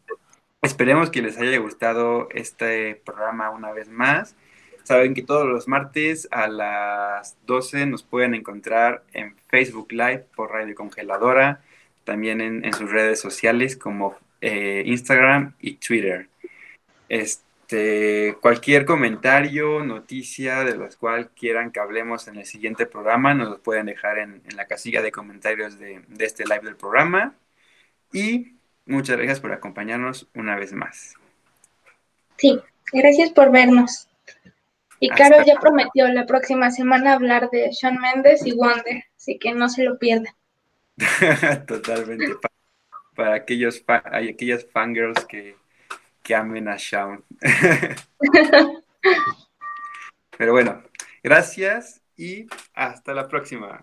esperemos 0.61 1.11
que 1.11 1.22
les 1.22 1.38
haya 1.38 1.59
gustado 1.59 2.28
este 2.32 2.95
programa 3.05 3.51
una 3.51 3.72
vez 3.72 3.89
más. 3.89 4.36
Saben 4.84 5.13
que 5.13 5.22
todos 5.22 5.45
los 5.45 5.68
martes 5.68 6.28
a 6.32 6.47
las 6.47 7.38
12 7.45 7.86
nos 7.88 8.03
pueden 8.03 8.34
encontrar 8.34 9.03
en 9.13 9.36
Facebook 9.49 9.91
Live 9.91 10.26
por 10.36 10.51
Radio 10.51 10.74
Congeladora, 10.76 11.61
también 12.03 12.41
en, 12.41 12.63
en 12.65 12.74
sus 12.74 12.89
redes 12.89 13.20
sociales 13.20 13.76
como 13.76 14.18
eh, 14.41 14.84
Instagram 14.86 15.53
y 15.59 15.74
Twitter. 15.76 16.30
Este, 17.09 17.47
cualquier 18.41 18.86
comentario, 18.86 19.84
noticia 19.84 20.63
de 20.63 20.76
los 20.76 20.95
cual 20.95 21.30
quieran 21.32 21.72
que 21.72 21.80
hablemos 21.80 22.28
en 22.28 22.38
el 22.38 22.45
siguiente 22.45 22.86
programa, 22.86 23.34
nos 23.34 23.49
lo 23.49 23.59
pueden 23.61 23.88
dejar 23.88 24.20
en, 24.20 24.41
la 24.55 24.68
casilla 24.68 25.01
de 25.01 25.11
comentarios 25.11 25.78
de, 25.78 26.01
de 26.07 26.26
este 26.26 26.45
live 26.45 26.61
del 26.61 26.76
programa. 26.76 27.36
Y 28.13 28.55
muchas 28.86 29.18
gracias 29.18 29.39
por 29.39 29.51
acompañarnos 29.51 30.28
una 30.34 30.55
vez 30.55 30.74
más. 30.74 31.15
Sí, 32.38 32.61
gracias 32.93 33.32
por 33.32 33.51
vernos. 33.51 34.07
Y 34.99 35.09
Caro 35.09 35.43
ya 35.45 35.59
prometió 35.59 36.07
la 36.07 36.26
próxima 36.26 36.72
semana 36.72 37.13
hablar 37.13 37.49
de 37.51 37.72
Sean 37.72 37.99
Mendes 37.99 38.45
y 38.45 38.53
Wonder, 38.53 39.03
así 39.15 39.38
que 39.38 39.53
no 39.53 39.70
se 39.70 39.84
lo 39.84 39.99
pierdan. 39.99 40.34
Totalmente. 41.68 42.36
Para, 43.15 43.36
aquellos 43.36 43.84
hay 44.05 44.30
aquellas 44.30 44.65
fangirls 44.65 45.26
que, 45.26 45.55
que 46.28 46.36
amen 46.36 46.67
a. 46.67 46.78
Pero 50.38 50.51
bueno, 50.51 50.84
gracias 51.23 52.01
y 52.17 52.47
hasta 52.73 53.13
la 53.13 53.30
próxima. 53.30 53.80